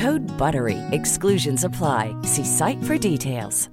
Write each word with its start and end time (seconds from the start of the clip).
Code 0.00 0.26
BUTTERY. 0.38 0.78
Exclusions 0.92 1.64
apply. 1.64 2.14
See 2.22 2.44
site 2.44 2.82
for 2.86 2.98
details. 2.98 3.68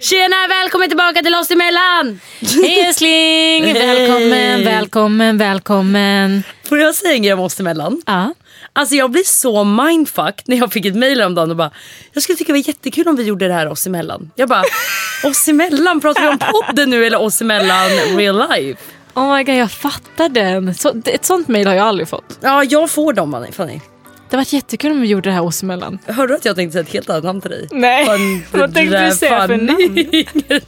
Tjena, 0.00 0.36
välkommen 0.48 0.88
tillbaka 0.88 1.22
till 1.22 1.34
oss 1.34 1.50
emellan! 1.50 2.20
Hej 2.40 2.80
älskling! 2.80 3.74
Välkommen, 3.74 4.64
välkommen, 4.64 5.38
välkommen. 5.38 6.42
Får 6.64 6.78
jag 6.78 6.94
säga 6.94 7.14
en 7.14 7.22
grej 7.22 7.32
om 7.32 7.40
oss 7.40 7.60
emellan? 7.60 8.02
Ja. 8.06 8.34
Alltså 8.72 8.94
jag 8.94 9.10
blir 9.10 9.24
så 9.24 9.64
mindfucked 9.64 10.44
när 10.46 10.56
jag 10.56 10.72
fick 10.72 10.86
ett 10.86 10.96
mail 10.96 11.22
om 11.22 11.34
dagen 11.34 11.50
och 11.50 11.56
bara 11.56 11.70
Jag 12.12 12.22
skulle 12.22 12.36
tycka 12.36 12.52
det 12.52 12.58
var 12.58 12.68
jättekul 12.68 13.08
om 13.08 13.16
vi 13.16 13.22
gjorde 13.22 13.48
det 13.48 13.54
här 13.54 13.68
oss 13.68 13.86
emellan. 13.86 14.30
Jag 14.36 14.48
bara 14.48 14.64
oss 15.24 15.48
emellan, 15.48 16.00
pratar 16.00 16.22
vi 16.22 16.28
om 16.28 16.38
podden 16.38 16.90
nu 16.90 17.06
eller 17.06 17.20
oss 17.20 17.40
emellan 17.40 17.90
real 18.16 18.48
life? 18.50 18.82
Oh 19.14 19.36
my 19.36 19.44
god, 19.44 19.54
jag 19.54 19.70
fattar 19.72 20.28
den. 20.28 20.74
Så, 20.74 20.94
ett 21.04 21.24
sånt 21.24 21.48
mail 21.48 21.66
har 21.66 21.74
jag 21.74 21.86
aldrig 21.86 22.08
fått. 22.08 22.38
Ja, 22.40 22.64
jag 22.64 22.90
får 22.90 23.12
dem 23.12 23.46
Fanny. 23.52 23.80
Det 24.30 24.36
var 24.36 24.54
jättekul 24.54 24.92
om 24.92 25.00
vi 25.00 25.08
gjorde 25.08 25.30
det 25.30 25.34
här 25.34 25.42
oss 25.42 25.62
emellan. 25.62 25.98
Hörde 26.06 26.32
du 26.32 26.36
att 26.36 26.44
jag 26.44 26.56
tänkte 26.56 26.72
säga 26.72 26.82
ett 26.82 26.92
helt 26.92 27.10
annat 27.10 27.24
namn 27.24 27.40
till 27.40 27.50
dig? 27.50 27.68
Nej, 27.70 28.06
Fan, 28.06 28.42
vad 28.60 28.74
tänkte 28.74 29.06
du 29.08 29.12
säga 29.14 29.40
för 29.40 29.48
Fanny. 29.48 30.26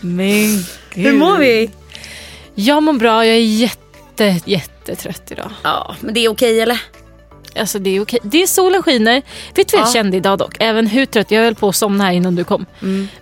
Men 0.00 0.64
Hur 0.94 1.12
mår 1.12 1.38
vi? 1.38 1.70
Jag 2.54 2.82
mår 2.82 2.92
bra, 2.92 3.26
jag 3.26 3.36
är 3.36 3.40
jätte, 3.40 4.40
jättetrött 4.44 5.22
idag. 5.30 5.50
Ja, 5.62 5.96
men 6.00 6.14
det 6.14 6.20
är 6.24 6.28
okej 6.28 6.60
eller? 6.60 6.80
Alltså 7.58 7.78
det 7.78 7.90
är 7.90 8.00
okej. 8.02 8.18
Det 8.22 8.42
är 8.42 8.46
solen 8.46 8.82
skiner. 8.82 9.22
Vet 9.54 9.68
du 9.68 9.76
vad 9.76 9.80
jag 9.86 9.88
Ja. 9.88 9.92
kände 9.92 10.16
idag 10.16 10.38
dock? 10.38 10.56
Även 10.60 10.86
hur 10.86 11.06
trött, 11.06 11.30
jag 11.30 11.42
höll 11.42 11.54
på 11.54 11.68
att 11.68 11.76
somna 11.76 12.04
här 12.04 12.12
innan 12.12 12.34
du 12.36 12.44
kom. 12.44 12.66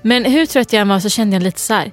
Men 0.02 0.24
hur 0.24 0.46
trött 0.46 0.72
jag 0.72 0.80
än 0.80 0.88
var 0.88 1.00
så 1.00 1.08
kände 1.08 1.36
jag 1.36 1.42
lite 1.42 1.60
så 1.60 1.74
här. 1.74 1.92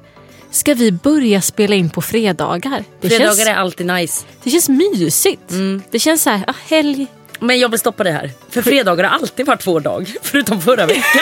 Ska 0.51 0.73
vi 0.73 0.91
börja 0.91 1.41
spela 1.41 1.75
in 1.75 1.89
på 1.89 2.01
fredagar? 2.01 2.84
Det, 3.01 3.09
Fredagar 3.09 3.35
känns, 3.35 3.47
är 3.47 3.56
alltid 3.56 3.88
nice. 3.88 4.25
det 4.44 4.50
känns 4.50 4.69
mysigt. 4.69 5.50
Det 5.91 6.00
känns 6.00 6.23
så 6.23 6.29
här, 6.29 6.44
ah, 6.47 6.53
helg. 6.69 7.07
Men 7.39 7.59
jag 7.59 7.69
vill 7.69 7.79
stoppa 7.79 8.03
det 8.03 8.12
här. 8.12 8.31
För 8.50 8.62
fredagar 8.62 9.03
har 9.03 9.19
alltid 9.19 9.45
varit 9.45 9.67
vår 9.67 9.79
dag. 9.79 10.13
Förutom 10.22 10.62
förra 10.62 10.85
veckan. 10.85 11.03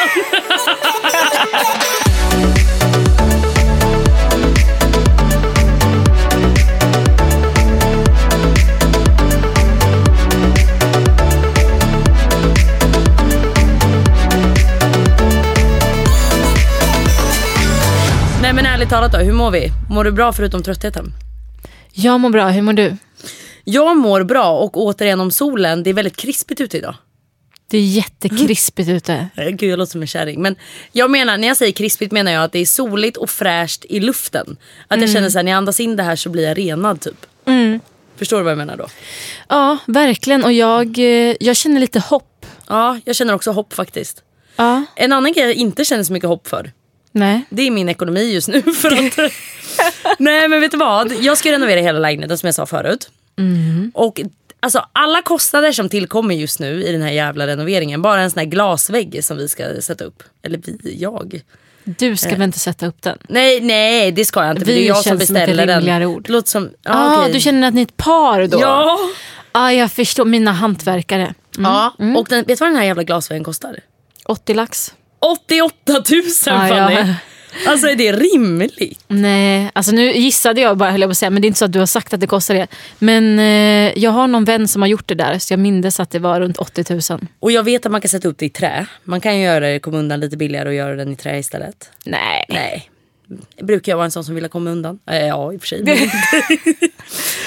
Nej 18.49 18.55
men 18.55 18.65
ärligt 18.65 18.89
talat 18.89 19.11
då, 19.11 19.17
hur 19.17 19.33
mår 19.33 19.51
vi? 19.51 19.71
Mår 19.89 20.03
du 20.03 20.11
bra 20.11 20.33
förutom 20.33 20.63
tröttheten? 20.63 21.13
Jag 21.93 22.19
mår 22.19 22.29
bra, 22.29 22.47
hur 22.49 22.61
mår 22.61 22.73
du? 22.73 22.95
Jag 23.63 23.97
mår 23.97 24.23
bra 24.23 24.59
och 24.59 24.77
återigen 24.77 25.19
om 25.19 25.31
solen, 25.31 25.83
det 25.83 25.89
är 25.89 25.93
väldigt 25.93 26.15
krispigt 26.15 26.61
ute 26.61 26.77
idag. 26.77 26.95
Det 27.67 27.77
är 27.77 27.81
jättekrispigt 27.81 28.89
ute. 28.89 29.27
Eh, 29.35 29.49
Gud 29.49 29.71
jag 29.71 29.79
låter 29.79 29.91
som 29.91 30.01
en 30.01 30.07
kärring. 30.07 30.41
Men 30.41 30.55
jag 30.91 31.11
menar, 31.11 31.37
när 31.37 31.47
jag 31.47 31.57
säger 31.57 31.71
krispigt 31.71 32.11
menar 32.11 32.31
jag 32.31 32.43
att 32.43 32.51
det 32.51 32.59
är 32.59 32.65
soligt 32.65 33.17
och 33.17 33.29
fräscht 33.29 33.85
i 33.89 33.99
luften. 33.99 34.57
Att 34.87 35.01
jag 35.01 35.09
känner 35.09 35.29
såhär, 35.29 35.43
när 35.43 35.51
jag 35.51 35.57
andas 35.57 35.79
in 35.79 35.95
det 35.95 36.03
här 36.03 36.15
så 36.15 36.29
blir 36.29 36.43
jag 36.47 36.57
renad 36.57 37.01
typ. 37.01 37.25
Förstår 38.17 38.37
du 38.37 38.43
vad 38.43 38.51
jag 38.51 38.57
menar 38.57 38.77
då? 38.77 38.87
Ja, 39.49 39.77
verkligen. 39.87 40.43
Och 40.43 40.53
jag, 40.53 40.99
eh, 40.99 41.35
jag 41.39 41.55
känner 41.55 41.79
lite 41.79 41.99
hopp. 41.99 42.45
Ja, 42.67 42.99
jag 43.05 43.15
känner 43.15 43.33
också 43.35 43.51
hopp 43.51 43.73
faktiskt. 43.73 44.23
Ja, 44.55 44.85
En 44.95 45.11
annan 45.11 45.33
grej 45.33 45.45
jag 45.45 45.53
inte 45.55 45.85
känner 45.85 46.03
så 46.03 46.13
mycket 46.13 46.29
hopp 46.29 46.47
för. 46.47 46.71
Nej. 47.11 47.41
Det 47.49 47.61
är 47.61 47.71
min 47.71 47.89
ekonomi 47.89 48.33
just 48.33 48.47
nu. 48.47 48.61
För 48.81 48.91
att, 48.91 49.31
nej 50.19 50.47
men 50.47 50.61
vet 50.61 50.71
du 50.71 50.77
vad? 50.77 51.13
Jag 51.21 51.37
ska 51.37 51.51
renovera 51.51 51.79
hela 51.79 51.99
lägenheten 51.99 52.37
som 52.37 52.47
jag 52.47 52.55
sa 52.55 52.65
förut. 52.65 53.09
Och 53.93 54.21
alltså, 54.59 54.85
alla 54.93 55.21
kostnader 55.21 55.71
som 55.71 55.89
tillkommer 55.89 56.35
just 56.35 56.59
nu 56.59 56.83
i 56.83 56.91
den 56.91 57.01
här 57.01 57.11
jävla 57.11 57.47
renoveringen. 57.47 58.01
Bara 58.01 58.21
en 58.21 58.31
sån 58.31 58.39
här 58.39 58.45
glasvägg 58.45 59.23
som 59.23 59.37
vi 59.37 59.47
ska 59.47 59.81
sätta 59.81 60.03
upp. 60.03 60.23
Eller 60.41 60.59
vi, 60.63 60.97
jag. 60.99 61.41
Du 61.83 62.17
ska 62.17 62.29
väl 62.29 62.41
inte 62.41 62.59
sätta 62.59 62.87
upp 62.87 63.01
den? 63.01 63.17
Nej, 63.27 63.61
nej 63.61 64.11
det 64.11 64.25
ska 64.25 64.45
jag 64.45 64.51
inte. 64.51 64.65
Vi 64.65 64.73
det 64.73 64.83
är 64.83 64.87
jag 64.87 64.97
som 64.97 65.03
känns 65.03 65.27
som 65.27 65.33
beställer 65.33 65.65
den. 65.65 66.03
ord. 66.03 66.29
Låter 66.29 66.49
som... 66.49 66.69
Ja, 66.83 66.91
ah, 66.93 67.21
okej. 67.21 67.33
Du 67.33 67.39
känner 67.39 67.67
att 67.67 67.73
ni 67.73 67.81
är 67.81 67.85
ett 67.85 67.97
par 67.97 68.47
då? 68.47 68.61
Ja. 68.61 68.97
ah, 69.51 69.71
jag 69.71 69.91
förstår. 69.91 70.25
Mina 70.25 70.51
hantverkare. 70.51 71.33
ja. 71.57 71.93
Och 72.17 72.27
den, 72.29 72.37
vet 72.39 72.47
du 72.47 72.55
vad 72.55 72.69
den 72.69 72.75
här 72.75 72.85
jävla 72.85 73.03
glasväggen 73.03 73.43
kostar? 73.43 73.79
80 74.25 74.53
lax. 74.53 74.93
88 75.19 75.73
000 75.93 76.23
Ja, 76.45 76.67
Fanny! 76.67 76.95
ja. 76.95 77.15
Alltså 77.67 77.87
är 77.87 77.95
det 77.95 78.11
rimligt? 78.11 79.03
Nej, 79.07 79.71
alltså 79.73 79.91
nu 79.91 80.11
gissade 80.11 80.61
jag 80.61 80.77
bara 80.77 80.91
höll 80.91 81.01
jag 81.01 81.07
på 81.07 81.11
att 81.11 81.17
säga. 81.17 81.29
Men 81.29 81.41
det 81.41 81.45
är 81.45 81.47
inte 81.47 81.59
så 81.59 81.65
att 81.65 81.71
du 81.71 81.79
har 81.79 81.85
sagt 81.85 82.13
att 82.13 82.19
det 82.19 82.27
kostar 82.27 82.55
det. 82.55 82.67
Men 82.99 83.39
eh, 83.39 83.99
jag 83.99 84.11
har 84.11 84.27
någon 84.27 84.45
vän 84.45 84.67
som 84.67 84.81
har 84.81 84.89
gjort 84.89 85.07
det 85.07 85.15
där. 85.15 85.39
Så 85.39 85.53
jag 85.53 85.59
minns 85.59 85.99
att 85.99 86.11
det 86.11 86.19
var 86.19 86.39
runt 86.39 86.57
80 86.57 87.13
000. 87.13 87.21
Och 87.39 87.51
jag 87.51 87.63
vet 87.63 87.85
att 87.85 87.91
man 87.91 88.01
kan 88.01 88.09
sätta 88.09 88.27
upp 88.27 88.37
det 88.37 88.45
i 88.45 88.49
trä. 88.49 88.85
Man 89.03 89.21
kan 89.21 89.39
göra 89.39 89.59
det, 89.59 89.79
komma 89.79 89.97
undan 89.97 90.19
lite 90.19 90.37
billigare 90.37 90.69
och 90.69 90.75
göra 90.75 90.95
den 90.95 91.11
i 91.11 91.15
trä 91.15 91.37
istället. 91.39 91.91
Nej. 92.05 92.45
Nej. 92.49 92.89
Brukar 93.61 93.91
jag 93.91 93.97
vara 93.97 94.05
en 94.05 94.11
sån 94.11 94.23
som 94.23 94.35
vill 94.35 94.47
komma 94.47 94.69
undan? 94.69 94.99
Eh, 95.11 95.27
ja 95.27 95.53
i 95.53 95.57
och 95.57 95.61
för 95.61 95.67
sig. 95.67 95.83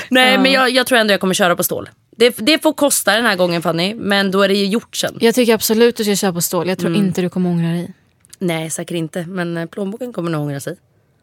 Nej 0.08 0.38
men 0.42 0.52
jag, 0.52 0.70
jag 0.70 0.86
tror 0.86 0.98
ändå 0.98 1.12
jag 1.12 1.20
kommer 1.20 1.34
köra 1.34 1.56
på 1.56 1.64
stål. 1.64 1.88
Det, 2.22 2.36
det 2.46 2.62
får 2.62 2.72
kosta 2.72 3.12
den 3.16 3.24
här 3.26 3.36
gången 3.36 3.62
Fanny. 3.62 3.94
Men 3.94 4.30
då 4.30 4.42
är 4.42 4.48
det 4.48 4.54
ju 4.54 4.66
gjort 4.66 4.96
sen. 4.96 5.18
Jag 5.20 5.34
tycker 5.34 5.54
absolut 5.54 5.96
du 5.96 6.04
ska 6.04 6.16
köra 6.16 6.32
på 6.32 6.40
stål. 6.40 6.68
Jag 6.68 6.78
tror 6.78 6.90
Mm. 6.90 7.06
inte 7.06 7.20
du 7.22 7.28
kommer 7.30 7.50
ångra 7.50 7.68
dig. 7.72 7.92
Nej 8.38 8.70
säkert 8.70 8.94
inte. 8.96 9.26
Men 9.26 9.56
eh, 9.56 9.66
plånboken 9.66 10.12
kommer 10.12 10.30
nog 10.30 10.42
ångra 10.42 10.60
sig. 10.60 10.76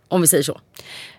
Om 0.07 0.21
vi 0.21 0.27
säger 0.27 0.44
så. 0.44 0.59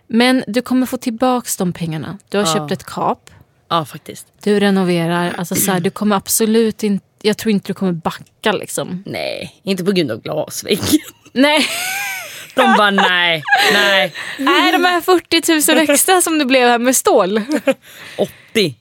Men 0.06 0.44
du 0.46 0.62
kommer 0.62 0.86
få 0.86 0.96
tillbaks 0.96 1.56
de 1.56 1.72
pengarna. 1.72 2.18
Du 2.28 2.38
har 2.38 2.54
köpt 2.54 2.72
ett 2.72 2.84
kap. 2.84 3.30
Ja 3.68 3.84
faktiskt. 3.84 4.26
Du 4.42 4.60
renoverar. 4.60 5.34
Alltså 5.38 5.54
så 5.54 5.70
här, 5.72 5.80
du 5.80 5.90
kommer 5.90 6.16
absolut 6.16 6.82
inte... 6.82 7.04
Jag 7.22 7.36
tror 7.38 7.52
inte 7.52 7.66
du 7.66 7.74
kommer 7.74 7.92
backa 7.92 8.52
liksom. 8.52 9.02
Nej, 9.06 9.60
inte 9.62 9.84
på 9.84 9.92
grund 9.92 10.10
av 10.10 10.20
glasväggen. 10.22 10.84
Nej. 11.32 11.66
De 12.54 12.74
bara 12.78 12.90
nej, 12.90 13.42
nej. 13.72 14.12
Nej, 14.38 14.72
de 14.72 14.84
här 14.84 15.00
40 15.00 15.72
000 15.74 15.78
extra 15.90 16.20
som 16.20 16.38
det 16.38 16.44
blev 16.44 16.68
här 16.68 16.78
med 16.78 16.96
stål. 16.96 17.40
80. 18.50 18.74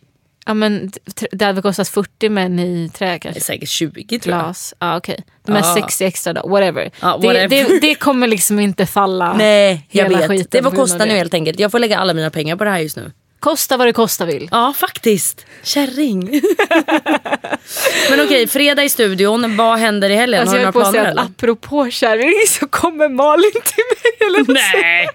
Ja, 0.49 0.53
men 0.53 0.91
det 1.31 1.45
hade 1.45 1.61
kostat 1.61 1.89
40 1.89 2.29
men 2.29 2.59
i 2.59 2.89
trä 2.93 3.11
Det 3.11 3.19
kanske. 3.19 3.41
säkert 3.41 3.69
20 3.69 4.19
tror 4.19 4.35
jag. 4.35 4.43
Glas. 4.43 4.73
Ja, 4.79 4.97
okej. 4.97 5.23
De 5.45 5.51
här 5.51 5.59
Ja. 5.63 5.73
60 5.73 6.05
extra 6.05 6.33
då, 6.33 6.47
whatever. 6.47 6.91
Ja, 7.01 7.17
Det, 7.21 7.27
whatever. 7.27 7.47
det, 7.69 7.79
det 7.81 7.95
kommer 7.95 8.27
liksom 8.27 8.59
inte 8.59 8.85
falla 8.85 9.33
Nej, 9.33 9.87
jag 9.89 10.09
vet. 10.09 10.51
Det 10.51 10.63
får 10.63 10.71
kosta 10.71 11.05
nu 11.05 11.11
helt 11.13 11.33
enkelt. 11.33 11.59
Jag 11.59 11.71
får 11.71 11.79
lägga 11.79 11.97
alla 11.97 12.13
mina 12.13 12.29
pengar 12.29 12.55
på 12.55 12.63
det 12.63 12.69
här 12.69 12.79
just 12.79 12.97
nu. 12.97 13.11
Kosta 13.39 13.77
vad 13.77 13.87
det 13.87 13.93
kosta 13.93 14.25
vill. 14.25 14.49
Ja, 14.51 14.73
faktiskt. 14.77 15.45
Kärring. 15.63 16.19
Men 18.09 18.25
okej, 18.25 18.47
fredag 18.47 18.83
i 18.83 18.89
studion. 18.89 19.57
Vad 19.57 19.77
händer 19.79 20.09
i 20.09 20.15
helgen? 20.15 20.41
Alltså 20.41 20.55
Har 20.55 20.59
du 20.59 20.63
jag 20.65 20.73
några 20.75 20.85
höll 20.85 20.93
på 20.93 20.99
att 20.99 21.03
planer 21.05 21.11
säga 21.11 21.21
att 21.21 21.27
eller? 21.27 21.33
apropå 21.35 21.89
kärring 21.89 22.33
så 22.47 22.67
kommer 22.67 23.09
Malin 23.09 23.51
till 23.51 23.83
mig. 23.89 24.27
Eller 24.27 24.53
Nej! 24.53 25.07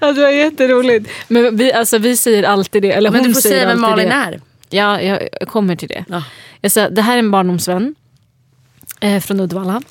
Ja, 0.00 0.12
det 0.12 0.20
var 0.20 0.28
jätteroligt. 0.30 1.10
Men 1.28 1.56
vi, 1.56 1.72
alltså, 1.72 1.98
vi 1.98 2.16
säger 2.16 2.42
alltid 2.42 2.82
det. 2.82 2.92
Eller 2.92 3.10
Men 3.10 3.22
du 3.22 3.34
får 3.34 3.40
säga 3.40 3.66
vem 3.66 3.80
Malin 3.80 4.08
det. 4.08 4.14
är. 4.14 4.40
Ja, 4.70 5.00
jag 5.02 5.28
kommer 5.48 5.76
till 5.76 5.88
det. 5.88 6.04
Ja. 6.08 6.24
Jag 6.60 6.72
säger, 6.72 6.90
det 6.90 7.02
här 7.02 7.14
är 7.14 7.18
en 7.18 7.30
barndomsvän 7.30 7.94
eh, 9.00 9.20
från 9.20 9.40
Uddevalla. 9.40 9.82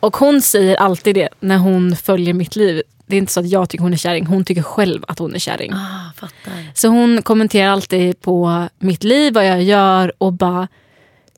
Och 0.00 0.16
hon 0.16 0.42
säger 0.42 0.76
alltid 0.76 1.14
det 1.14 1.28
när 1.40 1.56
hon 1.58 1.96
följer 1.96 2.34
mitt 2.34 2.56
liv. 2.56 2.82
Det 3.06 3.16
är 3.16 3.18
inte 3.18 3.32
så 3.32 3.40
att 3.40 3.48
jag 3.48 3.68
tycker 3.68 3.82
hon 3.82 3.92
är 3.92 3.96
kärring, 3.96 4.26
hon 4.26 4.44
tycker 4.44 4.62
själv 4.62 5.04
att 5.08 5.18
hon 5.18 5.34
är 5.34 5.38
kärring. 5.38 5.72
Ah, 5.72 6.12
fattar. 6.16 6.52
Så 6.74 6.88
hon 6.88 7.22
kommenterar 7.22 7.70
alltid 7.70 8.20
på 8.20 8.68
mitt 8.78 9.04
liv, 9.04 9.34
vad 9.34 9.46
jag 9.46 9.62
gör 9.62 10.12
och 10.18 10.32
bara 10.32 10.68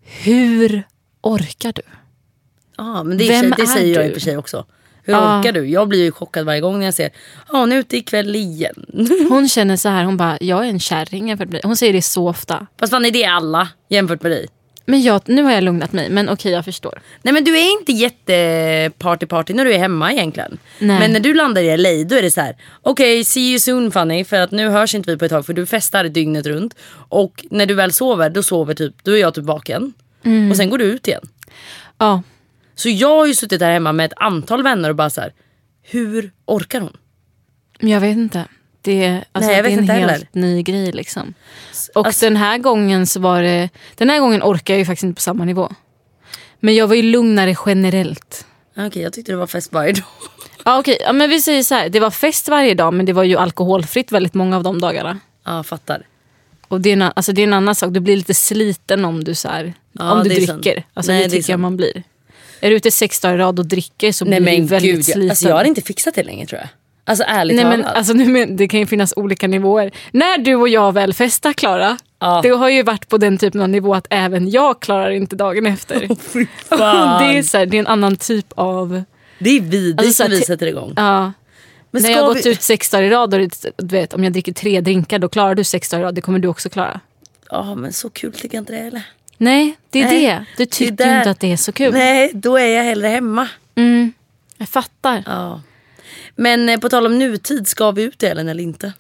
Hur 0.05 0.83
orkar 1.21 1.73
du? 1.73 1.83
Ja, 2.77 3.03
men 3.03 3.19
det, 3.19 3.25
är 3.25 3.29
Vem 3.29 3.41
Vem 3.43 3.55
det 3.57 3.63
är 3.63 3.67
säger 3.67 3.95
jag 3.95 4.05
i 4.05 4.09
du? 4.09 4.11
och 4.11 4.15
för 4.15 4.21
sig 4.21 4.37
också. 4.37 4.65
Hur 5.11 5.17
Ja. 5.17 5.39
orkar 5.39 5.53
du? 5.53 5.67
Jag 5.67 5.89
blir 5.89 6.05
ju 6.05 6.13
chockad 6.13 6.47
varje 6.47 6.61
gång 6.61 6.79
när 6.79 6.85
jag 6.85 6.95
ser 6.95 7.11
ja 7.53 7.59
hon 7.59 7.73
är 7.73 7.77
ute 7.77 7.97
ikväll 7.97 8.37
igen. 8.37 8.87
Hon 9.29 9.49
känner 9.49 9.77
så 9.77 9.89
här, 9.89 10.05
hon 10.05 10.17
bara, 10.17 10.39
jag 10.41 10.65
är 10.65 10.69
en 10.69 10.81
kärring 10.81 11.29
jämfört 11.29 11.49
med 11.49 11.55
dig. 11.55 11.61
Hon 11.65 11.77
säger 11.77 11.93
det 11.93 12.03
så 12.03 12.29
ofta. 12.29 12.67
Fast 12.81 12.91
fan 12.93 13.05
är 13.05 13.11
det 13.11 13.25
alla 13.25 13.69
jämfört 13.89 14.23
med 14.23 14.33
dig? 14.33 14.47
Men 14.85 15.03
jag, 15.03 15.23
nu 15.27 15.43
har 15.43 15.53
jag 15.53 15.65
lugnat 15.65 15.93
mig, 15.93 16.11
men 16.11 16.29
okej 16.29 16.53
jag 16.53 16.65
förstår. 16.65 17.01
Nej 17.23 17.35
men 17.35 17.45
du 17.45 17.59
är 17.59 17.73
inte 17.73 17.93
jätte 17.93 18.91
party 18.99 19.27
party 19.27 19.55
när 19.55 19.65
du 19.65 19.75
är 19.75 19.79
hemma 19.79 20.13
egentligen. 20.13 20.59
Nej. 20.79 20.99
Men 20.99 21.13
när 21.13 21.21
du 21.21 21.35
landar 21.35 21.63
i 21.63 21.77
LA 21.77 22.05
då 22.09 22.17
är 22.17 22.23
det 22.23 22.31
så 22.31 22.41
här. 22.41 22.57
okej 22.83 23.25
see 23.25 23.51
you 23.51 23.59
soon 23.59 23.91
Fanny 23.91 24.25
för 24.25 24.37
att 24.37 24.51
nu 24.51 24.69
hörs 24.69 24.95
inte 24.95 25.11
vi 25.11 25.17
på 25.17 25.25
ett 25.25 25.31
tag 25.31 25.47
för 25.47 25.53
du 25.53 25.67
festar 25.67 26.05
dygnet 26.05 26.47
runt. 26.47 26.75
Och 27.09 27.45
när 27.51 27.67
du 27.67 27.75
väl 27.75 27.93
sover 27.93 28.31
då 28.31 28.43
sover 28.43 28.75
typ, 28.75 28.95
då 29.03 29.13
är 29.13 29.21
jag 29.21 29.35
typ 29.35 29.45
vaken. 29.45 29.93
Mm. 30.25 30.51
Och 30.51 30.57
sen 30.57 30.71
går 30.71 30.79
du 30.79 30.85
ut 30.85 31.09
igen. 31.09 31.23
Ja, 31.99 32.23
Så 32.81 32.89
jag 32.89 33.17
har 33.17 33.27
ju 33.27 33.35
suttit 33.35 33.61
där 33.61 33.73
hemma 33.73 33.93
med 33.93 34.07
ett 34.07 34.13
antal 34.17 34.63
vänner 34.63 34.89
och 34.91 34.97
bara 34.97 35.11
så 35.11 35.21
här. 35.21 35.33
hur 35.83 36.33
orkar 36.47 36.81
hon? 36.81 36.97
jag 37.81 38.01
vet 38.01 38.17
inte. 38.17 38.45
Det, 38.83 39.25
alltså, 39.33 39.49
Nej, 39.51 39.57
jag 39.57 39.63
vet 39.63 39.71
det 39.71 39.75
är 39.75 39.79
en 39.79 39.83
inte 39.85 39.93
helt 39.93 40.11
heller. 40.13 40.29
ny 40.33 40.63
grej 40.63 40.93
liksom. 40.93 41.35
Och 41.95 42.07
alltså- 42.07 42.27
den 42.27 42.37
här 42.37 42.59
gången 42.59 43.07
så 43.07 43.21
var 43.21 43.43
det, 43.43 43.69
den 43.95 44.11
här 44.11 44.21
gången 44.21 44.43
orkar 44.43 44.75
jag 44.75 44.79
ju 44.79 44.85
faktiskt 44.85 45.05
inte 45.05 45.15
på 45.15 45.21
samma 45.23 45.45
nivå. 45.45 45.73
Men 46.61 46.75
jag 46.75 46.87
var 46.87 46.95
ju 46.95 47.03
lugnare 47.03 47.55
generellt. 47.67 48.47
Okej 48.77 49.03
jag 49.03 49.13
tyckte 49.13 49.33
det 49.33 49.37
var 49.37 49.47
fest 49.47 49.73
varje 49.73 49.93
dag. 49.93 50.05
Ja, 50.65 50.79
okej, 50.79 50.99
ja, 51.01 51.13
men 51.13 51.31
vi 51.31 51.41
säger 51.41 51.63
så 51.63 51.75
här, 51.75 51.89
det 51.89 52.01
var 52.01 52.11
fest 52.11 52.49
varje 52.49 52.75
dag 52.75 52.95
men 52.95 53.07
det 53.07 53.13
var 53.13 53.25
ju 53.25 53.37
alkoholfritt 53.37 54.13
väldigt 54.13 54.35
många 54.35 54.57
av 54.57 54.63
de 54.63 54.81
dagarna. 54.81 55.19
Ja 55.45 55.63
fattar. 55.63 56.07
Och 56.69 56.81
det 56.81 56.89
är, 56.89 56.93
en, 56.93 57.03
alltså 57.03 57.33
det 57.33 57.43
är 57.43 57.47
en 57.47 57.53
annan 57.53 57.75
sak, 57.75 57.93
du 57.93 58.01
blir 58.01 58.17
lite 58.17 58.35
sliten 58.35 59.05
om 59.05 59.25
du, 59.25 59.35
så 59.35 59.49
här, 59.49 59.75
Ja, 59.93 60.13
om 60.13 60.23
du 60.23 60.29
dricker. 60.29 60.47
sant. 60.47 60.87
Alltså, 60.95 61.13
Nej, 61.13 61.23
det 61.23 61.29
det 61.29 61.37
tycker 61.37 61.53
jag 61.53 61.61
man 61.61 61.77
blir. 61.77 62.03
Är 62.61 62.71
du 62.71 62.77
ute 62.77 62.91
sex 62.91 63.21
dagar 63.21 63.35
i 63.35 63.39
rad 63.39 63.59
och 63.59 63.67
dricker 63.67 64.13
så 64.13 64.25
Nej 64.25 64.41
blir 64.41 64.59
du 64.59 64.65
väldigt 64.65 64.95
gud, 64.95 65.05
sliten. 65.05 65.23
jag, 65.23 65.31
alltså, 65.31 65.49
jag 65.49 65.57
hade 65.57 65.69
inte 65.69 65.83
fixat 65.83 66.15
det 66.15 66.23
länge 66.23 66.47
tror 66.47 66.61
jag. 66.61 66.69
Alltså 67.05 67.25
ärligt 67.29 67.57
Nej, 67.57 67.65
men, 67.65 67.85
alltså, 67.85 68.13
nu, 68.13 68.25
men, 68.29 68.57
det 68.57 68.69
kan 68.69 68.81
ju 68.81 68.87
finnas 68.87 69.13
olika 69.17 69.49
nivåer. 69.49 69.91
När 70.11 70.39
du 70.39 70.55
och 70.55 70.69
jag 70.69 70.93
väl 70.93 71.15
festar 71.15 71.53
Klara, 71.53 71.99
Ja. 72.19 72.41
det 72.43 72.49
har 72.49 72.69
ju 72.69 72.83
varit 72.83 73.09
på 73.09 73.19
den 73.19 73.39
typen 73.39 73.61
av 73.61 73.69
nivå 73.69 73.95
att 73.95 74.07
även 74.11 74.51
jag 74.51 74.81
klarar 74.81 75.11
inte 75.11 75.37
dagen 75.37 75.67
efter. 75.67 76.09
Fan. 76.69 77.23
det, 77.33 77.39
är 77.39 77.43
så 77.43 77.59
här, 77.59 77.67
det 77.67 77.77
är 77.77 77.79
en 77.81 77.87
annan 77.87 78.17
typ 78.17 78.47
av... 78.55 79.03
Det 79.39 79.51
är 79.51 79.61
vidrigt 79.61 79.99
Alltså, 79.99 80.13
så 80.15 80.23
här, 80.23 80.31
när 80.31 80.37
vi 80.37 80.41
te- 80.41 80.47
sätter 80.47 80.67
igång. 80.67 80.93
Ja. 80.97 81.33
Men 81.91 82.03
När 82.03 82.11
jag 82.11 82.19
har 82.23 82.29
vi- 82.35 82.41
gått 82.41 82.47
ut 82.47 82.63
sex 82.63 82.91
dagar 82.91 83.03
i 83.03 83.11
rad, 83.11 83.35
och 83.35 83.41
det- 83.41 83.71
du 83.77 83.87
vet, 83.97 84.15
om 84.15 84.25
jag 84.25 84.33
dricker 84.33 84.53
tre 84.53 84.81
drinkar 84.81 85.19
då 85.19 85.29
klarar 85.29 85.55
du 85.55 85.65
sex 85.65 85.89
dagar 85.91 86.03
i 86.03 86.07
rad. 86.07 86.15
Det 86.15 86.21
kommer 86.21 86.39
du 86.39 86.49
också 86.49 86.69
klara. 86.69 87.01
Ja 87.51 87.75
men 87.75 87.93
så 87.93 88.11
kul 88.11 88.33
tycker 88.33 88.55
jag 88.57 88.63
inte 88.63 88.73
det 88.73 88.79
är 88.79 88.87
eller? 88.87 89.03
Nej, 89.41 89.77
det 89.91 90.01
är 90.01 90.05
Nej, 90.05 90.27
det. 90.27 90.45
Du 90.57 90.67
tycker 90.67 90.93
det 90.97 91.17
inte 91.19 91.31
att 91.31 91.41
det 91.41 91.53
är 91.53 91.57
så 91.57 91.73
kul. 91.73 91.93
Nej 91.93 92.31
då 92.35 92.57
är 92.59 92.67
jag 92.77 92.83
hellre 92.85 93.09
hemma. 93.09 93.49
Mm, 93.75 94.13
jag 94.57 94.69
fattar. 94.69 95.15
Ja, 95.15 95.23
Ja. 95.33 95.63
Men 96.37 96.69
eh, 96.69 96.81
på 96.81 96.89
tal 96.89 97.07
om 97.07 97.19
nutid, 97.19 97.69
ska 97.69 97.91
vi 97.91 98.03
ut 98.03 98.23
Ellen 98.23 98.49
eller 98.49 98.63
inte? 98.63 98.93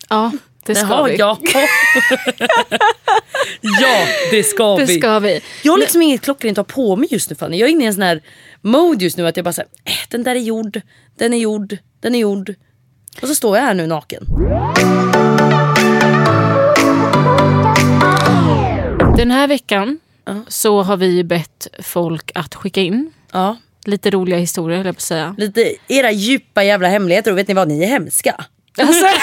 det 0.66 0.74
ska 0.74 0.86
Jaha, 0.86 1.02
vi. 1.02 1.16
Ja. 1.16 1.38
ja 3.60 4.06
det 4.30 4.42
ska 4.42 4.76
Det 4.76 4.84
vi. 4.84 4.98
ska 4.98 5.18
vi. 5.18 5.40
Jag 5.62 5.72
har 5.72 5.78
liksom 5.78 6.02
inget 6.02 6.20
klockrent 6.22 6.58
att 6.58 6.70
ha 6.70 6.74
på 6.74 6.96
mig 6.96 7.08
just 7.10 7.30
nu 7.30 7.36
Fanny. 7.36 7.56
Jag 7.58 7.68
är 7.68 7.72
inne 7.72 7.84
i 7.84 7.86
en 7.86 7.94
sån 7.94 8.02
här 8.02 8.22
mode 8.60 9.04
just 9.04 9.16
nu 9.16 9.26
att 9.26 9.36
jag 9.36 9.44
bara 9.44 9.52
säger 9.52 9.68
eh, 9.84 9.92
den 10.08 10.22
där 10.22 10.34
är 10.34 10.40
gjord, 10.40 10.80
den 11.18 11.32
är 11.34 11.38
gjord, 11.38 11.76
den 12.00 12.14
är 12.14 12.18
gjord. 12.18 12.54
Och 13.22 13.28
så 13.28 13.34
står 13.34 13.56
jag 13.56 13.64
här 13.64 13.74
nu 13.74 13.86
naken. 13.86 14.24
Den 19.16 19.30
här 19.30 19.46
veckan 19.46 19.98
så 20.48 20.82
har 20.82 20.96
vi 20.96 21.24
bett 21.24 21.66
folk 21.82 22.30
att 22.34 22.54
skicka 22.54 22.80
in 22.80 23.12
Ja. 23.32 23.56
lite 23.84 24.10
roliga 24.10 24.38
historier, 24.38 24.76
höll 24.76 24.86
jag 24.86 24.94
på 24.94 24.98
att 24.98 25.02
säga. 25.02 25.34
Lite 25.38 25.74
era 25.88 26.10
djupa 26.10 26.64
jävla 26.64 26.88
hemligheter 26.88 27.30
och 27.32 27.38
vet 27.38 27.48
ni 27.48 27.54
vad, 27.54 27.68
ni 27.68 27.82
är 27.82 27.86
hemska. 27.88 28.44
Alltså, 28.78 29.04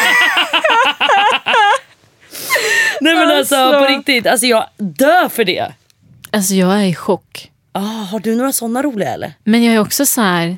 Nej 3.01 3.15
men 3.15 3.31
alltså, 3.31 3.55
Alltså. 3.55 3.79
på 3.79 3.85
riktigt, 3.85 4.27
alltså 4.27 4.45
jag 4.45 4.65
dör 4.77 5.29
för 5.29 5.43
det. 5.45 5.73
alltså 6.31 6.53
jag 6.53 6.73
är 6.81 6.85
i 6.85 6.95
chock. 6.95 7.51
Ah, 7.71 7.79
har 7.81 8.19
du 8.19 8.35
några 8.35 8.51
såna 8.53 8.83
roliga 8.83 9.09
eller? 9.13 9.33
Men 9.43 9.63
jag 9.63 9.75
är 9.75 9.79
också 9.79 10.05
så 10.05 10.21
här 10.21 10.57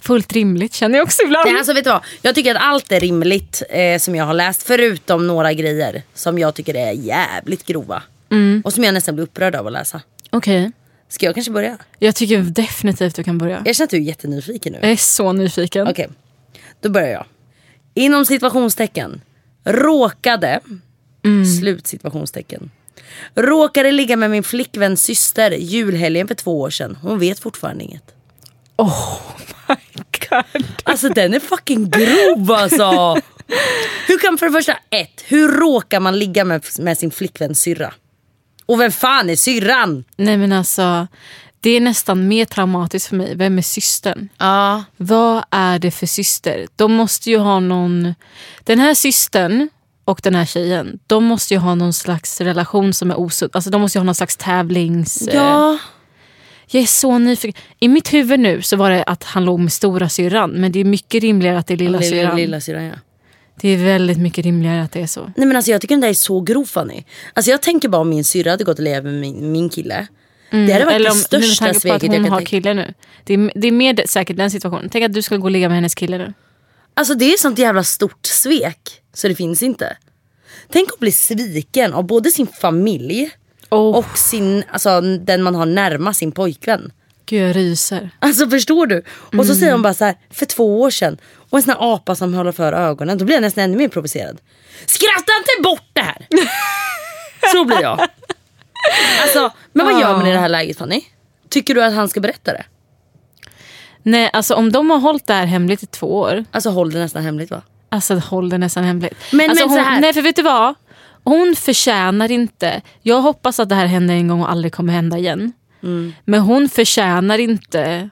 fullt 0.00 0.32
rimligt 0.32 0.74
känner 0.74 0.98
jag 0.98 1.04
också 1.04 1.22
ibland. 1.22 1.46
Nej, 1.50 1.58
alltså 1.58 1.72
vet 1.72 1.84
du 1.84 1.90
vad? 1.90 2.04
Jag 2.22 2.34
tycker 2.34 2.54
att 2.54 2.62
allt 2.62 2.92
är 2.92 3.00
rimligt 3.00 3.62
eh, 3.70 3.98
som 3.98 4.14
jag 4.14 4.24
har 4.24 4.34
läst. 4.34 4.62
Förutom 4.62 5.26
några 5.26 5.52
grejer 5.52 6.02
som 6.14 6.38
jag 6.38 6.54
tycker 6.54 6.74
är 6.76 6.92
jävligt 6.92 7.66
grova. 7.66 8.02
Och 8.64 8.72
som 8.72 8.84
jag 8.84 8.94
nästan 8.94 9.14
blir 9.14 9.24
upprörd 9.24 9.54
av 9.54 9.66
att 9.66 9.72
läsa. 9.72 10.02
Okej, 10.30 10.72
Ska 11.08 11.26
jag 11.26 11.34
kanske 11.34 11.52
börja? 11.52 11.78
jag 11.98 12.14
tycker 12.14 12.38
definitivt 12.38 13.14
du 13.16 13.24
kan 13.24 13.38
börja. 13.38 13.62
Jag 13.64 13.76
känner 13.76 13.86
att 13.86 13.90
du 13.90 13.96
är 13.96 14.00
jättenyfiken 14.00 14.72
nu. 14.72 14.78
Jag 14.82 14.90
är 14.90 14.96
så 14.96 15.32
nyfiken. 15.32 15.88
Okej, 15.88 16.08
då 16.80 16.88
börjar 16.90 17.08
jag. 17.08 17.26
Inom 17.94 18.26
situationstecken. 18.26 19.20
Råkade. 19.64 20.60
Slut 21.60 21.86
situationstecken. 21.86 22.70
Råkade 23.34 23.92
ligga 23.92 24.16
med 24.16 24.30
min 24.30 24.42
flickväns 24.42 25.02
syster 25.02 25.50
julhelgen 25.50 26.28
för 26.28 26.34
två 26.34 26.60
år 26.60 26.70
sedan. 26.70 26.98
Hon 27.02 27.18
vet 27.18 27.38
fortfarande 27.38 27.84
inget. 27.84 28.14
Oh 28.76 29.20
my 29.68 29.74
god. 30.30 30.64
Alltså 30.84 31.08
den 31.08 31.34
är 31.34 31.40
fucking 31.40 31.90
grov 31.90 32.52
alltså. 32.52 33.14
Hur 34.06 34.18
kan 34.18 34.38
för 34.38 34.46
det 34.46 34.52
första, 34.52 34.78
ett, 34.90 35.24
hur 35.26 35.48
råkar 35.48 36.00
man 36.00 36.18
ligga 36.18 36.44
med, 36.44 36.64
med 36.78 36.98
sin 36.98 37.10
flickväns 37.10 37.60
syrra? 37.60 37.94
Och 38.66 38.80
vem 38.80 38.92
fan 38.92 39.30
är 39.30 39.36
syrran? 39.36 40.04
Nej 40.16 40.36
men 40.36 40.52
alltså, 40.52 41.06
det 41.60 41.70
är 41.70 41.80
nästan 41.80 42.28
mer 42.28 42.44
traumatiskt 42.44 43.08
för 43.08 43.16
mig. 43.16 43.34
Vem 43.36 43.58
är 43.58 43.62
systern? 43.62 44.28
Ja. 44.38 44.84
Vad 44.96 45.44
är 45.50 45.78
det 45.78 45.90
för 45.90 46.06
syster? 46.06 46.66
De 46.76 46.92
måste 46.92 47.30
ju 47.30 47.38
ha 47.38 47.60
någon... 47.60 48.14
Den 48.64 48.78
här 48.78 48.94
systern 48.94 49.68
och 50.04 50.20
den 50.22 50.34
här 50.34 50.44
tjejen, 50.46 50.98
de 51.06 51.24
måste 51.24 51.54
ju 51.54 51.60
ha 51.60 51.74
någon 51.74 51.92
slags 51.92 52.40
relation 52.40 52.92
som 52.94 53.10
är 53.10 53.20
osund. 53.20 53.50
Alltså 53.54 53.70
de 53.70 53.80
måste 53.80 53.98
ju 53.98 54.00
ha 54.00 54.04
någon 54.04 54.14
slags 54.14 54.36
tävlings... 54.36 55.28
eh, 55.28 55.34
Ja. 55.36 55.78
Jag 56.66 56.82
är 56.82 56.86
så 56.86 57.18
nyfiken. 57.18 57.62
I 57.80 57.88
mitt 57.88 58.12
huvud 58.12 58.40
nu 58.40 58.62
så 58.62 58.76
var 58.76 58.90
det 58.90 59.02
att 59.02 59.24
han 59.24 59.44
låg 59.44 59.60
med 59.60 59.72
stora 59.72 60.08
syrran 60.08 60.50
men 60.50 60.72
det 60.72 60.80
är 60.80 60.84
mycket 60.84 61.22
rimligare 61.22 61.58
att 61.58 61.66
det 61.66 61.74
är 61.74 61.78
lilla, 61.78 61.98
Lilla, 61.98 62.10
syrran. 62.10 62.36
lilla 62.36 62.60
syrran 62.60 62.84
ja. 62.84 62.94
Det 63.60 63.68
är 63.68 63.84
väldigt 63.84 64.18
mycket 64.18 64.44
rimligare 64.44 64.82
att 64.82 64.92
det 64.92 65.00
är 65.00 65.06
så. 65.06 65.32
Nej 65.36 65.46
men 65.46 65.56
alltså 65.56 65.70
jag 65.70 65.80
tycker 65.80 65.94
den 65.94 66.00
där 66.00 66.08
är 66.08 66.14
så 66.14 66.40
grov 66.40 66.64
Fanny. 66.64 67.04
Alltså 67.32 67.50
jag 67.50 67.62
tänker 67.62 67.88
bara 67.88 68.02
om 68.02 68.08
min 68.08 68.24
syrra 68.24 68.50
hade 68.50 68.64
gått 68.64 68.78
och 68.78 68.84
levt 68.84 69.04
med 69.04 69.14
min, 69.14 69.52
min 69.52 69.68
kille. 69.68 70.06
Det 70.50 70.72
hade 70.72 70.84
varit 70.84 70.94
Eller 70.94 71.04
det 71.04 71.10
om, 71.10 71.16
med 71.16 71.24
största 71.26 71.74
sveket 71.74 72.02
jag 72.02 72.08
hon 72.10 72.22
kan 72.24 72.32
har 72.32 72.38
tänka 72.38 72.50
kille 72.50 72.74
nu. 72.74 72.94
Det 73.24 73.34
är, 73.34 73.52
det 73.54 73.68
är 73.68 73.72
mer 73.72 73.92
det- 73.92 74.08
säkert 74.10 74.36
den 74.36 74.50
situationen. 74.50 74.88
Tänk 74.92 75.04
att 75.04 75.12
du 75.12 75.22
skulle 75.22 75.40
gå 75.40 75.44
och 75.44 75.50
ligga 75.50 75.68
med 75.68 75.76
hennes 75.76 75.94
kille 75.94 76.18
nu. 76.18 76.32
Alltså 76.94 77.14
det 77.14 77.32
är 77.32 77.36
sånt 77.36 77.58
jävla 77.58 77.84
stort 77.84 78.26
svek. 78.26 79.00
Så 79.14 79.28
det 79.28 79.34
finns 79.34 79.62
inte. 79.62 79.96
Tänk 80.68 80.88
att 80.92 80.98
bli 80.98 81.12
sviken 81.12 81.92
av 81.92 82.04
både 82.06 82.30
sin 82.30 82.46
familj 82.46 83.30
Oh, 83.70 83.96
och 83.98 84.18
sin, 84.18 84.64
alltså, 84.70 85.00
den 85.00 85.42
man 85.42 85.54
har 85.54 85.66
närmast, 85.66 86.18
sin 86.18 86.32
pojkvän. 86.32 86.92
Gud 87.26 87.48
jag 87.48 87.56
ryser. 87.56 88.10
Alltså 88.18 88.50
förstår 88.50 88.86
du? 88.86 89.02
Och 89.38 89.46
så 89.46 89.54
säger 89.54 89.72
hon 89.72 89.82
bara 89.82 89.94
så 89.94 90.04
här, 90.04 90.14
för 90.30 90.46
två 90.46 90.80
år 90.80 90.90
sedan. 90.90 91.18
Och 91.54 91.58
en 91.58 91.62
sån 91.62 91.74
här 91.74 91.94
apa 91.94 92.14
som 92.14 92.34
håller 92.34 92.52
för 92.52 92.72
ögonen. 92.72 93.18
Då 93.18 93.24
blir 93.24 93.36
jag 93.36 93.42
nästan 93.42 93.64
ännu 93.64 93.76
mer 93.76 93.88
provocerad. 93.88 94.40
Skratta 94.86 95.32
inte 95.38 95.62
bort 95.62 95.88
det 95.92 96.00
här! 96.00 96.26
så 97.52 97.64
blir 97.64 97.82
jag. 97.82 98.00
Alltså, 99.22 99.50
men 99.72 99.86
vad 99.86 100.00
gör 100.00 100.12
man 100.16 100.26
i 100.26 100.32
det 100.32 100.38
här 100.38 100.48
läget 100.48 100.78
Fanny? 100.78 101.00
Tycker 101.48 101.74
du 101.74 101.84
att 101.84 101.94
han 101.94 102.08
ska 102.08 102.20
berätta 102.20 102.52
det? 102.52 102.64
Nej, 104.02 104.30
alltså 104.32 104.54
om 104.54 104.72
de 104.72 104.90
har 104.90 104.98
hållit 104.98 105.26
det 105.26 105.34
här 105.34 105.46
hemligt 105.46 105.82
i 105.82 105.86
två 105.86 106.06
år. 106.18 106.44
Alltså 106.50 106.70
håll 106.70 106.90
det 106.92 106.98
nästan 106.98 107.22
hemligt 107.22 107.50
va? 107.50 107.62
Alltså 107.88 108.14
håll 108.14 108.48
det 108.48 108.58
nästan 108.58 108.84
hemligt. 108.84 109.14
Men- 109.32 109.50
alltså, 109.50 109.66
men 109.66 109.74
så 109.74 109.80
hon, 109.80 109.84
här- 109.84 110.00
Nej 110.00 110.12
för 110.12 110.22
vet 110.22 110.36
du 110.36 110.42
vad? 110.42 110.74
Hon 111.24 111.54
förtjänar 111.56 112.30
inte. 112.30 112.82
Jag 113.02 113.20
hoppas 113.20 113.60
att 113.60 113.68
det 113.68 113.74
här 113.74 113.86
händer 113.86 114.14
en 114.14 114.28
gång 114.28 114.40
och 114.42 114.50
aldrig 114.50 114.72
kommer 114.72 114.92
hända 114.92 115.18
igen. 115.18 115.52
Mm. 115.82 116.14
Men 116.24 116.40
hon 116.40 116.68
förtjänar 116.68 117.38
inte 117.38 118.10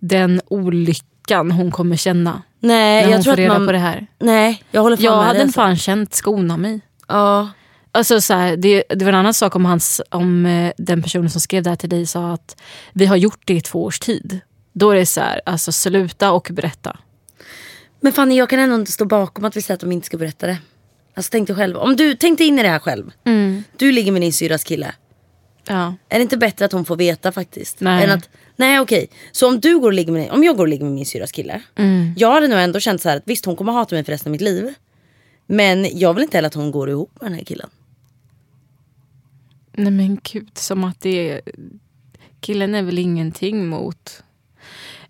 den 0.00 0.40
olyckan 0.48 1.08
hon 1.30 1.70
kommer 1.70 1.96
känna. 1.96 2.42
Nej, 2.60 3.02
när 3.02 3.10
jag 3.10 3.16
hon 3.16 3.24
tror 3.24 3.32
får 3.32 3.36
reda 3.36 3.58
man... 3.58 3.66
på 3.66 3.72
det 3.72 3.78
här. 3.78 4.06
Nej, 4.18 4.64
jag 4.70 4.82
håller 4.82 4.96
fan 4.96 5.04
Jag 5.04 5.16
med 5.16 5.26
hade 5.26 5.32
dig, 5.32 5.40
en 5.40 5.46
alltså. 5.46 5.60
fan 5.60 5.76
känt 5.76 6.14
skona 6.14 6.56
mig. 6.56 6.80
Ja. 7.08 7.48
Alltså, 7.92 8.20
så 8.20 8.34
här, 8.34 8.56
det, 8.56 8.84
det 8.88 9.04
var 9.04 9.12
en 9.12 9.18
annan 9.18 9.34
sak 9.34 9.56
om, 9.56 9.64
hans, 9.64 10.00
om 10.10 10.46
eh, 10.46 10.72
den 10.78 11.02
personen 11.02 11.30
som 11.30 11.40
skrev 11.40 11.62
det 11.62 11.70
här 11.70 11.76
till 11.76 11.88
dig 11.88 12.06
sa 12.06 12.32
att 12.32 12.56
vi 12.92 13.06
har 13.06 13.16
gjort 13.16 13.40
det 13.44 13.54
i 13.54 13.60
två 13.60 13.84
års 13.84 13.98
tid. 14.00 14.40
Då 14.72 14.90
är 14.90 14.94
det 14.94 15.06
så 15.06 15.20
här, 15.20 15.40
alltså 15.46 15.72
sluta 15.72 16.32
och 16.32 16.48
berätta. 16.52 16.96
Men 18.00 18.12
Fanny, 18.12 18.34
jag 18.34 18.50
kan 18.50 18.58
ändå 18.58 18.74
inte 18.74 18.92
stå 18.92 19.04
bakom 19.04 19.44
att 19.44 19.56
vi 19.56 19.62
säger 19.62 19.74
att 19.74 19.80
de 19.80 19.92
inte 19.92 20.06
ska 20.06 20.16
berätta 20.16 20.46
det. 20.46 20.58
Alltså 21.14 21.30
tänk 21.30 21.46
dig 21.46 21.56
själv. 21.56 21.76
Om 21.76 21.96
du 21.96 22.14
tänkte 22.14 22.44
in 22.44 22.58
i 22.58 22.62
det 22.62 22.68
här 22.68 22.78
själv. 22.78 23.10
Du 23.76 23.92
ligger 23.92 24.12
med 24.12 24.22
din 24.22 24.32
syrras 24.32 24.64
kille. 24.64 24.94
Ja. 25.66 25.94
Är 26.08 26.18
det 26.18 26.22
inte 26.22 26.36
bättre 26.36 26.64
att 26.64 26.72
hon 26.72 26.84
får 26.84 26.96
veta 26.96 27.32
faktiskt? 27.32 27.80
Nej. 27.80 28.04
Än 28.04 28.10
att, 28.10 28.28
nej 28.56 28.80
okej. 28.80 29.08
Så 29.32 29.48
om 29.48 29.60
du 29.60 29.78
går 29.78 29.86
och 29.86 29.92
ligger 29.92 30.12
med, 30.12 30.30
om 30.30 30.44
jag 30.44 30.56
går 30.56 30.64
och 30.64 30.68
ligger 30.68 30.84
med 30.84 30.94
min 30.94 31.06
syrras 31.06 31.32
kille. 31.32 31.62
Jag 32.16 32.32
hade 32.32 32.48
nog 32.48 32.58
ändå 32.58 32.80
känt 32.80 33.02
så 33.02 33.08
här 33.08 33.16
att 33.16 33.22
visst 33.26 33.44
hon 33.44 33.56
kommer 33.56 33.72
hata 33.72 33.94
mig 33.94 34.04
för 34.04 34.12
resten 34.12 34.30
av 34.30 34.32
mitt 34.32 34.40
liv. 34.40 34.74
Men 35.46 35.98
jag 35.98 36.14
vill 36.14 36.22
inte 36.22 36.36
heller 36.36 36.46
att 36.46 36.54
hon 36.54 36.70
går 36.70 36.90
ihop 36.90 37.10
med 37.20 37.30
den 37.30 37.38
här 37.38 37.44
killen. 37.44 37.70
Nej 39.72 39.90
men 39.90 40.18
gud, 40.22 40.50
som 40.54 40.84
att 40.84 41.00
det 41.00 41.30
är... 41.30 41.40
Killen 42.40 42.74
är 42.74 42.82
väl 42.82 42.98
ingenting 42.98 43.68
mot... 43.68 44.22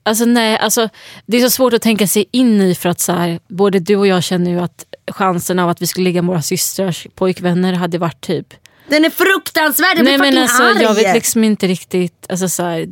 Alltså 0.02 0.24
nej, 0.24 0.58
alltså, 0.58 0.88
det 1.26 1.36
är 1.36 1.40
så 1.40 1.50
svårt 1.50 1.72
att 1.72 1.82
tänka 1.82 2.06
sig 2.06 2.24
in 2.30 2.60
i 2.60 2.74
för 2.74 2.88
att 2.88 3.00
så 3.00 3.12
här, 3.12 3.40
både 3.48 3.78
du 3.78 3.96
och 3.96 4.06
jag 4.06 4.22
känner 4.22 4.50
ju 4.50 4.60
att 4.60 4.84
chansen 5.10 5.58
av 5.58 5.68
att 5.68 5.82
vi 5.82 5.86
skulle 5.86 6.04
ligga 6.04 6.22
med 6.22 6.28
våra 6.28 6.42
systrars 6.42 7.06
pojkvänner 7.14 7.72
hade 7.72 7.98
varit 7.98 8.20
typ... 8.20 8.54
Den 8.92 9.04
är 9.04 9.10
fruktansvärd, 9.10 9.96
jag 9.96 10.04
blir 10.04 10.18
nej 10.18 10.18
men 10.18 10.26
fucking 10.26 10.42
alltså 10.42 10.62
arg. 10.62 10.82
jag 10.82 10.94
vet 10.94 11.14
liksom 11.14 11.44
inte 11.44 11.66
riktigt... 11.66 12.26
Alltså, 12.28 12.48
så 12.48 12.62
här, 12.62 12.88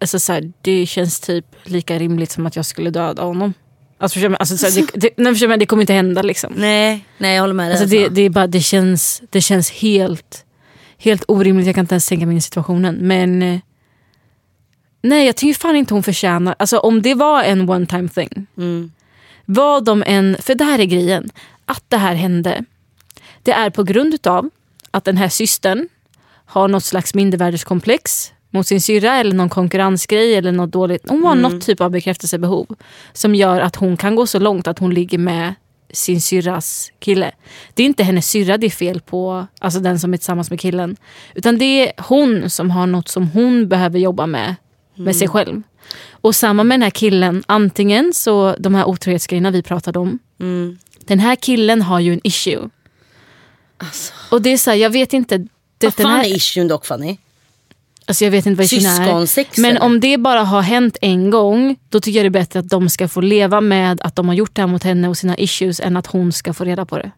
alltså, 0.00 0.20
så 0.20 0.32
här, 0.32 0.52
det 0.62 0.86
känns 0.86 1.20
typ 1.20 1.44
lika 1.64 1.98
rimligt 1.98 2.30
som 2.30 2.46
att 2.46 2.56
jag 2.56 2.66
skulle 2.66 2.90
döda 2.90 3.22
honom. 3.22 3.54
Alltså, 3.98 4.14
förstår 4.14 4.28
du? 4.28 4.36
alltså, 4.36 4.80
det, 4.80 4.90
det, 4.94 5.10
nej, 5.16 5.32
förstår 5.32 5.48
du? 5.48 5.56
det 5.56 5.66
kommer 5.66 5.82
inte 5.82 5.92
hända 5.92 6.22
liksom. 6.22 6.52
Nej, 6.56 7.04
nej 7.18 7.34
jag 7.34 7.42
håller 7.42 7.54
med 7.54 7.66
dig. 7.66 7.72
Alltså 7.72 7.86
det, 7.86 8.08
det, 8.08 8.22
är 8.22 8.30
bara, 8.30 8.46
det, 8.46 8.60
känns, 8.60 9.22
det 9.30 9.40
känns 9.40 9.70
helt, 9.70 10.44
helt 10.98 11.24
orimligt. 11.28 11.66
Jag 11.66 11.74
kan 11.74 11.84
inte 11.84 11.94
ens 11.94 12.08
tänka 12.08 12.26
mig 12.26 12.32
in 12.32 12.38
i 12.38 12.42
situationen. 12.42 12.94
Men 12.94 13.42
eh, 13.42 13.58
nej, 15.02 15.26
jag 15.26 15.36
tycker 15.36 15.60
fan 15.60 15.76
inte 15.76 15.94
hon 15.94 16.02
förtjänar... 16.02 16.54
Alltså 16.58 16.78
om 16.78 17.02
det 17.02 17.14
var 17.14 17.42
en 17.42 17.70
one 17.70 17.86
time 17.86 18.08
thing. 18.08 18.46
Vad 19.44 19.84
de 19.84 20.02
än... 20.06 20.36
För 20.40 20.54
det 20.54 20.64
här 20.64 20.78
är 20.78 20.84
grejen. 20.84 21.30
Att 21.64 21.84
det 21.88 21.96
här 21.96 22.14
hände. 22.14 22.64
Det 23.42 23.52
är 23.52 23.70
på 23.70 23.82
grund 23.82 24.26
av 24.26 24.50
att 24.90 25.04
den 25.04 25.16
här 25.16 25.28
systern 25.28 25.88
har 26.46 26.68
något 26.68 26.84
slags 26.84 27.14
mindervärdeskomplex 27.14 28.32
mot 28.50 28.66
sin 28.66 28.80
syrra 28.80 29.14
eller 29.14 29.34
någon 29.34 29.48
konkurrensgrej 29.48 30.34
eller 30.34 30.52
något 30.52 30.72
dåligt. 30.72 31.02
Hon 31.08 31.24
har 31.24 31.34
något 31.34 31.66
typ 31.66 31.80
av 31.80 31.90
bekräftelsebehov 31.90 32.66
som 33.12 33.34
gör 33.34 33.60
att 33.60 33.76
hon 33.76 33.96
kan 33.96 34.16
gå 34.16 34.26
så 34.26 34.38
långt 34.38 34.66
att 34.66 34.78
hon 34.78 34.94
ligger 34.94 35.18
med 35.18 35.54
sin 35.92 36.20
syrras 36.20 36.92
kille. 36.98 37.30
Det 37.74 37.82
är 37.82 37.86
inte 37.86 38.04
hennes 38.04 38.28
syrra 38.30 38.58
det 38.58 38.66
är 38.66 38.70
fel 38.70 39.00
på, 39.00 39.46
alltså 39.60 39.80
den 39.80 39.98
som 39.98 40.12
är 40.12 40.18
tillsammans 40.18 40.50
med 40.50 40.60
killen. 40.60 40.96
Utan 41.34 41.58
det 41.58 41.64
är 41.64 41.92
hon 42.02 42.50
som 42.50 42.70
har 42.70 42.86
något 42.86 43.08
som 43.08 43.28
hon 43.30 43.68
behöver 43.68 43.98
jobba 43.98 44.26
med, 44.26 44.54
med 44.94 45.16
sig 45.16 45.28
själv. 45.28 45.62
Och 46.10 46.34
samma 46.34 46.64
med 46.64 46.74
den 46.74 46.82
här 46.82 46.90
killen, 46.90 47.42
antingen 47.46 48.12
så 48.14 48.56
de 48.58 48.74
här 48.74 48.84
otrohetsgrejerna 48.84 49.50
vi 49.50 49.62
pratade 49.62 49.98
om. 49.98 50.18
Den 51.00 51.18
här 51.18 51.36
killen 51.36 51.82
har 51.82 52.00
ju 52.00 52.12
en 52.12 52.20
issue. 52.24 52.68
Och 54.30 54.42
det 54.42 54.50
är 54.52 54.56
så 54.58 54.70
här, 54.70 54.76
jag 54.76 54.90
vet 54.90 55.12
inte. 55.12 55.38
Det, 55.78 55.86
Vad 55.86 55.94
fan 55.94 56.06
här, 56.10 56.24
är 56.24 56.36
issuen 56.36 56.68
dock 56.68 56.86
Fanny? 56.86 57.16
Alltså 58.06 58.24
jag 58.24 58.30
vet 58.30 58.46
inte 58.46 58.56
vad 58.58 58.64
issuen 58.64 58.86
är. 58.86 58.96
Syskonsex, 58.96 59.58
Men 59.58 59.78
om 59.78 60.00
det 60.00 60.18
bara 60.18 60.42
har 60.44 60.62
hänt 60.62 60.96
en 61.00 61.30
gång, 61.30 61.76
då 61.88 62.00
tycker 62.00 62.18
jag 62.18 62.24
det 62.24 62.38
är 62.38 62.40
bättre 62.42 62.58
att 62.60 62.68
de 62.68 62.88
ska 62.88 63.08
få 63.08 63.20
leva 63.20 63.60
med 63.60 64.00
att 64.00 64.16
de 64.16 64.28
har 64.28 64.34
gjort 64.34 64.54
det 64.54 64.62
här 64.62 64.66
mot 64.66 64.82
henne 64.82 65.08
och 65.08 65.16
sina 65.18 65.36
issues 65.38 65.80
än 65.80 65.96
att 65.96 66.06
hon 66.06 66.32
ska 66.32 66.52
få 66.54 66.64
reda 66.64 66.86
på 66.86 66.98
det. 66.98 67.10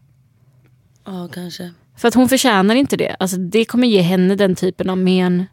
Ja 1.06 1.28
kanske. 1.34 1.70
För 1.98 2.08
att 2.08 2.14
hon 2.14 2.28
förtjänar 2.28 2.74
inte 2.74 2.96
det. 2.96 3.16
Alltså 3.18 3.36
det 3.36 3.64
kommer 3.64 3.88
ge 3.88 4.00
henne 4.00 4.34
den 4.34 4.54
typen 4.56 4.90
av 4.90 4.98
men. 4.98 5.46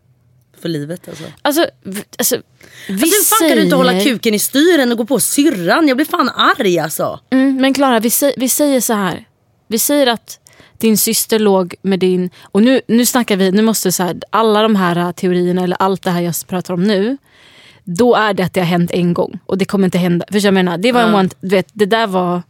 För 0.62 0.69
livet 0.69 1.07
alltså. 1.09 1.24
Alltså, 1.41 1.65
v- 1.83 2.01
alltså, 2.17 2.35
vi 2.88 2.93
Alltså 2.93 3.35
fan 3.35 3.50
kan 3.50 3.57
du 3.57 3.63
inte 3.63 3.75
hålla 3.75 3.91
säger- 3.91 4.03
kuken 4.05 4.33
i 4.33 4.39
styren 4.39 4.91
och 4.91 4.97
gå 4.97 5.05
på 5.05 5.19
syrran? 5.19 5.88
Jag 5.88 5.97
blir 5.97 6.05
fan 6.05 6.29
arg 6.29 6.79
alltså. 6.79 7.19
Mm, 7.29 7.55
men 7.55 7.74
Klara, 7.74 8.00
vi, 8.00 8.09
vi 8.38 8.50
säger 8.50 8.81
så 8.81 8.93
här. 8.93 9.25
Vi 9.67 9.79
säger 9.79 10.07
att 10.07 10.39
din 10.77 10.98
syster 10.98 11.39
låg 11.39 11.75
med 11.82 12.00
din... 12.00 12.29
Och 12.41 12.62
nu, 12.62 12.82
nu 12.88 13.05
snackar 13.05 13.36
vi, 13.36 13.51
nu 13.51 13.62
måste 13.62 13.91
så 13.91 14.03
här, 14.03 14.15
alla 14.29 14.62
de 14.62 14.75
här 14.75 15.12
teorierna 15.12 15.63
eller 15.63 15.77
allt 15.79 16.03
det 16.03 16.12
här 16.12 16.22
jag 16.22 16.34
pratar 16.48 16.74
om 16.74 16.84
nu. 16.84 17.17
Då 17.84 18.15
är 18.15 18.34
det 18.34 18.44
att 18.44 18.53
det 18.53 18.60
har 18.60 18.67
hänt 18.67 18.91
en 18.91 19.13
gång 19.13 19.39
och 19.46 19.58
det 19.58 19.65
kommer 19.65 19.86
inte 19.86 19.98
hända. 19.98 20.25
För 20.32 20.46
jag 20.46 20.53
menar, 20.53 20.77
det 20.77 20.91
var 20.91 21.01
en 21.01 21.15
one, 21.15 21.29
du 21.41 21.50
vet, 21.50 21.67
det 21.74 21.86
där 21.86 22.08
var, 22.08 22.41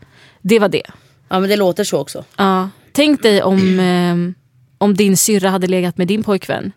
det 0.42 0.60
var 0.60 0.70
det. 0.70 0.84
Ja 1.30 1.40
men 1.40 1.50
det 1.50 1.56
låter 1.56 1.84
så 1.84 2.00
också. 2.00 2.24
Ja. 2.36 2.70
Tänk 2.92 3.24
dig 3.24 3.44
om, 3.44 3.80
eh, 3.80 4.16
om 4.78 4.94
din 4.94 5.18
syrra 5.18 5.50
hade 5.50 5.68
legat 5.68 5.98
med 5.98 6.08
din 6.08 6.24
pojkvän. 6.24 6.72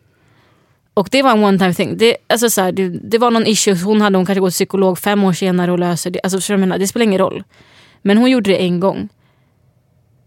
Och 0.94 1.08
det 1.10 1.22
var 1.22 1.30
en 1.30 1.44
one 1.44 1.58
time 1.58 1.74
thing. 1.74 1.96
Det, 1.96 2.16
alltså 2.26 2.50
så 2.50 2.60
här, 2.60 2.72
det, 2.72 2.88
det 2.88 3.18
var 3.18 3.30
någon 3.30 3.46
issue 3.46 3.74
hon 3.84 4.00
hade, 4.00 4.18
hon 4.18 4.26
kanske 4.26 4.40
går 4.40 4.50
till 4.50 4.54
psykolog 4.54 4.98
fem 4.98 5.24
år 5.24 5.32
senare 5.32 5.72
och 5.72 5.78
löser 5.78 6.10
det. 6.10 6.20
Alltså, 6.22 6.52
jag 6.52 6.60
menar? 6.60 6.78
Det 6.78 6.86
spelar 6.86 7.04
ingen 7.04 7.18
roll. 7.18 7.44
Men 8.02 8.18
hon 8.18 8.30
gjorde 8.30 8.50
det 8.50 8.62
en 8.62 8.80
gång. 8.80 9.08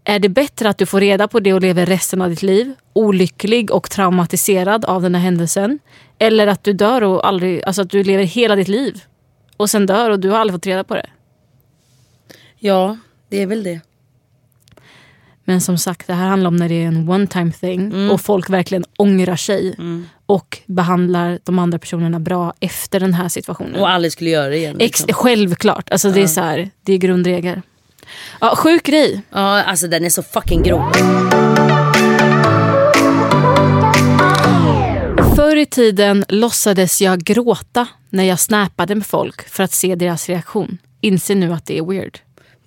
Är 0.04 0.18
det 0.18 0.28
bättre 0.28 0.68
att 0.68 0.78
du 0.78 0.86
får 0.86 1.00
reda 1.00 1.28
på 1.28 1.40
det 1.40 1.52
och 1.54 1.60
lever 1.60 1.86
resten 1.86 2.22
av 2.22 2.30
ditt 2.30 2.42
liv 2.42 2.74
olycklig 2.92 3.70
och 3.70 3.90
traumatiserad 3.90 4.84
av 4.84 5.02
den 5.02 5.14
här 5.14 5.22
händelsen? 5.22 5.78
Eller 6.18 6.46
att 6.46 6.64
du 6.64 6.72
dör 6.72 7.02
och 7.02 7.26
aldrig, 7.28 7.64
alltså 7.64 7.82
att 7.82 7.90
du 7.90 8.04
lever 8.04 8.24
hela 8.24 8.56
ditt 8.56 8.68
liv 8.68 9.02
och 9.56 9.70
sen 9.70 9.86
dör 9.86 10.10
och 10.10 10.20
du 10.20 10.30
har 10.30 10.38
aldrig 10.38 10.54
fått 10.54 10.66
reda 10.66 10.84
på 10.84 10.94
det? 10.94 11.06
Ja, 12.58 12.96
det 13.28 13.42
är 13.42 13.46
väl 13.46 13.62
det. 13.64 13.80
Men 15.44 15.60
som 15.60 15.78
sagt, 15.78 16.06
det 16.06 16.14
här 16.14 16.28
handlar 16.28 16.48
om 16.48 16.56
när 16.56 16.68
det 16.68 16.82
är 16.82 16.86
en 16.86 17.08
one 17.08 17.26
time 17.26 17.52
thing 17.52 18.10
och 18.10 18.20
folk 18.20 18.50
verkligen 18.50 18.84
ångrar 18.98 19.36
sig 19.36 19.76
och 20.26 20.58
behandlar 20.66 21.38
de 21.44 21.58
andra 21.58 21.78
personerna 21.78 22.20
bra 22.20 22.54
efter 22.60 23.00
den 23.00 23.14
här 23.14 23.28
situationen. 23.28 23.80
Och 23.80 23.90
aldrig 23.90 24.12
skulle 24.12 24.30
göra 24.30 24.48
det 24.48 24.56
igen. 24.56 24.76
Ex- 24.80 25.00
Liksom. 25.00 25.14
självklart, 25.24 25.90
alltså 25.90 26.10
det 26.10 26.22
är 26.22 26.26
så 26.26 26.40
här, 26.40 26.70
det 26.82 26.92
är 26.92 26.98
grundregel. 26.98 27.60
Ja, 28.40 28.56
sjuk 28.56 28.82
grej. 28.86 29.22
Ja 29.30 29.62
alltså 29.62 29.86
den 29.88 30.04
är 30.04 30.10
så 30.10 30.22
fucking 30.22 30.62
grov. 30.62 30.92
Förr 35.36 35.56
i 35.56 35.66
tiden 35.66 36.24
låtsades 36.28 37.00
jag 37.02 37.20
gråta 37.20 37.86
när 38.10 38.24
jag 38.24 38.40
snappade 38.40 38.94
med 38.94 39.06
folk 39.06 39.48
för 39.48 39.62
att 39.64 39.72
se 39.72 39.94
deras 39.94 40.28
reaktion. 40.28 40.78
Inse 41.00 41.34
nu 41.34 41.52
att 41.52 41.66
det 41.66 41.78
är 41.78 41.82
weird. 41.84 42.18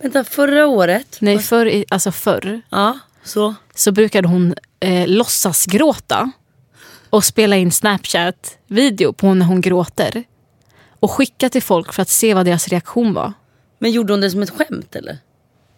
Vänta 0.01 0.23
förra 0.23 0.67
året. 0.67 1.17
Nej, 1.21 1.39
förr, 1.39 1.65
i- 1.65 1.85
alltså 1.89 2.11
förr 2.11 2.61
Ja, 2.69 2.99
så. 3.23 3.55
så 3.75 3.91
brukade 3.91 4.27
hon 4.27 4.55
eh, 4.79 5.07
låtsas 5.07 5.65
gråta 5.65 6.31
och 7.09 7.23
spela 7.23 7.55
in 7.55 7.71
Snapchat-video 7.71 9.13
på 9.13 9.33
när 9.33 9.45
hon 9.45 9.61
gråter. 9.61 10.23
Och 10.99 11.11
skicka 11.11 11.49
till 11.49 11.63
folk 11.63 11.93
för 11.93 12.01
att 12.01 12.09
se 12.09 12.33
vad 12.33 12.45
deras 12.45 12.67
reaktion 12.67 13.13
var. 13.13 13.33
Men 13.85 13.91
gjorde 13.91 14.13
hon 14.13 14.21
det 14.21 14.31
som 14.31 14.41
ett 14.41 14.49
skämt 14.49 14.95
eller? 14.95 15.17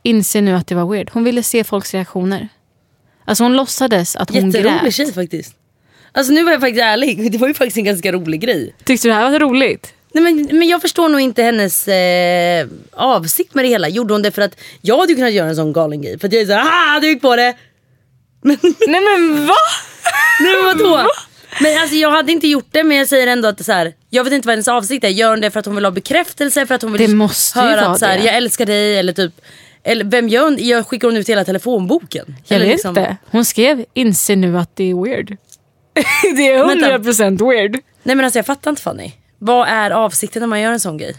Inser 0.03 0.41
nu 0.41 0.53
att 0.55 0.67
det 0.67 0.75
var 0.75 0.85
weird. 0.91 1.09
Hon 1.13 1.23
ville 1.23 1.43
se 1.43 1.63
folks 1.63 1.93
reaktioner. 1.93 2.49
Alltså 3.25 3.43
hon 3.43 3.55
låtsades 3.55 4.15
att 4.15 4.29
hon 4.29 4.45
Jätterolig 4.51 4.81
grät. 4.81 4.93
tjej 4.93 5.13
faktiskt. 5.13 5.55
Alltså 6.11 6.33
nu 6.33 6.43
var 6.43 6.51
jag 6.51 6.61
faktiskt 6.61 6.81
ärlig. 6.81 7.31
Det 7.31 7.37
var 7.37 7.47
ju 7.47 7.53
faktiskt 7.53 7.77
en 7.77 7.83
ganska 7.83 8.11
rolig 8.11 8.41
grej. 8.41 8.75
Tyckte 8.83 9.07
du 9.07 9.11
det 9.11 9.15
här 9.15 9.31
var 9.31 9.39
roligt? 9.39 9.93
Nej, 10.13 10.23
men, 10.23 10.57
men 10.59 10.67
jag 10.67 10.81
förstår 10.81 11.09
nog 11.09 11.21
inte 11.21 11.43
hennes 11.43 11.87
eh, 11.87 12.67
avsikt 12.91 13.53
med 13.53 13.65
det 13.65 13.69
hela. 13.69 13.89
Gjorde 13.89 14.13
hon 14.13 14.21
det 14.21 14.31
för 14.31 14.41
att 14.41 14.59
jag 14.81 14.97
hade 14.97 15.13
kunnat 15.13 15.33
göra 15.33 15.49
en 15.49 15.55
sån 15.55 15.73
galen 15.73 16.01
grej. 16.01 16.19
För 16.19 16.27
att 16.27 16.33
jag 16.33 16.41
är 16.41 16.45
såhär, 16.45 16.95
ah 16.95 16.99
du 16.99 17.07
gick 17.07 17.21
på 17.21 17.35
det. 17.35 17.55
Men, 18.41 18.57
Nej 18.87 19.01
men 19.01 19.47
va? 19.47 19.55
nej 20.41 20.53
men 20.53 20.65
vadå? 20.65 21.09
Men 21.61 21.81
alltså 21.81 21.95
jag 21.95 22.11
hade 22.11 22.31
inte 22.31 22.47
gjort 22.47 22.67
det 22.71 22.83
men 22.83 22.97
jag 22.97 23.07
säger 23.07 23.27
ändå 23.27 23.47
att 23.47 23.65
så 23.65 23.71
här, 23.71 23.93
jag 24.09 24.23
vet 24.23 24.33
inte 24.33 24.47
vad 24.47 24.53
hennes 24.53 24.67
avsikt 24.67 25.03
är. 25.03 25.09
Gör 25.09 25.29
hon 25.29 25.41
det 25.41 25.51
för 25.51 25.59
att 25.59 25.65
hon 25.65 25.75
vill 25.75 25.85
ha 25.85 25.91
bekräftelse? 25.91 26.65
För 26.65 26.75
att 26.75 26.81
hon 26.81 26.93
vill 26.93 27.21
höra 27.55 27.87
att 27.87 27.99
så 27.99 28.05
här, 28.05 28.17
jag 28.17 28.35
älskar 28.35 28.65
dig 28.65 28.97
eller 28.97 29.13
typ 29.13 29.41
eller 29.83 30.05
vem 30.05 30.29
gör 30.29 30.43
hon? 30.43 30.57
Jag 30.59 30.87
skickar 30.87 31.07
hon 31.07 31.17
ut 31.17 31.29
hela 31.29 31.45
telefonboken? 31.45 32.35
Jag 32.47 32.55
eller 32.55 32.65
vet 32.65 32.73
liksom- 32.73 32.89
inte. 32.89 33.17
Hon 33.31 33.45
skrev 33.45 33.85
inser 33.93 34.35
nu 34.35 34.57
att 34.57 34.75
det 34.75 34.83
är 34.91 35.03
weird. 35.03 35.37
det 36.35 36.47
är 36.47 36.67
Vänta. 36.67 37.11
100% 37.11 37.49
weird. 37.49 37.71
Nej 38.03 38.15
men 38.15 38.25
alltså 38.25 38.39
jag 38.39 38.45
fattar 38.45 38.69
inte 38.69 38.81
Fanny. 38.81 39.11
Vad 39.37 39.67
är 39.67 39.91
avsikten 39.91 40.39
när 40.39 40.47
man 40.47 40.61
gör 40.61 40.71
en 40.71 40.79
sån 40.79 40.97
grej? 40.97 41.15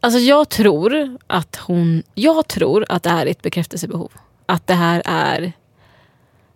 Alltså 0.00 0.18
jag 0.18 0.48
tror 0.48 1.18
att 1.26 1.56
hon, 1.56 2.02
jag 2.14 2.48
tror 2.48 2.86
att 2.88 3.02
det 3.02 3.10
är 3.10 3.26
ett 3.26 3.42
bekräftelsebehov. 3.42 4.12
Att 4.46 4.66
det 4.66 4.74
här 4.74 5.02
är 5.04 5.52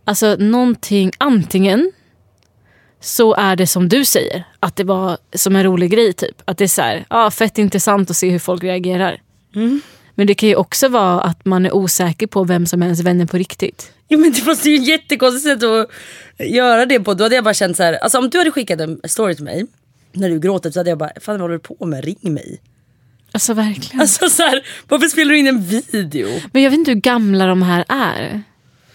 alltså 0.04 0.36
någonting, 0.38 1.12
antingen 1.18 1.92
så 3.04 3.34
är 3.34 3.56
det 3.56 3.66
som 3.66 3.88
du 3.88 4.04
säger, 4.04 4.44
att 4.60 4.76
det 4.76 4.84
var 4.84 5.18
som 5.34 5.56
en 5.56 5.64
rolig 5.64 5.90
grej 5.90 6.12
typ. 6.12 6.42
Att 6.44 6.58
det 6.58 6.64
är 6.64 6.68
så 6.68 6.82
här, 6.82 7.04
ah, 7.08 7.30
fett 7.30 7.58
intressant 7.58 8.10
att 8.10 8.16
se 8.16 8.30
hur 8.30 8.38
folk 8.38 8.62
reagerar. 8.62 9.20
Men 10.14 10.26
det 10.26 10.34
kan 10.34 10.48
ju 10.48 10.56
också 10.56 10.88
vara 10.88 11.20
att 11.20 11.44
man 11.44 11.66
är 11.66 11.74
osäker 11.74 12.26
på 12.26 12.44
vem 12.44 12.66
som 12.66 12.82
är 12.82 12.86
ens 12.86 13.00
vänner 13.00 13.26
på 13.26 13.36
riktigt. 13.36 13.92
Jo 14.08 14.18
men 14.18 14.32
det 14.32 14.46
måste 14.46 14.70
ju 14.70 14.76
ett 14.76 14.88
jättekonstigt 14.88 15.60
sätt 15.60 15.62
att 15.62 15.90
göra 16.46 16.86
det 16.86 17.00
på. 17.00 17.14
Då 17.14 17.24
hade 17.24 17.34
jag 17.34 17.44
bara 17.44 17.54
känt 17.54 17.76
så 17.76 17.82
här, 17.82 17.92
alltså 17.94 18.18
om 18.18 18.30
du 18.30 18.38
hade 18.38 18.50
skickat 18.50 18.80
en 18.80 19.00
story 19.04 19.34
till 19.34 19.44
mig 19.44 19.66
när 20.12 20.28
du 20.28 20.40
gråter 20.40 20.70
så 20.70 20.80
hade 20.80 20.90
jag 20.90 20.98
bara, 20.98 21.10
fan 21.20 21.34
vad 21.34 21.40
håller 21.40 21.54
du 21.54 21.58
på 21.58 21.86
med? 21.86 22.04
Ring 22.04 22.34
mig. 22.34 22.60
Alltså 23.32 23.54
verkligen. 23.54 24.00
Alltså 24.00 24.28
så 24.28 24.42
här, 24.42 24.66
varför 24.88 25.08
spelar 25.08 25.30
du 25.30 25.38
in 25.38 25.46
en 25.46 25.64
video? 25.92 26.28
Men 26.52 26.62
jag 26.62 26.70
vet 26.70 26.78
inte 26.78 26.90
hur 26.90 27.00
gamla 27.00 27.46
de 27.46 27.62
här 27.62 27.84
är. 27.88 28.42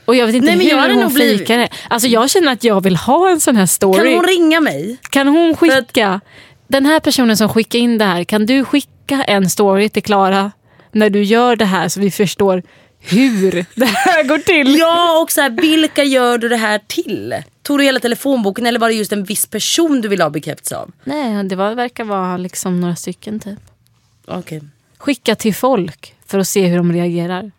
Och 0.09 0.15
jag 0.15 0.25
vet 0.25 0.35
inte 0.35 0.45
Nej, 0.45 0.57
men 0.57 0.65
jag 0.67 0.75
hur 0.75 0.81
hade 0.81 0.93
hon 0.93 1.03
nog 1.03 1.13
blivit- 1.13 1.47
det. 1.47 1.69
Alltså 1.89 2.07
jag 2.07 2.29
känner 2.29 2.51
att 2.51 2.63
jag 2.63 2.83
vill 2.83 2.95
ha 2.95 3.29
en 3.29 3.39
sån 3.39 3.55
här 3.55 3.65
story. 3.65 3.97
Kan 3.97 4.13
hon 4.13 4.23
ringa 4.27 4.59
mig? 4.59 4.97
Kan 5.09 5.27
hon 5.27 5.55
skicka, 5.57 6.21
den 6.67 6.85
här 6.85 6.99
personen 6.99 7.37
som 7.37 7.49
skickar 7.49 7.79
in 7.79 7.97
det 7.97 8.05
här, 8.05 8.23
kan 8.23 8.45
du 8.45 8.65
skicka 8.65 9.23
en 9.23 9.49
story 9.49 9.89
till 9.89 10.03
Klara 10.03 10.51
när 10.91 11.09
du 11.09 11.23
gör 11.23 11.55
det 11.55 11.65
här 11.65 11.87
så 11.89 11.99
vi 11.99 12.11
förstår 12.11 12.63
hur 12.99 13.65
det 13.75 13.85
här 13.85 14.23
går 14.23 14.37
till? 14.37 14.77
Ja 14.79 15.21
och 15.21 15.31
så 15.31 15.41
här, 15.41 15.49
vilka 15.49 16.03
gör 16.03 16.37
du 16.37 16.49
det 16.49 16.57
här 16.57 16.79
till? 16.87 17.35
Tog 17.61 17.77
du 17.79 17.83
hela 17.83 17.99
telefonboken 17.99 18.65
eller 18.65 18.79
var 18.79 18.89
det 18.89 18.95
just 18.95 19.11
en 19.11 19.23
viss 19.23 19.45
person 19.45 20.01
du 20.01 20.07
ville 20.07 20.23
ha 20.23 20.29
bekräftelse 20.29 20.77
av? 20.77 20.91
Nej, 21.03 21.43
det 21.43 21.55
var, 21.55 21.75
verkar 21.75 22.03
vara 22.03 22.37
liksom 22.37 22.81
några 22.81 22.95
stycken 22.95 23.39
typ. 23.39 23.59
Okej. 24.27 24.61
Skicka 24.97 25.35
till 25.35 25.55
folk 25.55 26.13
för 26.27 26.39
att 26.39 26.47
se 26.47 26.67
hur 26.67 26.77
de 26.77 26.93
reagerar. 26.93 27.51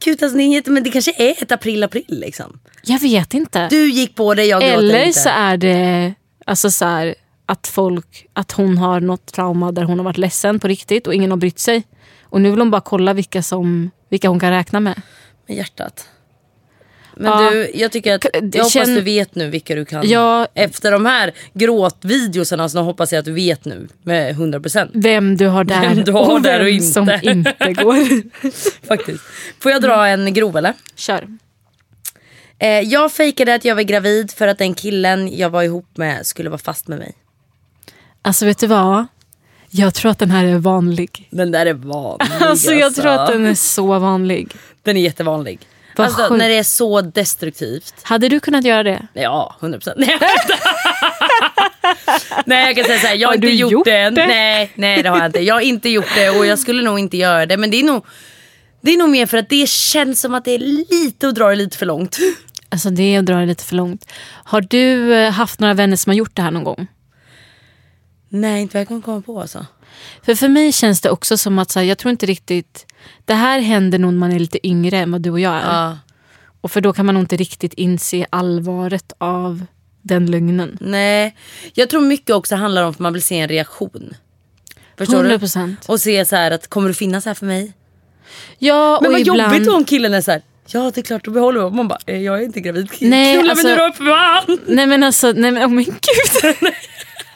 Gud 0.00 0.22
alltså, 0.22 0.38
inget, 0.38 0.66
men 0.66 0.82
det 0.82 0.90
kanske 0.90 1.12
är 1.16 1.42
ett 1.42 1.52
april-april 1.52 2.04
liksom. 2.08 2.58
Jag 2.82 3.00
vet 3.00 3.34
inte. 3.34 3.68
Du 3.68 3.90
gick 3.90 4.14
på 4.14 4.34
det, 4.34 4.44
jag 4.44 4.62
gråter 4.62 4.78
Eller 4.78 5.04
inte. 5.04 5.18
så 5.18 5.28
är 5.28 5.56
det 5.56 6.14
alltså 6.46 6.70
så 6.70 6.84
här, 6.84 7.14
att 7.46 7.66
folk, 7.66 8.26
att 8.32 8.52
hon 8.52 8.78
har 8.78 9.00
något 9.00 9.32
trauma 9.32 9.72
där 9.72 9.82
hon 9.82 9.98
har 9.98 10.04
varit 10.04 10.18
ledsen 10.18 10.60
på 10.60 10.68
riktigt 10.68 11.06
och 11.06 11.14
ingen 11.14 11.30
har 11.30 11.38
brytt 11.38 11.58
sig. 11.58 11.82
Och 12.22 12.40
nu 12.40 12.50
vill 12.50 12.58
hon 12.58 12.70
bara 12.70 12.80
kolla 12.80 13.12
vilka, 13.12 13.42
som, 13.42 13.90
vilka 14.08 14.28
hon 14.28 14.40
kan 14.40 14.50
räkna 14.50 14.80
med. 14.80 15.02
Med 15.48 15.56
hjärtat. 15.56 16.08
Men 17.16 17.44
Ja. 17.44 17.50
du, 17.50 17.70
jag 17.74 17.92
tycker 17.92 18.14
att, 18.14 18.24
jag 18.32 18.40
hoppas 18.42 18.72
känn- 18.72 18.94
du 18.94 19.00
vet 19.00 19.34
nu 19.34 19.50
vilka 19.50 19.74
du 19.74 19.84
kan. 19.84 20.08
Ja. 20.08 20.46
Efter 20.54 20.92
de 20.92 21.06
här 21.06 21.32
gråtvideosarna 21.54 22.68
så 22.68 22.82
hoppas 22.82 23.12
jag 23.12 23.18
att 23.18 23.24
du 23.24 23.32
vet 23.32 23.64
nu 23.64 23.88
med 24.02 24.34
100%. 24.36 24.90
Vem 24.94 25.36
du 25.36 25.46
har 25.46 25.64
där 25.64 25.80
Vem 25.80 26.04
du 26.04 26.12
har 26.12 26.30
och 26.32 26.42
där 26.42 26.60
och 26.60 26.66
vem 26.66 26.74
inte. 26.74 26.86
som 26.86 27.10
inte 27.22 27.72
går. 27.82 28.22
Faktiskt. 28.86 29.24
Får 29.60 29.72
jag 29.72 29.82
dra 29.82 30.06
en 30.08 30.34
grov 30.34 30.56
eller? 30.56 30.72
Kör. 30.96 31.26
Eh, 32.58 32.68
jag 32.80 33.12
fejkade 33.12 33.54
att 33.54 33.64
jag 33.64 33.74
var 33.74 33.82
gravid 33.82 34.30
för 34.30 34.46
att 34.48 34.58
den 34.58 34.74
killen 34.74 35.36
jag 35.36 35.50
var 35.50 35.62
ihop 35.62 35.96
med 35.96 36.26
skulle 36.26 36.50
vara 36.50 36.58
fast 36.58 36.88
med 36.88 36.98
mig. 36.98 37.14
Alltså 38.22 38.46
vet 38.46 38.58
du 38.58 38.66
vad? 38.66 39.06
Jag 39.70 39.94
tror 39.94 40.10
att 40.10 40.18
den 40.18 40.30
här 40.30 40.44
är 40.44 40.58
vanlig. 40.58 41.28
Den 41.30 41.50
där 41.50 41.66
är 41.66 41.74
vanlig 41.74 42.26
Alltså 42.40 42.72
jag 42.72 42.94
tror 42.94 43.06
att 43.06 43.28
den 43.28 43.46
är 43.46 43.54
så 43.54 43.98
vanlig. 43.98 44.52
Den 44.82 44.96
är 44.96 45.00
jättevanlig. 45.00 45.58
Alltså 45.96 46.36
när 46.36 46.48
det 46.48 46.54
är 46.58 46.62
så 46.62 47.00
destruktivt. 47.00 47.94
Hade 48.02 48.28
du 48.28 48.40
kunnat 48.40 48.64
göra 48.64 48.82
det? 48.82 49.06
Ja, 49.12 49.56
100%. 49.60 49.92
Nej, 49.96 50.08
jag 50.08 50.20
skämtar. 50.20 50.58
Nej 52.46 52.66
jag 52.66 52.76
kan 52.76 52.84
säga 52.84 52.98
såhär, 52.98 53.14
jag 53.14 53.28
har, 53.28 53.32
Har 53.32 53.36
inte 53.36 53.48
gjort, 53.48 53.72
gjort 53.72 53.84
det 53.84 54.10
det? 54.10 54.26
Nej, 54.26 54.72
nej 54.74 55.02
det 55.02 55.08
har 55.08 55.18
jag 55.18 55.26
inte. 55.26 55.40
Jag 55.40 55.54
har 55.54 55.60
inte 55.60 55.88
gjort 55.88 56.14
det 56.14 56.30
och 56.30 56.46
jag 56.46 56.58
skulle 56.58 56.82
nog 56.82 56.98
inte 56.98 57.16
göra 57.16 57.46
det. 57.46 57.56
Men 57.56 57.70
det 57.70 57.80
är 57.80 57.84
nog, 57.84 58.06
det 58.80 58.92
är 58.92 58.96
nog 58.96 59.08
mer 59.08 59.26
för 59.26 59.38
att 59.38 59.48
det 59.48 59.68
känns 59.68 60.20
som 60.20 60.34
att 60.34 60.44
det 60.44 60.50
är 60.50 60.58
lite 60.58 61.28
att 61.28 61.34
dra 61.34 61.48
det 61.48 61.56
lite 61.56 61.76
för 61.78 61.86
långt. 61.86 62.18
Alltså 62.68 62.90
det 62.90 63.02
är 63.02 63.18
att 63.18 63.26
dra 63.26 63.36
det 63.36 63.46
lite 63.46 63.64
för 63.64 63.74
långt. 63.74 64.12
Har 64.44 64.60
du 64.60 65.14
eh, 65.14 65.30
haft 65.30 65.60
några 65.60 65.74
vänner 65.74 65.96
som 65.96 66.10
har 66.10 66.14
gjort 66.14 66.36
det 66.36 66.42
här 66.42 66.50
någon 66.50 66.64
gång? 66.64 66.86
Nej, 68.34 68.62
inte 68.62 68.76
vad 68.76 68.80
jag 68.80 68.88
kan 68.88 69.02
komma 69.02 69.20
på 69.20 69.40
alltså. 69.40 69.66
För 70.22 70.34
för 70.34 70.48
mig 70.48 70.72
känns 70.72 71.00
det 71.00 71.10
också 71.10 71.36
som 71.36 71.58
att 71.58 71.70
så 71.70 71.78
här, 71.78 71.86
jag 71.86 71.98
tror 71.98 72.10
inte 72.10 72.26
riktigt... 72.26 72.86
Det 73.24 73.34
här 73.34 73.60
händer 73.60 73.98
nog 73.98 74.12
när 74.12 74.18
man 74.20 74.32
är 74.32 74.38
lite 74.38 74.66
yngre 74.66 74.98
än 74.98 75.12
vad 75.12 75.20
du 75.20 75.30
och 75.30 75.40
jag 75.40 75.54
är. 75.54 75.84
Ja. 75.84 75.98
Och 76.60 76.70
för 76.72 76.80
då 76.80 76.92
kan 76.92 77.06
man 77.06 77.14
nog 77.14 77.22
inte 77.22 77.36
riktigt 77.36 77.74
inse 77.74 78.26
allvaret 78.30 79.12
av 79.18 79.64
den 80.02 80.30
lögnen. 80.30 80.78
Nej, 80.80 81.36
jag 81.74 81.90
tror 81.90 82.00
mycket 82.00 82.36
också 82.36 82.56
handlar 82.56 82.82
om 82.82 82.90
att 82.90 82.98
man 82.98 83.12
vill 83.12 83.22
se 83.22 83.38
en 83.38 83.48
reaktion. 83.48 84.14
Förstår 84.98 85.24
100%. 85.24 85.66
du? 85.66 85.92
Och 85.92 86.00
se 86.00 86.24
så 86.24 86.36
här 86.36 86.50
att 86.50 86.68
kommer 86.68 86.88
du 86.88 86.94
finnas 86.94 87.24
här 87.24 87.34
för 87.34 87.46
mig? 87.46 87.72
Ja, 88.58 88.98
Men 89.02 89.08
och 89.08 89.12
vad 89.12 89.20
ibland... 89.20 89.54
jobbigt 89.54 89.68
om 89.68 89.84
killen 89.84 90.14
är 90.14 90.20
så 90.20 90.30
här. 90.30 90.42
Ja 90.66 90.90
det 90.94 91.00
är 91.00 91.02
klart, 91.02 91.24
då 91.24 91.30
behåller 91.30 91.70
vi. 91.70 91.76
Man 91.76 91.88
bara, 91.88 91.98
eh, 92.06 92.20
jag 92.22 92.38
är 92.40 92.44
inte 92.44 92.60
gravid. 92.60 92.88
Nej, 93.00 93.34
Knulla 93.34 93.50
alltså- 93.50 93.66
mig 93.66 93.76
nu 93.76 93.82
då 93.82 93.92
för 93.92 94.04
fan. 94.04 94.58
Nej 94.66 94.86
men 94.86 95.02
alltså, 95.02 95.32
nej 95.32 95.50
men 95.50 95.62
oh 95.64 95.68
men 95.74 95.84
gud. 95.84 95.94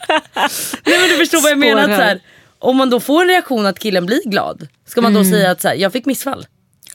Nej 0.09 0.99
men 1.01 1.09
du 1.09 1.17
förstår 1.17 1.43
vad 1.43 1.51
jag 1.51 1.59
menar. 1.59 1.83
Att, 1.83 1.97
så 1.97 2.03
här, 2.03 2.21
om 2.59 2.77
man 2.77 2.91
då 2.91 3.01
får 3.01 3.23
en 3.23 3.29
reaktion 3.29 3.67
att 3.67 3.79
killen 3.79 4.07
blir 4.07 4.31
glad. 4.31 4.69
Ska 4.87 5.01
man 5.01 5.15
då 5.15 5.25
säga 5.25 5.51
att 5.51 5.61
så 5.61 5.69
här, 5.69 5.75
jag 5.75 5.93
fick 5.93 6.07
missfall? 6.07 6.47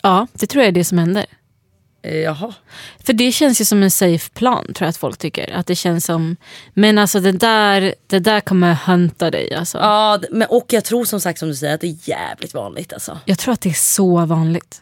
ja, 0.02 0.28
det 0.34 0.48
tror 0.48 0.64
jag 0.64 0.68
är 0.68 0.72
det 0.72 0.84
som 0.84 0.98
händer. 0.98 1.26
Eh, 2.04 2.18
jaha. 2.18 2.54
För 3.06 3.14
det 3.14 3.32
känns 3.32 3.62
ju 3.62 3.66
som 3.66 3.84
en 3.84 3.92
safe 3.92 4.30
plan 4.30 4.66
tror 4.66 4.86
jag 4.86 4.90
att 4.90 4.98
folk 4.98 5.18
tycker. 5.18 5.54
Att 5.54 5.68
det 5.68 5.76
känns 5.76 6.06
som, 6.06 6.38
men 6.74 6.98
alltså 6.98 7.20
det 7.20 7.32
där, 7.32 7.96
det 8.08 8.20
där 8.20 8.40
kommer 8.40 8.74
hunta 8.74 9.32
dig 9.32 9.54
alltså. 9.54 9.78
Ja, 9.78 10.20
men, 10.32 10.48
och 10.48 10.66
jag 10.70 10.84
tror 10.84 11.06
som 11.06 11.22
sagt 11.22 11.40
som 11.40 11.48
du 11.48 11.56
säger 11.56 11.76
att 11.76 11.82
det 11.82 11.88
är 11.88 12.10
jävligt 12.10 12.54
vanligt 12.54 12.94
alltså. 12.94 13.20
Jag 13.26 13.40
tror 13.40 13.54
att 13.54 13.62
det 13.62 13.70
är 13.70 13.74
så 13.74 14.26
vanligt. 14.26 14.82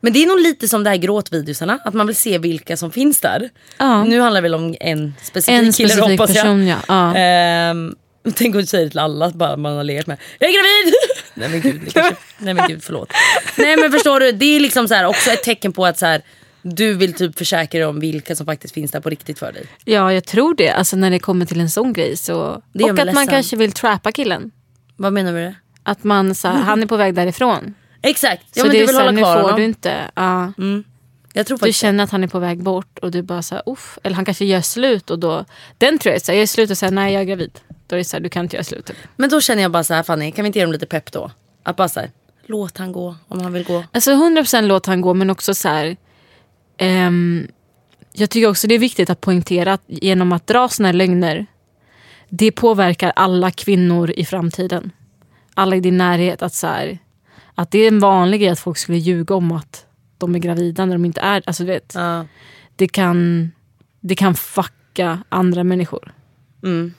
Men 0.00 0.12
det 0.12 0.22
är 0.22 0.26
nog 0.26 0.40
lite 0.40 0.68
som 0.68 0.84
det 0.84 0.90
här 0.90 0.96
gråtvideosarna, 0.96 1.78
att 1.84 1.94
man 1.94 2.06
vill 2.06 2.16
se 2.16 2.38
vilka 2.38 2.76
som 2.76 2.92
finns 2.92 3.20
där. 3.20 3.50
Ja. 3.78 4.04
Nu 4.04 4.20
handlar 4.20 4.40
det 4.40 4.48
väl 4.48 4.54
om 4.54 4.76
en 4.80 5.14
specifik 5.22 5.54
En 5.54 5.72
kille 5.72 5.88
specifik 5.88 6.20
hoppas 6.20 6.36
jag. 6.36 6.44
person 6.44 6.66
ja. 6.66 6.76
ja. 6.88 7.16
Ehm, 7.16 7.94
tänk 8.34 8.54
om 8.54 8.60
du 8.60 8.66
säger 8.66 8.88
till 8.88 8.98
alla 8.98 9.30
bara 9.30 9.56
man 9.56 9.76
har 9.76 9.84
legat 9.84 10.06
med. 10.06 10.18
Jag 10.38 10.50
är 10.50 10.54
gravid! 10.54 10.94
Nej 11.34 11.48
men 11.48 11.60
gud, 11.60 11.92
kanske, 11.92 12.16
nej 12.38 12.54
men 12.54 12.68
gud 12.68 12.82
förlåt. 12.82 13.12
Nej 13.56 13.76
men 13.76 13.92
förstår 13.92 14.20
du, 14.20 14.32
det 14.32 14.44
är 14.56 14.60
liksom 14.60 14.88
så 14.88 14.94
här, 14.94 15.04
också 15.04 15.30
ett 15.30 15.42
tecken 15.42 15.72
på 15.72 15.86
att 15.86 15.98
så 15.98 16.06
här, 16.06 16.22
du 16.62 16.94
vill 16.94 17.12
typ 17.14 17.38
försäkra 17.38 17.78
dig 17.78 17.86
om 17.86 18.00
vilka 18.00 18.36
som 18.36 18.46
faktiskt 18.46 18.74
finns 18.74 18.90
där 18.90 19.00
på 19.00 19.10
riktigt 19.10 19.38
för 19.38 19.52
dig. 19.52 19.66
Ja, 19.84 20.12
jag 20.12 20.24
tror 20.24 20.54
det. 20.54 20.70
Alltså 20.70 20.96
när 20.96 21.10
det 21.10 21.18
kommer 21.18 21.46
till 21.46 21.60
en 21.60 21.70
sån 21.70 21.92
grej. 21.92 22.16
Så... 22.16 22.62
Det 22.72 22.84
Och 22.84 22.90
att 22.90 22.96
man 22.96 23.06
ledsen. 23.06 23.26
kanske 23.26 23.56
vill 23.56 23.72
trappa 23.72 24.12
killen. 24.12 24.50
Vad 24.96 25.12
menar 25.12 25.32
du 25.32 25.38
med 25.38 25.46
det? 25.46 25.54
Att 25.82 26.04
man 26.04 26.34
så 26.34 26.48
han 26.68 26.82
är 26.82 26.86
på 26.86 26.96
väg 26.96 27.14
därifrån. 27.14 27.74
Exakt, 28.02 28.42
ja 28.54 28.60
så 28.60 28.66
men 28.66 28.74
det 28.76 28.80
du 28.80 28.86
vill 28.86 28.96
hålla 28.96 29.10
nu 29.10 29.20
kvar 29.20 29.34
får 29.34 29.42
honom. 29.42 29.56
du 29.60 29.64
inte. 29.64 30.10
Ja. 30.14 30.52
Jag 31.32 31.46
tror 31.46 31.58
Du 31.58 31.72
känner 31.72 32.04
att 32.04 32.10
han 32.10 32.24
är 32.24 32.28
på 32.28 32.38
väg 32.38 32.62
bort 32.62 32.98
och 32.98 33.10
du 33.10 33.22
bara 33.22 33.42
så 33.42 33.54
här, 33.54 33.62
uff. 33.66 33.98
Eller 34.02 34.16
han 34.16 34.24
kanske 34.24 34.44
gör 34.44 34.60
slut 34.60 35.10
och 35.10 35.18
då. 35.18 35.44
Den 35.78 35.98
tror 35.98 36.10
jag 36.10 36.16
är 36.16 36.20
så 36.24 36.32
här, 36.32 36.36
jag 36.36 36.40
gör 36.40 36.46
slut 36.46 36.70
och 36.70 36.78
säger 36.78 36.90
nej 36.92 37.12
jag 37.12 37.20
är 37.20 37.26
gravid. 37.26 37.60
Då 37.86 37.96
är 37.96 37.98
det 37.98 38.04
så 38.04 38.16
här, 38.16 38.20
du 38.22 38.28
kan 38.28 38.44
inte 38.44 38.56
göra 38.56 38.64
slut. 38.64 38.90
Men 39.16 39.30
då 39.30 39.40
känner 39.40 39.62
jag 39.62 39.70
bara 39.72 39.84
så 39.84 39.94
här 39.94 40.02
Fanny, 40.02 40.32
kan 40.32 40.42
vi 40.42 40.46
inte 40.46 40.58
ge 40.58 40.64
dem 40.64 40.72
lite 40.72 40.86
pepp 40.86 41.12
då? 41.12 41.30
Att 41.62 41.76
bara 41.76 41.88
så 41.88 42.00
här, 42.00 42.10
låt 42.46 42.78
han 42.78 42.92
gå 42.92 43.16
om 43.28 43.40
han 43.40 43.52
vill 43.52 43.64
gå. 43.64 43.84
Alltså 43.92 44.10
100% 44.10 44.62
låt 44.62 44.86
han 44.86 45.00
gå 45.00 45.14
men 45.14 45.30
också 45.30 45.54
så 45.54 45.68
här. 45.68 45.96
ehm, 46.78 47.48
jag 48.12 48.30
tycker 48.30 48.48
också 48.48 48.66
det 48.66 48.74
är 48.74 48.78
viktigt 48.78 49.10
att 49.10 49.20
poängtera 49.20 49.72
att 49.72 49.82
genom 49.86 50.32
att 50.32 50.46
dra 50.46 50.68
såna 50.68 50.88
här 50.88 50.92
lögner. 50.92 51.46
Det 52.28 52.52
påverkar 52.52 53.12
alla 53.16 53.50
kvinnor 53.50 54.10
i 54.10 54.24
framtiden. 54.24 54.90
Alla 55.54 55.76
i 55.76 55.80
din 55.80 55.96
närhet. 55.98 56.42
Att, 56.42 56.54
så 56.54 56.66
här, 56.66 56.98
att 57.60 57.70
det 57.70 57.78
är 57.78 57.88
en 57.88 58.00
vanlig 58.00 58.40
grej 58.40 58.50
att 58.50 58.58
folk 58.60 58.78
skulle 58.78 58.98
ljuga 58.98 59.34
om 59.34 59.52
att 59.52 59.84
de 60.18 60.34
är 60.34 60.38
gravida 60.38 60.84
när 60.86 60.92
de 60.94 61.04
inte 61.04 61.20
är 61.20 61.42
alltså, 61.46 61.64
vet, 61.64 61.92
Ja. 61.94 62.26
det. 62.76 62.88
Kan, 62.88 63.50
det 64.00 64.14
kan 64.14 64.34
fucka 64.34 65.18
andra 65.28 65.64
människor. 65.64 66.12
Mm. 66.62 66.94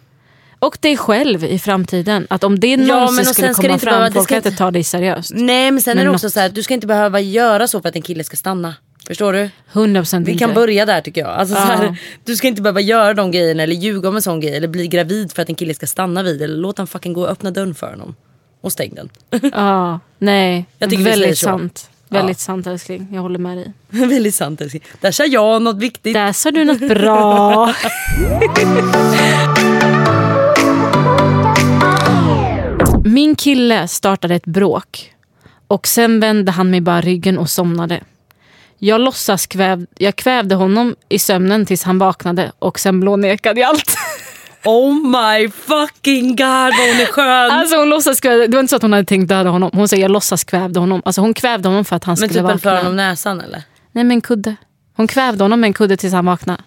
Och 0.59 0.77
dig 0.81 0.97
själv 0.97 1.43
i 1.43 1.59
framtiden. 1.59 2.27
Att 2.29 2.43
om 2.43 2.59
det 2.59 2.67
Ja, 2.67 2.77
men 2.77 2.87
någonsin 2.87 3.19
och 3.19 3.25
skulle 3.25 3.47
sen 3.47 3.53
ska 3.53 3.61
komma 3.61 3.73
inte 3.73 3.85
fram, 3.85 3.93
behöva- 3.99 4.13
folk 4.13 4.25
ska 4.27 4.35
inte 4.35 4.51
ta 4.51 4.71
dig 4.71 4.83
seriöst. 4.83 5.31
Nej 5.35 5.71
men 5.71 5.81
sen 5.81 5.97
Men 5.97 6.01
är 6.01 6.09
det 6.09 6.15
också 6.15 6.25
något- 6.27 6.33
så 6.33 6.39
här, 6.39 6.49
du 6.49 6.63
ska 6.63 6.73
inte 6.73 6.87
behöva 6.87 7.19
göra 7.19 7.67
så 7.67 7.81
för 7.81 7.89
att 7.89 7.95
en 7.95 8.01
kille 8.01 8.23
ska 8.23 8.37
stanna. 8.37 8.75
Förstår 9.07 9.33
du? 9.33 9.49
100% 9.73 10.27
Vi 10.27 10.31
inte. 10.31 10.45
kan 10.45 10.53
börja 10.53 10.85
där 10.85 11.01
tycker 11.01 11.21
jag. 11.21 11.29
Alltså, 11.29 11.55
så 11.55 11.61
Ja. 11.61 11.65
här, 11.65 11.97
du 12.25 12.35
ska 12.35 12.47
inte 12.47 12.61
behöva 12.61 12.81
göra 12.81 13.13
de 13.13 13.31
grejerna 13.31 13.63
eller 13.63 13.75
ljuga 13.75 14.09
om 14.09 14.15
en 14.15 14.21
sån 14.21 14.39
grej 14.39 14.55
eller 14.57 14.67
bli 14.67 14.87
gravid 14.87 15.31
för 15.31 15.41
att 15.41 15.49
en 15.49 15.55
kille 15.55 15.73
ska 15.73 15.87
stanna 15.87 16.23
vid 16.23 16.41
eller 16.41 16.55
låt 16.57 16.77
han 16.77 16.87
fucking 16.87 17.13
gå 17.13 17.21
och 17.21 17.29
öppna 17.29 17.51
dörren 17.51 17.75
för 17.75 17.89
honom. 17.89 18.15
Och 18.61 18.71
stäng 18.71 18.93
den. 18.95 19.09
Ja, 19.53 19.99
nej. 20.17 20.65
Jag 20.77 20.89
tycker 20.89 21.03
Väldigt 21.03 21.37
sant. 21.37 21.89
Väldigt 22.09 22.39
sant 22.39 22.67
älskling. 22.67 23.07
Jag 23.13 23.21
håller 23.21 23.39
med 23.39 23.57
dig. 23.57 23.73
Väldigt 23.89 24.35
sant 24.35 24.61
älskling. 24.61 24.83
Där 25.01 25.11
sa 25.11 25.25
jag 25.25 25.61
något 25.61 25.77
viktigt. 25.77 26.13
Där 26.13 26.33
sa 26.33 26.51
du 26.51 26.65
något 26.65 26.79
bra. 26.89 27.73
Min 33.05 33.35
kille 33.35 33.87
startade 33.87 34.35
ett 34.35 34.45
bråk. 34.45 35.13
Och 35.67 35.87
sen 35.87 36.19
vände 36.19 36.51
han 36.51 36.69
mig 36.69 36.81
bara 36.81 37.01
ryggen 37.01 37.37
och 37.37 37.49
somnade. 37.49 37.99
Jag 38.77 39.01
låtsas 39.01 39.47
kväv, 39.47 39.85
jag 39.97 40.15
kvävde 40.15 40.55
honom 40.55 40.95
i 41.09 41.19
sömnen 41.19 41.65
tills 41.65 41.83
han 41.83 41.97
vaknade 41.99 42.51
och 42.59 42.79
sen 42.79 42.99
blånekade 42.99 43.61
jag 43.61 43.69
allt. 43.69 43.95
Oh 44.65 44.93
my 44.93 45.49
fucking 45.49 46.35
god 46.35 46.45
vad 46.47 46.87
hon 46.89 46.99
är 47.01 47.05
skön. 47.05 47.51
Alltså 47.51 47.75
hon 47.77 47.89
låtsas 47.89 48.19
kvävde, 48.21 48.47
det 48.47 48.53
var 48.57 48.59
inte 48.59 48.69
så 48.69 48.75
att 48.75 48.81
hon 48.81 48.93
hade 48.93 49.05
tänkt 49.05 49.29
döda 49.29 49.49
honom. 49.49 49.71
Hon 49.73 49.87
säger 49.87 50.03
jag 50.03 50.11
låtsas 50.11 50.43
kvävde 50.43 50.79
honom. 50.79 51.01
Alltså 51.05 51.21
hon 51.21 51.33
kvävde 51.33 51.67
honom 51.69 51.85
för 51.85 51.95
att 51.95 52.03
han 52.03 52.11
men 52.19 52.29
skulle 52.29 52.41
typ 52.41 52.51
en 52.51 52.59
för 52.59 52.69
vakna. 52.69 52.79
honom 52.79 52.95
näsan 52.95 53.41
eller? 53.41 53.63
Nej 53.91 54.03
med 54.03 54.15
en 54.15 54.21
kudde. 54.21 54.55
Hon 54.97 55.07
kvävde 55.07 55.43
honom 55.43 55.59
med 55.61 55.67
en 55.67 55.73
kudde 55.73 55.97
tills 55.97 56.13
han 56.13 56.25
vaknade. 56.25 56.63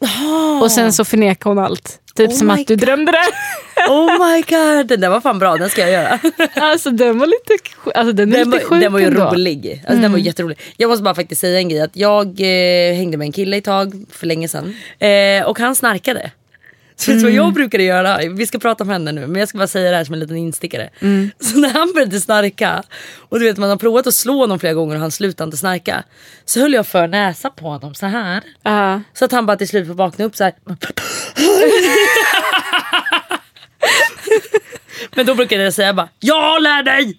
Och 0.62 0.72
sen 0.72 0.92
så 0.92 1.04
förnekade 1.04 1.54
hon 1.54 1.64
allt. 1.64 2.00
Typ 2.16 2.30
Oh 2.30 2.34
som 2.34 2.50
att 2.50 2.56
du 2.66 2.74
God. 2.76 2.78
drömde 2.78 3.12
det. 3.12 3.18
Oh 3.92 4.26
my 4.34 4.42
god 4.42 4.86
den 4.86 5.00
där 5.00 5.08
var 5.10 5.20
fan 5.20 5.38
bra, 5.38 5.56
den 5.56 5.68
ska 5.70 5.80
jag 5.80 5.90
göra. 5.90 6.18
Alltså 6.56 6.90
den 6.90 7.18
var 7.18 7.26
lite, 7.26 7.64
alltså, 7.94 8.12
den 8.12 8.30
Den 8.30 8.50
lite 8.50 8.66
var, 8.70 8.80
den 8.80 8.92
var 8.92 9.00
ju 9.00 9.06
ändå. 9.06 9.24
rolig. 9.24 9.82
Alltså, 9.86 10.02
Den 10.02 10.12
var 10.12 10.18
jätterolig. 10.18 10.58
Jag 10.76 10.88
måste 10.90 11.02
bara 11.02 11.14
faktiskt 11.14 11.40
säga 11.40 11.58
en 11.58 11.68
grej. 11.68 11.80
Att 11.80 11.96
jag 11.96 12.26
eh, 12.26 12.94
hängde 12.96 13.16
med 13.16 13.24
en 13.26 13.32
kille 13.32 13.56
ett 13.56 13.64
tag 13.64 14.04
för 14.10 14.26
länge 14.26 14.48
sedan. 14.48 14.76
Eh, 14.98 15.46
och 15.46 15.58
han 15.58 15.74
snarkade. 15.74 16.30
Så 16.96 17.10
vet 17.10 17.20
du 17.20 17.24
vad 17.24 17.32
jag 17.32 17.52
brukade 17.52 17.82
göra? 17.82 18.18
Vi 18.36 18.46
ska 18.46 18.58
prata 18.58 18.84
om 18.84 18.90
henne 18.90 19.12
nu 19.12 19.26
men 19.26 19.40
jag 19.40 19.48
ska 19.48 19.58
bara 19.58 19.66
säga 19.66 19.90
det 19.90 19.96
här 19.96 20.04
som 20.04 20.14
en 20.14 20.20
liten 20.20 20.36
instickare. 20.36 20.90
Så 21.40 21.58
när 21.58 21.68
han 21.70 21.92
började 21.94 22.20
snarka 22.20 22.82
och 23.28 23.38
du 23.38 23.44
vet 23.44 23.58
man 23.58 23.70
har 23.70 23.76
provat 23.76 24.06
att 24.06 24.14
slå 24.14 24.36
honom 24.36 24.58
flera 24.58 24.74
gånger 24.74 24.94
och 24.94 25.00
han 25.00 25.10
slutade 25.10 25.48
inte 25.48 25.56
snarka. 25.56 26.04
Så 26.44 26.60
höll 26.60 26.72
jag 26.72 26.86
för 26.86 27.08
näsa 27.08 27.50
på 27.50 27.68
honom 27.68 27.94
så 27.94 28.06
här. 28.06 28.42
Ja. 28.62 29.00
Så 29.14 29.24
att 29.24 29.32
han 29.32 29.46
bara 29.46 29.56
till 29.56 29.68
slut 29.68 29.86
får 29.86 29.94
vakna 29.94 30.24
upp 30.24 30.36
så 30.36 30.44
här. 30.44 30.54
Men 35.14 35.26
då 35.26 35.34
brukade 35.34 35.62
jag 35.62 35.74
säga 35.74 35.94
bara 35.94 36.08
jag 36.20 36.62
lär 36.62 36.82
dig! 36.82 37.18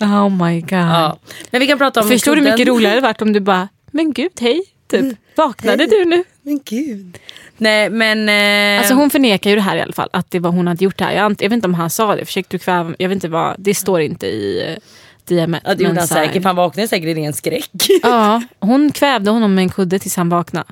Oh 0.00 0.44
my 0.46 0.60
god. 0.60 0.72
Ja. 0.72 1.18
Men 1.50 1.60
vi 1.60 1.66
kan 1.66 1.78
prata 1.78 2.00
om 2.00 2.08
Förstår 2.08 2.36
du 2.36 2.42
hur 2.42 2.50
mycket 2.50 2.68
roligare 2.68 2.94
det 2.94 3.00
varit 3.00 3.22
om 3.22 3.32
du 3.32 3.40
bara, 3.40 3.68
men 3.90 4.12
gud 4.12 4.32
hej, 4.40 4.62
typ. 4.90 5.18
Vaknade 5.36 5.86
du 5.86 6.04
nu? 6.04 6.24
Men 6.42 6.60
gud. 6.64 7.18
Nej 7.56 7.90
men... 7.90 8.28
Eh, 8.28 8.78
Alltså 8.78 8.94
hon 8.94 9.10
förnekar 9.10 9.50
ju 9.50 9.56
det 9.56 9.62
här 9.62 9.76
i 9.76 9.80
alla 9.80 9.92
fall, 9.92 10.08
att 10.12 10.30
det 10.30 10.38
var 10.38 10.50
hon 10.50 10.66
hade 10.66 10.84
gjort 10.84 10.98
det 10.98 11.04
här. 11.04 11.12
Jag, 11.12 11.30
jag 11.30 11.36
vet 11.48 11.52
inte 11.52 11.66
om 11.68 11.74
han 11.74 11.90
sa 11.90 12.16
det, 12.16 12.24
försökte 12.24 12.56
du 12.56 12.58
kväva 12.58 12.94
Jag 12.98 13.08
vet 13.08 13.16
inte 13.16 13.28
vad, 13.28 13.54
det 13.58 13.74
står 13.74 14.00
inte 14.00 14.26
i 14.26 14.68
uh, 14.68 14.76
DMet. 15.24 15.62
ja, 15.64 15.74
det 15.74 15.84
gjorde 15.84 16.00
han 16.00 16.08
säkert 16.08 16.44
han 16.44 16.56
vaknade 16.56 16.88
säkert 16.88 17.08
i 17.08 17.14
ren 17.14 17.32
skräck. 17.32 17.70
Ja, 18.02 18.42
hon 18.60 18.92
kvävde 18.92 19.30
honom 19.30 19.54
med 19.54 19.62
en 19.62 19.68
kudde 19.68 19.98
tills 19.98 20.16
han 20.16 20.28
vaknade. 20.28 20.66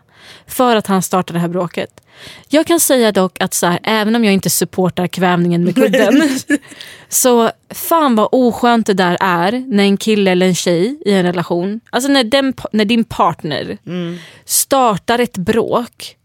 För 0.46 0.76
att 0.76 0.86
han 0.86 1.02
startade 1.02 1.36
det 1.36 1.40
här 1.40 1.48
bråket. 1.48 2.00
Jag 2.48 2.66
kan 2.66 2.80
säga 2.80 3.12
dock 3.12 3.40
att 3.40 3.54
så 3.54 3.66
här, 3.66 3.80
även 3.82 4.16
om 4.16 4.24
jag 4.24 4.34
inte 4.34 4.50
supportar 4.50 5.06
kvävningen 5.06 5.64
med 5.64 5.74
kudden. 5.74 6.38
så 7.08 7.50
fan 7.70 8.16
vad 8.16 8.28
oskönt 8.32 8.86
det 8.86 8.94
där 8.94 9.16
är 9.20 9.52
när 9.52 9.84
en 9.84 9.96
kille 9.96 10.30
eller 10.30 10.46
en 10.46 10.54
tjej 10.54 10.98
i 11.04 11.12
en 11.12 11.22
relation, 11.22 11.80
alltså 11.90 12.10
när, 12.10 12.24
den, 12.24 12.54
när 12.72 12.84
din 12.84 13.04
partner 13.04 13.78
startar 14.44 15.18
ett 15.18 15.36
bråk 15.36 16.16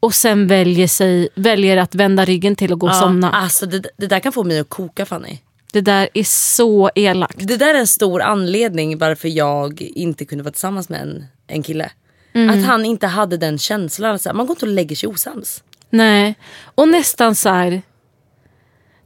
och 0.00 0.14
sen 0.14 0.46
väljer, 0.46 0.88
sig, 0.88 1.28
väljer 1.34 1.76
att 1.76 1.94
vända 1.94 2.24
ryggen 2.24 2.56
till 2.56 2.72
och 2.72 2.80
gå 2.80 2.88
och 2.88 2.94
somna. 2.94 3.30
Alltså 3.30 3.66
det, 3.66 3.82
det 3.96 4.06
där 4.06 4.20
kan 4.20 4.32
få 4.32 4.44
mig 4.44 4.58
att 4.58 4.68
koka 4.68 5.06
Fanny. 5.06 5.38
Det 5.72 5.80
där 5.80 6.08
är 6.14 6.24
så 6.24 6.90
elakt. 6.94 7.48
Det 7.48 7.56
där 7.56 7.74
är 7.74 7.78
en 7.78 7.86
stor 7.86 8.22
anledning 8.22 8.98
varför 8.98 9.28
jag 9.28 9.82
inte 9.82 10.24
kunde 10.24 10.44
vara 10.44 10.52
tillsammans 10.52 10.88
med 10.88 11.00
en, 11.00 11.24
en 11.46 11.62
kille. 11.62 11.90
Mm. 12.36 12.58
Att 12.58 12.66
han 12.66 12.84
inte 12.84 13.06
hade 13.06 13.36
den 13.36 13.58
känslan. 13.58 14.18
Så 14.18 14.28
här, 14.28 14.34
man 14.34 14.46
går 14.46 14.54
inte 14.54 14.66
och 14.66 14.72
lägger 14.72 14.96
sig 14.96 15.08
osams. 15.08 15.62
Nej, 15.90 16.34
och 16.74 16.88
nästan 16.88 17.34
så 17.34 17.48
här... 17.48 17.82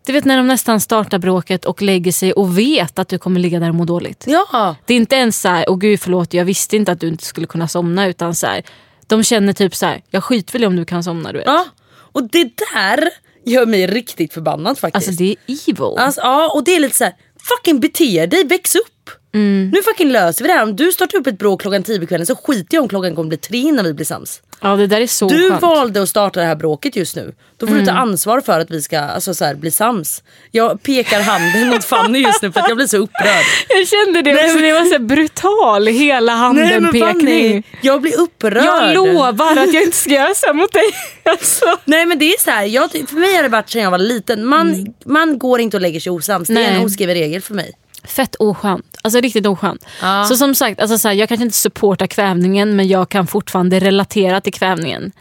Du 0.06 0.12
vet 0.12 0.24
när 0.24 0.36
de 0.36 0.46
nästan 0.46 0.80
startar 0.80 1.18
bråket 1.18 1.64
och 1.64 1.82
lägger 1.82 2.12
sig 2.12 2.32
och 2.32 2.58
vet 2.58 2.98
att 2.98 3.08
du 3.08 3.18
kommer 3.18 3.40
ligga 3.40 3.60
där 3.60 3.68
och 3.68 3.74
må 3.74 3.84
dåligt. 3.84 4.24
Ja. 4.26 4.76
Det 4.86 4.94
är 4.94 4.96
inte 4.96 5.16
ens 5.16 5.40
så 5.40 5.48
här, 5.48 5.64
åh 5.68 5.78
gud 5.78 6.00
förlåt 6.00 6.34
jag 6.34 6.44
visste 6.44 6.76
inte 6.76 6.92
att 6.92 7.00
du 7.00 7.08
inte 7.08 7.24
skulle 7.24 7.46
kunna 7.46 7.68
somna. 7.68 8.06
Utan 8.06 8.34
så 8.34 8.46
här, 8.46 8.62
de 9.06 9.22
känner 9.22 9.52
typ 9.52 9.74
så 9.74 9.86
här, 9.86 10.02
jag 10.10 10.24
skiter 10.24 10.52
väl 10.52 10.64
om 10.64 10.76
du 10.76 10.84
kan 10.84 11.04
somna 11.04 11.32
du 11.32 11.38
vet. 11.38 11.46
ja. 11.46 11.66
Och 12.12 12.30
det 12.30 12.50
där 12.74 13.08
gör 13.44 13.66
mig 13.66 13.86
riktigt 13.86 14.32
förbannad 14.32 14.78
faktiskt. 14.78 15.08
Alltså 15.08 15.22
det 15.22 15.36
är 15.46 15.70
evil. 15.70 15.98
Alltså, 15.98 16.20
ja, 16.20 16.52
och 16.54 16.64
det 16.64 16.76
är 16.76 16.80
lite 16.80 16.96
så 16.96 17.04
här, 17.04 17.14
fucking 17.42 17.80
bete 17.80 18.26
dig, 18.26 18.44
väx 18.44 18.74
upp. 18.74 18.99
Mm. 19.34 19.70
Nu 19.74 19.82
fucking 19.82 20.12
löser 20.12 20.42
vi 20.44 20.48
det 20.48 20.54
här. 20.54 20.62
Om 20.62 20.76
du 20.76 20.92
startar 20.92 21.18
upp 21.18 21.26
ett 21.26 21.38
bråk 21.38 21.60
klockan 21.60 21.82
10 21.82 22.00
på 22.00 22.06
kvällen 22.06 22.26
så 22.26 22.36
skiter 22.36 22.76
jag 22.76 22.82
om 22.82 22.88
klockan 22.88 23.14
kommer 23.14 23.28
bli 23.28 23.38
tre 23.38 23.72
när 23.72 23.82
vi 23.82 23.94
blir 23.94 24.06
sams. 24.06 24.40
ja 24.60 24.76
det 24.76 24.86
där 24.86 25.00
är 25.00 25.06
så 25.06 25.28
Du 25.28 25.48
skönt. 25.50 25.62
valde 25.62 26.02
att 26.02 26.08
starta 26.08 26.40
det 26.40 26.46
här 26.46 26.54
bråket 26.56 26.96
just 26.96 27.16
nu. 27.16 27.34
Då 27.56 27.66
får 27.66 27.74
du 27.74 27.86
ta 27.86 27.92
ansvar 27.92 28.40
för 28.40 28.60
att 28.60 28.70
vi 28.70 28.82
ska 28.82 28.98
alltså, 29.00 29.34
så 29.34 29.44
här, 29.44 29.54
bli 29.54 29.70
sams. 29.70 30.22
Jag 30.50 30.82
pekar 30.82 31.20
handen 31.20 31.68
mot 31.68 31.84
Fanny 31.84 32.18
just 32.18 32.42
nu 32.42 32.52
för 32.52 32.60
att 32.60 32.68
jag 32.68 32.76
blir 32.76 32.86
så 32.86 32.96
upprörd. 32.96 33.44
Jag 33.68 33.88
kände 33.88 34.22
det 34.22 34.44
också, 34.44 34.58
det 34.58 34.72
var 34.72 34.84
så 34.84 34.98
brutal 34.98 35.86
hela 35.86 36.32
handen-pekning. 36.32 37.66
jag 37.82 38.02
blir 38.02 38.20
upprörd. 38.20 38.64
Jag 38.64 38.94
lovar 38.94 39.56
att 39.56 39.74
jag 39.74 39.82
inte 39.82 39.96
ska 39.96 40.10
göra 40.10 40.34
så 40.34 40.52
mot 40.52 40.72
dig. 40.72 40.82
Alltså. 41.22 41.64
Nej 41.84 42.06
men 42.06 42.18
det 42.18 42.24
är 42.24 42.40
så 42.40 42.50
här, 42.50 42.64
jag, 42.64 42.90
för 42.90 43.14
mig 43.20 43.36
har 43.36 43.42
det 43.42 43.48
varit 43.48 43.70
sedan 43.70 43.82
jag 43.82 43.90
var 43.90 43.98
liten. 43.98 44.44
Man, 44.46 44.94
man 45.04 45.38
går 45.38 45.60
inte 45.60 45.76
och 45.76 45.80
lägger 45.80 46.00
sig 46.00 46.12
osams. 46.12 46.48
Det 46.48 46.54
är 46.54 46.70
Nej. 46.70 46.74
en 46.76 46.84
oskriven 46.84 47.14
regel 47.14 47.42
för 47.42 47.54
mig. 47.54 47.72
Fett 48.04 48.34
oskönt. 48.38 48.96
Alltså 49.02 49.20
riktigt 49.20 49.46
oskönt. 49.46 49.84
Ja. 50.02 50.24
Så 50.28 50.36
som 50.36 50.54
sagt, 50.54 50.80
alltså 50.80 50.98
så 50.98 51.08
här, 51.08 51.14
jag 51.14 51.28
kanske 51.28 51.44
inte 51.44 51.56
supportar 51.56 52.06
kvävningen 52.06 52.76
men 52.76 52.88
jag 52.88 53.08
kan 53.08 53.26
fortfarande 53.26 53.78
relatera 53.80 54.40
till 54.40 54.52
kvävningen. 54.52 55.12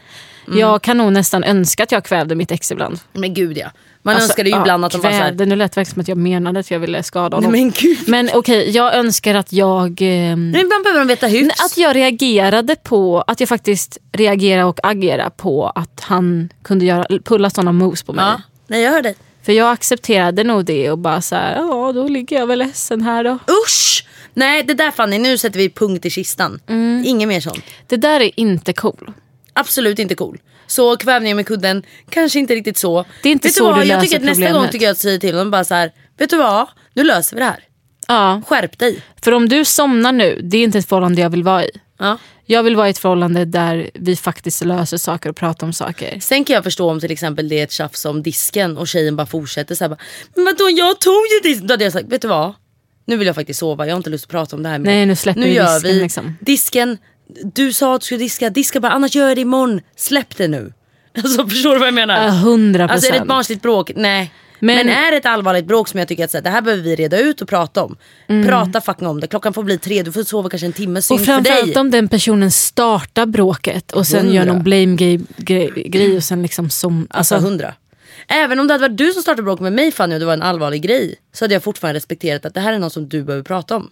Mm. 0.46 0.58
Jag 0.58 0.82
kan 0.82 0.98
nog 0.98 1.12
nästan 1.12 1.44
önska 1.44 1.82
att 1.82 1.92
jag 1.92 2.04
kvävde 2.04 2.34
mitt 2.34 2.50
ex 2.50 2.70
ibland. 2.72 3.00
Men 3.12 3.34
gud 3.34 3.58
ja. 3.58 3.70
Man 4.02 4.14
Alltså, 4.14 4.28
önskade 4.28 4.48
ju 4.48 4.54
ja, 4.56 4.60
ibland 4.62 4.84
att 4.84 4.92
de 4.92 5.00
var 5.00 5.10
så 5.10 5.16
här, 5.16 5.22
kvävde, 5.22 5.46
Nu 5.46 5.56
lät 5.56 5.72
det 5.72 5.84
som 5.84 6.00
att 6.00 6.08
jag 6.08 6.18
menade 6.18 6.60
att 6.60 6.70
jag 6.70 6.78
ville 6.78 7.02
skada 7.02 7.36
Nej, 7.40 7.46
honom. 7.46 7.52
men 7.60 7.70
gud. 7.70 7.98
Men 8.08 8.30
okej, 8.34 8.70
jag 8.70 8.94
önskar 8.94 9.34
att 9.34 9.52
jag... 9.52 9.98
ehm, 10.02 10.50
Men 10.50 10.60
ibland 10.60 10.84
behöver 10.84 10.98
de 11.00 11.08
veta 11.08 11.26
hyfs. 11.26 11.64
Att 11.64 11.76
jag 11.76 11.96
reagerade 11.96 12.76
på, 12.76 13.20
att 13.26 13.40
jag 13.40 13.48
faktiskt 13.48 13.98
reagerade 14.12 14.64
och 14.64 14.80
agerade 14.82 15.30
på 15.36 15.66
att 15.74 16.00
han 16.00 16.48
kunde 16.62 16.84
göra, 16.84 17.06
pulla 17.24 17.50
sådana 17.50 17.72
moves 17.72 18.02
på 18.02 18.12
mig. 18.12 18.24
ja. 18.24 18.40
Nej 18.66 18.82
jag 18.82 18.92
hör 18.92 19.02
dig. 19.02 19.14
För 19.42 19.52
jag 19.52 19.70
accepterade 19.72 20.44
nog 20.44 20.64
det 20.64 20.90
och 20.90 20.98
bara 20.98 21.20
så 21.20 21.34
här, 21.34 21.56
ja 21.56 21.92
då 21.92 22.08
ligger 22.08 22.36
jag 22.38 22.46
väl 22.46 22.58
ledsen 22.58 23.02
här 23.02 23.24
då. 23.24 23.38
Usch! 23.64 24.06
Nej 24.34 24.62
det 24.62 24.74
där 24.74 24.90
Fanny, 24.90 25.18
nu 25.18 25.38
sätter 25.38 25.58
vi 25.58 25.70
punkt 25.70 26.06
i 26.06 26.10
kistan. 26.10 26.60
Mm. 26.68 27.02
Inget 27.06 27.28
mer 27.28 27.40
sånt. 27.40 27.64
Det 27.86 27.96
där 27.96 28.20
är 28.20 28.30
inte 28.40 28.72
cool. 28.72 29.12
Absolut 29.52 29.98
inte 29.98 30.14
cool. 30.14 30.38
Så 30.66 30.96
kvävningen 30.96 31.36
med 31.36 31.46
kudden, 31.46 31.82
kanske 32.10 32.38
inte 32.38 32.54
riktigt 32.54 32.78
så. 32.78 33.04
Det 33.22 33.28
är 33.28 33.32
inte 33.32 33.48
vet 33.48 33.54
så 33.54 33.64
du 33.64 33.70
vad? 33.70 33.80
du 33.80 33.88
jag 33.88 33.96
löser 33.96 34.06
tycker 34.06 34.16
att 34.16 34.22
Nästa 34.22 34.34
problemet. 34.34 34.62
gång 34.62 34.68
tycker 34.72 34.86
jag 34.86 34.92
att 34.92 34.98
säga 34.98 35.18
till 35.18 35.34
honom 35.34 35.50
bara 35.50 35.64
så 35.64 35.74
här, 35.74 35.92
vet 36.18 36.30
du 36.30 36.36
vad? 36.36 36.66
Nu 36.94 37.04
löser 37.04 37.36
vi 37.36 37.40
det 37.40 37.46
här. 37.46 37.64
Ja, 38.08 38.42
Skärp 38.46 38.78
dig. 38.78 39.02
för 39.22 39.32
om 39.32 39.48
du 39.48 39.64
somnar 39.64 40.12
nu, 40.12 40.40
det 40.42 40.56
är 40.58 40.64
inte 40.64 40.78
ett 40.78 40.88
förhållande 40.88 41.20
jag 41.20 41.30
vill 41.30 41.42
vara 41.42 41.64
i. 41.64 41.70
Ja. 41.98 42.18
Jag 42.50 42.62
vill 42.62 42.76
vara 42.76 42.86
i 42.86 42.90
ett 42.90 42.98
förhållande 42.98 43.44
där 43.44 43.90
vi 43.94 44.16
faktiskt 44.16 44.64
löser 44.64 44.96
saker 44.96 45.30
och 45.30 45.36
pratar 45.36 45.66
om 45.66 45.72
saker. 45.72 46.20
Sen 46.20 46.44
kan 46.44 46.54
jag 46.54 46.64
förstå 46.64 46.90
om 46.90 47.00
till 47.00 47.10
exempel 47.10 47.48
det 47.48 47.58
är 47.60 47.64
ett 47.64 47.72
tjafs 47.72 48.04
om 48.04 48.22
disken 48.22 48.76
och 48.76 48.88
tjejen 48.88 49.16
bara 49.16 49.26
fortsätter 49.26 49.74
så 49.74 49.84
här 49.84 49.88
bara, 49.88 49.98
Men 50.34 50.44
vadå 50.44 50.70
jag 50.70 51.00
tog 51.00 51.12
ju 51.14 51.50
disken. 51.50 51.66
Då 51.66 51.72
hade 51.72 51.84
jag 51.84 51.92
sagt, 51.92 52.12
vet 52.12 52.22
du 52.22 52.28
vad? 52.28 52.54
Nu 53.04 53.16
vill 53.16 53.26
jag 53.26 53.36
faktiskt 53.36 53.60
sova, 53.60 53.86
jag 53.86 53.92
har 53.92 53.96
inte 53.96 54.10
lust 54.10 54.24
att 54.24 54.30
prata 54.30 54.56
om 54.56 54.62
det 54.62 54.68
här 54.68 54.78
mer. 54.78 54.90
Nej, 54.90 55.06
nu 55.06 55.16
släpper 55.16 55.40
nu 55.40 55.46
vi 55.46 55.54
gör 55.54 55.74
disken, 55.74 55.90
vi 55.94 56.00
liksom. 56.00 56.36
disken. 56.40 56.98
Du 57.54 57.72
sa 57.72 57.94
att 57.94 58.00
du 58.00 58.04
skulle 58.04 58.20
diska, 58.20 58.50
diska 58.50 58.80
bara 58.80 58.92
annars 58.92 59.14
gör 59.14 59.28
jag 59.28 59.36
det 59.36 59.40
imorgon. 59.40 59.80
Släpp 59.96 60.36
det 60.36 60.48
nu. 60.48 60.72
Alltså 61.22 61.48
förstår 61.48 61.72
du 61.72 61.78
vad 61.78 61.88
jag 61.88 61.94
menar? 61.94 62.26
Ja, 62.26 62.28
100 62.28 62.88
Alltså 62.88 63.08
är 63.08 63.12
det 63.12 63.18
ett 63.18 63.26
barnsligt 63.26 63.62
bråk? 63.62 63.90
Nej. 63.96 64.32
Men, 64.60 64.76
Men- 64.76 64.88
är 64.88 65.10
det 65.10 65.16
ett 65.16 65.26
allvarligt 65.26 65.64
bråk 65.64 65.88
som 65.88 65.98
jag 65.98 66.08
tycker 66.08 66.24
att 66.24 66.30
så 66.30 66.36
här, 66.36 66.42
det 66.42 66.50
här 66.50 66.62
behöver 66.62 66.82
vi 66.82 66.96
reda 66.96 67.18
ut 67.20 67.42
och 67.42 67.48
prata 67.48 67.84
om. 67.84 67.96
Prata 68.46 68.80
fucking 68.80 69.06
om 69.06 69.20
det. 69.20 69.26
Klockan 69.26 69.52
får 69.52 69.62
bli 69.62 69.78
tre, 69.78 70.02
du 70.02 70.12
får 70.12 70.22
sova 70.22 70.48
kanske 70.48 70.66
en 70.66 70.72
timme. 70.72 71.00
Och 71.10 71.20
framförallt 71.20 71.76
om 71.76 71.90
den 71.90 72.08
personen 72.08 72.50
startar 72.50 73.26
bråket 73.26 73.92
och 73.92 74.06
sen 74.06 74.32
gör 74.32 74.40
Hundra. 74.40 74.52
någon 74.52 74.62
blame 74.62 74.96
grej, 74.96 75.20
grej, 75.36 75.70
grej 75.86 76.16
och 76.16 76.24
sen 76.24 76.42
liksom 76.42 76.70
som... 76.70 77.06
Alltså 77.10 77.36
hundra. 77.36 77.74
Även 78.28 78.60
om 78.60 78.66
det 78.66 78.74
hade 78.74 78.88
varit 78.88 78.96
du 78.98 79.12
som 79.12 79.22
startade 79.22 79.42
bråk 79.42 79.60
med 79.60 79.72
mig 79.72 79.92
Fanny 79.92 80.14
och 80.14 80.20
det 80.20 80.26
var 80.26 80.32
en 80.32 80.42
allvarlig 80.42 80.82
grej. 80.82 81.14
Så 81.32 81.44
hade 81.44 81.54
jag 81.54 81.62
fortfarande 81.62 81.96
respekterat 81.96 82.46
att 82.46 82.54
det 82.54 82.60
här 82.60 82.72
är 82.72 82.78
något 82.78 82.92
som 82.92 83.08
du 83.08 83.22
behöver 83.22 83.44
prata 83.44 83.76
om. 83.76 83.90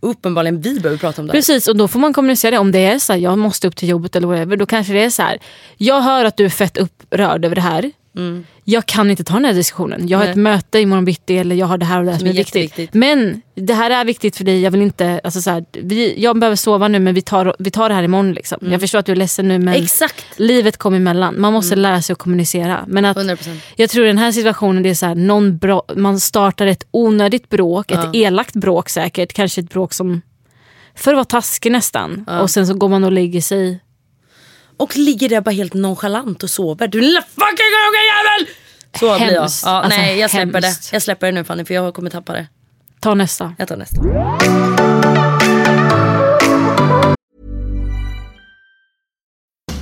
Och 0.00 0.10
uppenbarligen 0.10 0.60
vi 0.60 0.80
behöver 0.80 0.98
prata 0.98 1.22
om 1.22 1.26
det 1.26 1.32
här. 1.32 1.38
Precis, 1.38 1.68
och 1.68 1.76
då 1.76 1.88
får 1.88 1.98
man 1.98 2.12
kommunicera 2.12 2.50
det. 2.50 2.58
Om 2.58 2.72
det 2.72 2.78
är 2.78 2.98
så 2.98 3.12
här, 3.12 3.20
jag 3.20 3.38
måste 3.38 3.68
upp 3.68 3.76
till 3.76 3.88
jobbet 3.88 4.16
eller 4.16 4.26
whatever, 4.28 4.56
då 4.56 4.66
kanske 4.66 4.92
det 4.92 5.04
är 5.04 5.10
så 5.10 5.22
här. 5.22 5.38
Jag 5.76 6.00
hör 6.00 6.24
att 6.24 6.36
du 6.36 6.44
är 6.44 6.48
fett 6.48 6.76
upprörd 6.76 7.44
över 7.44 7.54
det 7.54 7.60
här. 7.60 7.92
Jag 8.64 8.86
kan 8.86 9.10
inte 9.10 9.24
ta 9.24 9.34
den 9.34 9.44
här 9.44 9.54
diskussionen. 9.54 10.08
Jag 10.08 10.18
har 10.18 10.24
Nej. 10.24 10.30
ett 10.30 10.36
möte 10.36 10.80
imorgon 10.80 11.04
bitti 11.04 11.38
eller 11.38 11.56
jag 11.56 11.66
har 11.66 11.78
det 11.78 11.86
här 11.86 11.98
och 11.98 12.04
det 12.04 12.10
här 12.10 12.18
som, 12.18 12.26
är 12.26 12.30
är, 12.30 12.34
viktigt. 12.34 12.94
Men 12.94 13.42
det 13.54 13.74
här 13.74 13.90
är 13.90 14.04
viktigt 14.04 14.36
för 14.36 14.44
dig. 14.44 14.60
Jag 14.60 14.70
vill 14.70 14.82
inte, 14.82 15.20
alltså 15.24 15.40
så 15.40 15.50
här, 15.50 15.64
vi, 15.72 16.22
jag 16.22 16.38
behöver 16.38 16.56
sova 16.56 16.88
nu 16.88 16.98
men 16.98 17.14
vi 17.14 17.22
tar, 17.22 17.56
vi 17.58 17.70
tar 17.70 17.88
det 17.88 17.94
här 17.94 18.02
imorgon. 18.02 18.32
Liksom. 18.32 18.58
Jag 18.70 18.80
förstår 18.80 18.98
att 18.98 19.06
du 19.06 19.12
är 19.12 19.16
ledsen 19.16 19.48
nu 19.48 19.58
men 19.58 19.74
Exakt. 19.74 20.24
livet 20.36 20.76
kommer 20.76 20.96
emellan. 20.96 21.40
Man 21.40 21.52
måste 21.52 21.76
lära 21.76 22.02
sig 22.02 22.12
att 22.12 22.18
kommunicera. 22.18 22.84
Men 22.86 23.04
att, 23.04 23.16
100%. 23.16 23.58
jag 23.76 23.90
tror 23.90 24.04
i 24.04 24.08
den 24.08 24.18
här 24.18 24.32
situationen 24.32 24.82
det 24.82 24.90
är 24.90 24.94
så 24.94 25.06
här, 25.06 25.14
någon 25.14 25.58
bra, 25.58 25.82
man 25.96 26.20
startar 26.20 26.66
ett 26.66 26.86
onödigt 26.90 27.48
bråk, 27.48 27.90
ett 27.90 28.14
elakt 28.14 28.54
bråk 28.54 28.88
säkert. 28.88 29.32
Kanske 29.32 29.60
ett 29.60 29.70
bråk 29.70 29.92
som 29.92 30.20
för 30.94 31.10
att 31.10 31.16
vara 31.16 31.24
taskig 31.24 31.72
nästan. 31.72 32.24
Och 32.42 32.50
sen 32.50 32.66
så 32.66 32.74
går 32.74 32.88
man 32.88 33.04
och 33.04 33.12
lägger 33.12 33.40
sig. 33.40 33.80
Och 34.78 34.96
ligger 34.96 35.28
där 35.28 35.40
bara 35.40 35.50
helt 35.50 35.74
nonchalant 35.74 36.42
och 36.42 36.50
sover. 36.50 36.88
Du 36.88 37.00
lilla 37.00 37.22
fucking 37.22 37.72
ungjävel! 37.88 38.54
Så 39.00 39.18
blir 39.24 39.32
jag. 39.34 39.40
Hemskt. 39.40 39.62
Ja, 39.64 39.70
Alltså, 39.70 40.00
nej 40.00 40.18
jag 40.18 40.30
släpper 40.30 40.62
hemskt. 40.62 40.90
det. 40.90 40.96
Jag 40.96 41.02
släpper 41.02 41.26
det 41.26 41.32
nu 41.32 41.44
Fanny 41.44 41.64
för 41.64 41.74
jag 41.74 41.94
kommer 41.94 42.10
tappa 42.10 42.32
det. 42.32 42.46
Ta 43.00 43.14
nästa. 43.14 43.54
Jag 43.58 43.68
tar 43.68 43.76
nästa. 43.76 44.00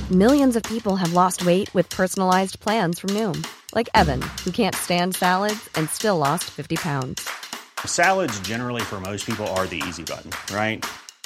Millions 0.09 0.55
of 0.55 0.63
people 0.63 0.95
have 0.95 1.13
lost 1.13 1.41
weight 1.45 1.73
with 1.75 1.89
personalized 1.89 2.59
plans 2.61 2.99
from 2.99 3.09
Noom, 3.09 3.43
like 3.75 3.89
Evan, 3.93 4.21
who 4.45 4.51
can't 4.51 4.75
stand 4.75 5.15
salads 5.15 5.69
and 5.75 5.89
still 5.89 6.17
lost 6.17 6.45
50 6.45 6.77
pounds. 6.77 7.27
Salads, 7.85 8.39
generally, 8.39 8.81
for 8.81 9.01
most 9.01 9.25
people, 9.25 9.45
are 9.47 9.67
the 9.67 9.81
easy 9.87 10.03
button, 10.03 10.31
right? 10.55 10.85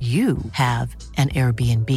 you 0.00 0.38
have 0.52 0.96
an 1.16 1.28
Airbnb. 1.28 1.90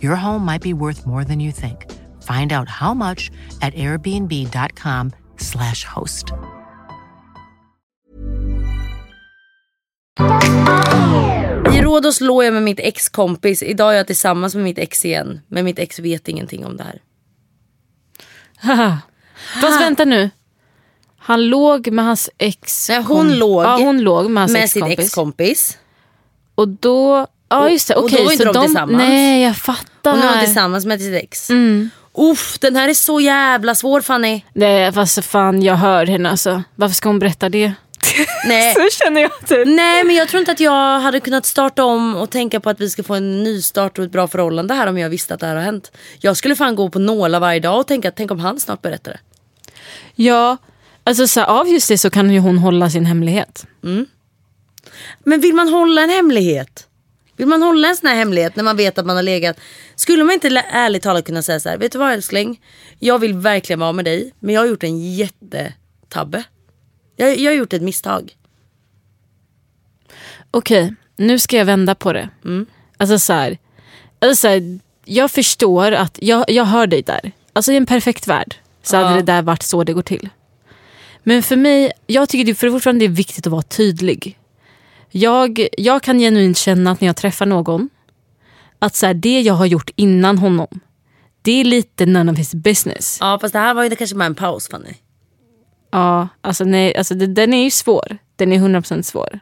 Your 0.00 0.16
home 0.16 0.44
might 0.44 0.62
be 0.62 0.72
worth 0.72 1.06
more 1.06 1.24
than 1.24 1.40
you 1.40 1.52
think. 1.52 1.86
Find 2.22 2.52
out 2.52 2.68
how 2.68 2.94
much 2.94 3.30
at 3.60 3.74
airbnb.com/slash 3.74 5.84
host. 5.84 6.32
I 11.72 11.80
Rhodos 11.82 12.20
låg 12.20 12.44
jag 12.44 12.52
med 12.52 12.62
mitt 12.62 12.80
ex 12.80 13.08
kompis. 13.08 13.62
Idag 13.62 13.92
är 13.92 13.96
jag 13.96 14.06
tillsammans 14.06 14.54
med 14.54 14.64
mitt 14.64 14.78
ex 14.78 15.04
igen. 15.04 15.40
Men 15.48 15.64
mitt 15.64 15.78
ex 15.78 15.98
vet 15.98 16.28
ingenting 16.28 16.66
om 16.66 16.76
det 16.76 16.84
här. 16.84 17.02
Haha. 18.56 18.98
Fast 19.60 19.80
vänta 19.80 20.04
nu. 20.04 20.30
Han 21.18 21.46
låg 21.46 21.90
med 21.90 22.04
hans 22.04 22.30
ex... 22.38 22.88
Nej, 22.88 23.02
hon 23.02 23.38
låg 23.38 23.64
ja, 23.64 23.76
hon 23.76 24.00
låg 24.00 24.30
med 24.30 24.42
hans 24.42 24.52
med 24.52 24.70
sitt 24.70 24.84
ex-kompis. 24.84 25.06
ex-kompis. 25.06 25.78
Och 26.54 26.68
då... 26.68 27.26
Ja 27.48 27.70
just 27.70 27.88
det, 27.88 27.94
och 27.94 28.10
då 28.10 28.24
var 28.24 28.32
inte 28.32 28.44
så 28.44 28.52
de 28.52 28.64
tillsammans. 28.64 28.98
Nej 28.98 29.42
jag 29.42 29.56
fattar. 29.56 30.12
Och 30.12 30.18
nu 30.18 30.24
är 30.24 30.30
hon 30.30 30.44
tillsammans 30.44 30.86
med 30.86 31.00
sitt 31.00 31.14
ex. 31.14 31.50
Mm. 31.50 31.90
Uff, 32.18 32.58
den 32.58 32.76
här 32.76 32.88
är 32.88 32.94
så 32.94 33.20
jävla 33.20 33.74
svår 33.74 34.00
Fanny. 34.00 34.42
Nej 34.52 34.92
fast 34.92 35.24
fan 35.24 35.62
jag 35.62 35.74
hör 35.74 36.06
henne 36.06 36.30
alltså. 36.30 36.62
Varför 36.74 36.94
ska 36.94 37.08
hon 37.08 37.18
berätta 37.18 37.48
det? 37.48 37.72
Nej. 38.46 38.74
Så 38.74 39.04
känner 39.04 39.20
jag 39.20 39.30
typ. 39.46 39.66
Nej 39.66 40.04
men 40.04 40.16
jag 40.16 40.28
tror 40.28 40.40
inte 40.40 40.52
att 40.52 40.60
jag 40.60 41.00
hade 41.00 41.20
kunnat 41.20 41.46
starta 41.46 41.84
om 41.84 42.16
och 42.16 42.30
tänka 42.30 42.60
på 42.60 42.70
att 42.70 42.80
vi 42.80 42.90
ska 42.90 43.02
få 43.02 43.14
en 43.14 43.42
nystart 43.42 43.98
och 43.98 44.04
ett 44.04 44.12
bra 44.12 44.28
förhållande 44.28 44.74
här 44.74 44.86
om 44.86 44.98
jag 44.98 45.10
visste 45.10 45.34
att 45.34 45.40
det 45.40 45.46
här 45.46 45.56
har 45.56 45.62
hänt. 45.62 45.92
Jag 46.18 46.36
skulle 46.36 46.56
fan 46.56 46.74
gå 46.74 46.90
på 46.90 46.98
nåla 46.98 47.40
varje 47.40 47.60
dag 47.60 47.80
och 47.80 47.86
tänka, 47.86 48.10
tänk 48.10 48.30
om 48.30 48.40
han 48.40 48.60
snart 48.60 48.82
berättar 48.82 49.12
det. 49.12 49.18
Ja, 50.14 50.56
alltså 51.04 51.26
så 51.26 51.40
här, 51.40 51.46
av 51.46 51.68
just 51.68 51.88
det 51.88 51.98
så 51.98 52.10
kan 52.10 52.30
ju 52.30 52.38
hon 52.38 52.58
hålla 52.58 52.90
sin 52.90 53.06
hemlighet. 53.06 53.66
Men 55.18 55.40
vill 55.40 55.54
man 55.54 55.68
hålla 55.68 56.02
en 56.02 56.10
hemlighet? 56.10 56.88
Vill 57.36 57.46
man 57.46 57.62
hålla 57.62 57.88
en 57.88 57.96
sån 57.96 58.08
här 58.08 58.16
hemlighet 58.16 58.56
när 58.56 58.64
man 58.64 58.76
vet 58.76 58.98
att 58.98 59.06
man 59.06 59.16
har 59.16 59.22
legat? 59.22 59.60
Skulle 59.96 60.24
man 60.24 60.34
inte 60.34 60.48
ärligt 60.70 61.02
talat 61.02 61.24
kunna 61.24 61.42
säga 61.42 61.60
så 61.60 61.68
här, 61.68 61.78
vet 61.78 61.92
du 61.92 61.98
vad 61.98 62.12
älskling? 62.12 62.60
Jag 62.98 63.18
vill 63.18 63.34
verkligen 63.34 63.80
vara 63.80 63.92
med 63.92 64.04
dig, 64.04 64.32
men 64.40 64.54
jag 64.54 64.60
har 64.62 64.66
gjort 64.68 64.82
en 64.82 65.14
jättetabbe. 65.14 66.44
Jag, 67.16 67.38
jag 67.38 67.50
har 67.50 67.56
gjort 67.56 67.72
ett 67.72 67.82
misstag. 67.82 68.36
Okej, 70.50 70.94
nu 71.16 71.38
ska 71.38 71.56
jag 71.56 71.64
vända 71.64 71.94
på 71.94 72.12
det. 72.12 72.28
Alltså 72.96 73.18
så 73.18 73.32
här, 73.32 73.58
alltså 74.18 74.40
så 74.40 74.48
här, 74.48 74.80
jag 75.04 75.30
förstår 75.30 75.92
att, 75.92 76.18
jag, 76.22 76.44
jag 76.50 76.64
hör 76.64 76.86
dig 76.86 77.02
där. 77.02 77.32
Alltså 77.52 77.72
i 77.72 77.76
en 77.76 77.86
perfekt 77.86 78.26
värld 78.28 78.54
så 78.82 78.96
hade 78.96 79.10
Ja. 79.10 79.16
det 79.16 79.22
där 79.22 79.42
varit 79.42 79.62
så 79.62 79.84
det 79.84 79.92
går 79.92 80.02
till. 80.02 80.28
Men 81.22 81.42
för 81.42 81.56
mig, 81.56 81.92
jag 82.06 82.28
tycker 82.28 82.44
det 82.44 82.54
för 82.54 82.70
fortfarande 82.70 83.06
det 83.06 83.06
är 83.12 83.16
viktigt 83.16 83.46
att 83.46 83.50
vara 83.52 83.62
tydlig. 83.62 84.38
Jag, 85.16 85.68
jag 85.78 86.02
kan 86.02 86.18
genuint 86.18 86.58
känna 86.58 86.90
att 86.90 87.00
när 87.00 87.06
jag 87.08 87.16
träffar 87.16 87.46
någon, 87.46 87.88
att 88.78 88.94
så 88.94 89.06
här, 89.06 89.14
det 89.14 89.40
jag 89.40 89.54
har 89.54 89.66
gjort 89.66 89.90
innan 89.96 90.38
honom, 90.38 90.80
det 91.42 91.60
är 91.60 91.64
lite 91.64 92.06
none 92.06 92.32
of 92.32 92.38
his 92.38 92.54
business. 92.54 93.18
Ja 93.20 93.38
fast 93.40 93.52
det 93.52 93.58
här 93.58 93.74
var 93.74 93.84
ju 93.84 93.96
kanske 93.96 94.16
bara 94.16 94.24
en 94.24 94.34
paus 94.34 94.68
Fanny. 94.68 94.94
Ja, 95.92 96.28
alltså 96.40 96.64
nej, 96.64 96.96
alltså 96.96 97.14
det, 97.14 97.26
den 97.26 97.54
är 97.54 97.64
ju 97.64 97.70
svår. 97.70 98.18
Den 98.36 98.52
är 98.52 98.56
100% 98.58 99.02
svår. 99.02 99.40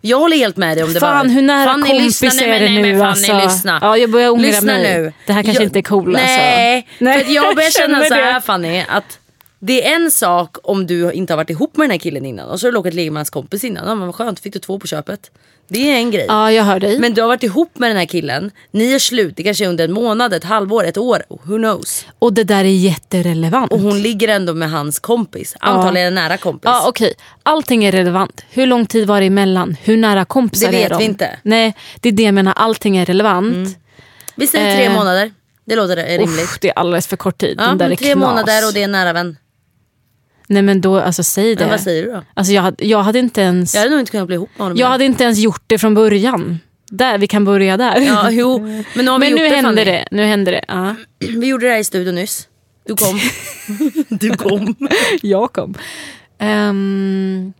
Jag 0.00 0.18
håller 0.18 0.36
helt 0.36 0.56
med 0.56 0.76
dig 0.76 0.84
om 0.84 0.92
det 0.92 1.00
Fan, 1.00 1.26
var... 1.28 1.34
hur 1.34 1.42
nära 1.42 1.64
Fanny, 1.72 1.88
kompis 1.88 2.22
lyssna, 2.22 2.42
är 2.42 2.48
nej, 2.48 2.60
det 2.60 2.68
nej, 2.68 2.82
nu, 2.82 2.98
Fanny, 2.98 3.02
alltså? 3.10 3.32
lyssna. 3.38 3.78
Ja, 3.82 3.96
jag 3.96 4.10
börjar 4.10 4.30
ångra 4.30 4.42
lyssna 4.46 4.72
mig. 4.72 4.98
nu. 5.02 5.12
Det 5.26 5.32
här 5.32 5.42
kanske 5.42 5.62
Jag- 5.62 5.68
inte 5.68 5.78
är 5.78 5.82
cool, 5.82 6.08
alltså. 6.16 6.26
Nej, 6.26 6.88
Nej, 6.98 7.24
för 7.24 7.32
jag 7.32 7.54
börjar 7.56 7.70
känna 7.78 8.04
så 8.04 8.14
här. 8.14 8.40
Fanny 8.40 8.84
att 8.88 9.18
det 9.66 9.86
är 9.86 9.94
en 9.96 10.10
sak 10.10 10.56
om 10.62 10.86
du 10.86 11.12
inte 11.12 11.32
har 11.32 11.36
varit 11.36 11.50
ihop 11.50 11.76
med 11.76 11.84
den 11.84 11.90
här 11.90 11.98
killen 11.98 12.26
innan 12.26 12.48
och 12.48 12.60
så 12.60 12.66
har 12.66 12.72
du 12.72 12.78
råkat 12.78 12.94
ligga 12.94 13.10
med 13.10 13.18
hans 13.20 13.30
kompis 13.30 13.64
innan. 13.64 13.88
Ja, 13.88 13.94
men 13.94 14.06
vad 14.06 14.14
skönt, 14.14 14.40
fick 14.40 14.52
du 14.52 14.58
två 14.58 14.78
på 14.78 14.86
köpet. 14.86 15.30
Det 15.68 15.90
är 15.90 15.96
en 15.96 16.10
grej. 16.10 16.24
Ja, 16.28 16.52
jag 16.52 16.64
hör 16.64 16.80
dig. 16.80 16.98
Men 16.98 17.14
du 17.14 17.20
har 17.20 17.28
varit 17.28 17.42
ihop 17.42 17.78
med 17.78 17.90
den 17.90 17.96
här 17.96 18.04
killen, 18.06 18.50
ni 18.70 18.92
är 18.92 18.98
slut, 18.98 19.36
det 19.36 19.42
kanske 19.42 19.64
är 19.64 19.68
under 19.68 19.84
en 19.84 19.92
månad, 19.92 20.32
ett 20.34 20.44
halvår, 20.44 20.84
ett 20.84 20.98
år, 20.98 21.22
who 21.28 21.56
knows. 21.56 22.06
Och 22.18 22.32
det 22.32 22.44
där 22.44 22.64
är 22.64 22.68
jätterelevant. 22.68 23.72
Och 23.72 23.80
hon 23.80 24.02
ligger 24.02 24.28
ändå 24.28 24.54
med 24.54 24.70
hans 24.70 24.98
kompis, 24.98 25.56
antagligen 25.60 26.06
en 26.08 26.14
nära 26.14 26.36
kompis. 26.36 26.62
Ja, 26.64 26.84
okej. 26.88 27.14
Allting 27.42 27.84
är 27.84 27.92
relevant. 27.92 28.44
Hur 28.50 28.66
lång 28.66 28.86
tid 28.86 29.06
var 29.06 29.20
det 29.20 29.26
emellan? 29.26 29.76
Hur 29.82 29.96
nära 29.96 30.24
kompisar 30.24 30.70
Det 30.72 30.76
är 30.76 30.80
vet 30.80 30.90
de? 30.90 30.98
vi 30.98 31.04
inte. 31.04 31.38
Nej, 31.42 31.74
det 32.00 32.08
är 32.08 32.12
det 32.12 32.22
jag 32.22 32.34
menar. 32.34 32.52
Allting 32.56 32.96
är 32.96 33.06
relevant. 33.06 33.78
Vi 34.36 34.46
säger 34.46 34.76
tre 34.76 34.84
Eh, 34.84 34.92
månader, 34.94 35.32
det 35.64 35.76
låter 35.76 35.96
rimligt. 36.18 36.44
Uff, 36.44 36.58
det 36.60 36.68
är 36.68 36.78
alldeles 36.78 37.06
för 37.06 37.16
kort 37.16 37.38
tid. 37.38 37.60
Ja, 37.60 37.96
tre 37.98 38.14
månader 38.14 38.66
och 38.66 38.72
det 38.74 38.80
är 38.80 38.84
en 38.84 38.92
nära 38.92 39.12
vän. 39.12 39.36
Nej 40.48 40.62
men 40.62 40.80
då, 40.80 41.00
alltså 41.00 41.22
säg 41.22 41.54
det. 41.54 41.60
Men 41.60 41.70
vad 41.70 41.80
säger 41.80 42.02
du 42.02 42.10
då? 42.12 42.22
Alltså, 42.34 42.52
jag, 42.52 42.62
hade, 42.62 42.86
jag 42.86 43.02
hade 43.02 43.18
inte 43.18 43.40
ens... 43.40 43.74
Jag 43.74 43.80
hade 43.80 43.90
nog 43.90 44.00
inte 44.00 44.10
kunnat 44.10 44.26
bli 44.26 44.36
ihop 44.36 44.50
med 44.56 44.64
honom. 44.64 44.78
Jag 44.78 44.86
hade 44.86 45.04
inte 45.04 45.24
ens 45.24 45.38
gjort 45.38 45.62
det 45.66 45.78
från 45.78 45.94
början. 45.94 46.58
Där, 46.90 47.18
vi 47.18 47.26
kan 47.26 47.44
börja 47.44 47.76
där. 47.76 48.00
Ja, 48.00 48.30
jo. 48.30 48.58
Men 48.94 49.04
nu 49.04 49.10
har 49.10 49.18
vi 49.18 49.24
Men 49.24 49.30
gjort 49.30 49.38
nu 49.40 49.48
det, 49.48 49.54
händer 49.56 49.84
Fanny. 49.84 49.84
det. 49.84 50.08
Nu 50.10 50.24
händer 50.24 50.52
det. 50.52 50.64
Ja. 50.68 50.94
Vi 51.18 51.46
gjorde 51.46 51.66
det 51.66 51.72
här 51.72 51.78
i 51.78 51.84
studion 51.84 52.14
nyss. 52.14 52.48
Du 52.86 52.94
kom. 52.96 53.20
du 54.18 54.30
kom. 54.30 54.76
Jag 55.22 55.52
kom. 55.52 55.74
Ehm, 56.38 57.52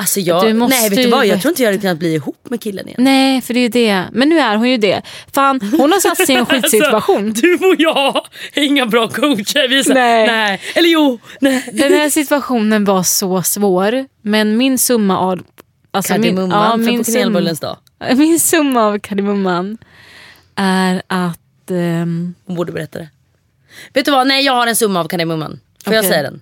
Alltså 0.00 0.20
jag, 0.20 0.56
nej 0.56 0.90
vet 0.90 1.02
du 1.02 1.10
vad, 1.10 1.26
jag 1.26 1.40
tror 1.42 1.52
inte 1.52 1.62
jag 1.62 1.68
hade 1.70 1.80
kunnat 1.80 1.98
bli 1.98 2.14
ihop 2.14 2.50
med 2.50 2.60
killen 2.60 2.88
igen. 2.88 2.96
Nej, 3.04 3.40
för 3.40 3.54
det 3.54 3.60
är 3.60 3.62
ju 3.62 3.68
det. 3.68 4.04
Men 4.12 4.28
nu 4.28 4.38
är 4.38 4.56
hon 4.56 4.70
ju 4.70 4.76
det. 4.76 5.02
Fan, 5.32 5.60
hon 5.78 5.92
har 5.92 6.00
satt 6.00 6.26
sig 6.26 6.34
i 6.34 6.38
en 6.38 6.46
skitsituation. 6.62 7.26
Alltså, 7.28 7.42
du 7.42 7.54
och 7.54 7.74
jag 7.78 8.26
är 8.54 8.62
inga 8.62 8.86
bra 8.86 9.08
coacher. 9.08 9.68
Vi 9.68 9.78
är 9.78 9.82
så, 9.82 9.94
Nej. 9.94 10.26
nej. 10.26 10.60
Eller 10.74 10.88
jo, 10.88 11.18
nej. 11.40 11.70
Den 11.72 11.92
här 11.92 12.10
situationen 12.10 12.84
var 12.84 13.02
så 13.02 13.42
svår. 13.42 14.06
Men 14.22 14.56
min 14.56 14.78
summa 14.78 15.18
av... 15.18 15.42
Alltså 15.90 16.18
min, 16.18 16.36
på 16.36 17.04
kanelbullens 17.04 17.60
dag. 17.60 17.76
min 18.16 18.40
summa 18.40 18.82
av 18.86 18.98
kardemumman 18.98 19.78
är 20.56 21.02
att... 21.06 21.70
ehm, 21.70 22.34
Hon 22.46 22.56
borde 22.56 22.72
berätta 22.72 22.98
det. 22.98 23.08
Vet 23.94 24.04
du 24.04 24.10
vad, 24.10 24.26
nej 24.26 24.44
jag 24.44 24.52
har 24.52 24.66
en 24.66 24.76
summa 24.76 25.00
av 25.00 25.08
kardemumman. 25.08 25.60
Får 25.84 25.94
jag 25.94 26.00
Okej. 26.00 26.10
säga 26.10 26.22
den? 26.22 26.40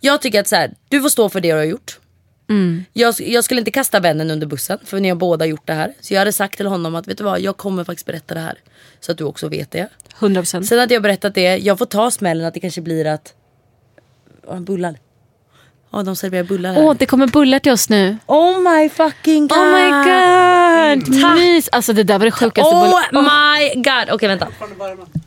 Jag 0.00 0.22
tycker 0.22 0.40
att 0.40 0.48
så 0.48 0.56
här, 0.56 0.70
du 0.88 1.00
får 1.02 1.08
stå 1.08 1.28
för 1.28 1.40
det 1.40 1.48
du 1.52 1.56
har 1.56 1.64
gjort. 1.64 1.99
Mm. 2.50 2.84
Jag, 2.92 3.14
jag 3.18 3.44
skulle 3.44 3.60
inte 3.60 3.70
kasta 3.70 4.00
vännen 4.00 4.30
under 4.30 4.46
bussen 4.46 4.78
för 4.84 5.00
ni 5.00 5.08
har 5.08 5.16
båda 5.16 5.46
gjort 5.46 5.66
det 5.66 5.72
här. 5.72 5.94
Så 6.00 6.14
jag 6.14 6.18
hade 6.18 6.32
sagt 6.32 6.56
till 6.56 6.66
honom 6.66 6.94
att 6.94 7.08
vet 7.08 7.18
du 7.18 7.24
vad, 7.24 7.40
jag 7.40 7.56
kommer 7.56 7.84
faktiskt 7.84 8.06
berätta 8.06 8.34
det 8.34 8.40
här. 8.40 8.58
Så 9.00 9.12
att 9.12 9.18
du 9.18 9.24
också 9.24 9.48
vet 9.48 9.70
det. 9.70 9.88
100%. 10.18 10.62
Sen 10.62 10.78
hade 10.78 10.94
jag 10.94 11.02
berättat 11.02 11.34
det, 11.34 11.56
jag 11.56 11.78
får 11.78 11.86
ta 11.86 12.10
smällen 12.10 12.46
att 12.46 12.54
det 12.54 12.60
kanske 12.60 12.80
blir 12.80 13.06
att... 13.06 13.34
Oh, 14.46 14.60
bullar. 14.60 14.98
Ja 15.92 16.02
de 16.02 16.16
serverar 16.16 16.44
bullar 16.44 16.72
här. 16.72 16.82
Åh, 16.84 16.94
det 16.98 17.06
kommer 17.06 17.26
bullar 17.26 17.58
till 17.58 17.72
oss 17.72 17.88
nu. 17.88 18.16
Oh 18.26 18.60
my 18.60 18.88
fucking 18.88 19.48
god! 19.48 19.58
Oh 19.58 19.72
my 19.74 19.90
god! 19.90 21.22
Tack. 21.22 21.34
Mys. 21.38 21.68
Alltså 21.72 21.92
det 21.92 22.02
där 22.02 22.18
var 22.18 22.24
det 22.24 22.30
sjukaste 22.30 22.74
Oh 22.74 22.80
bullar. 22.84 23.22
my 23.22 23.74
god! 23.82 24.14
Okej 24.14 24.28
vänta. 24.28 24.48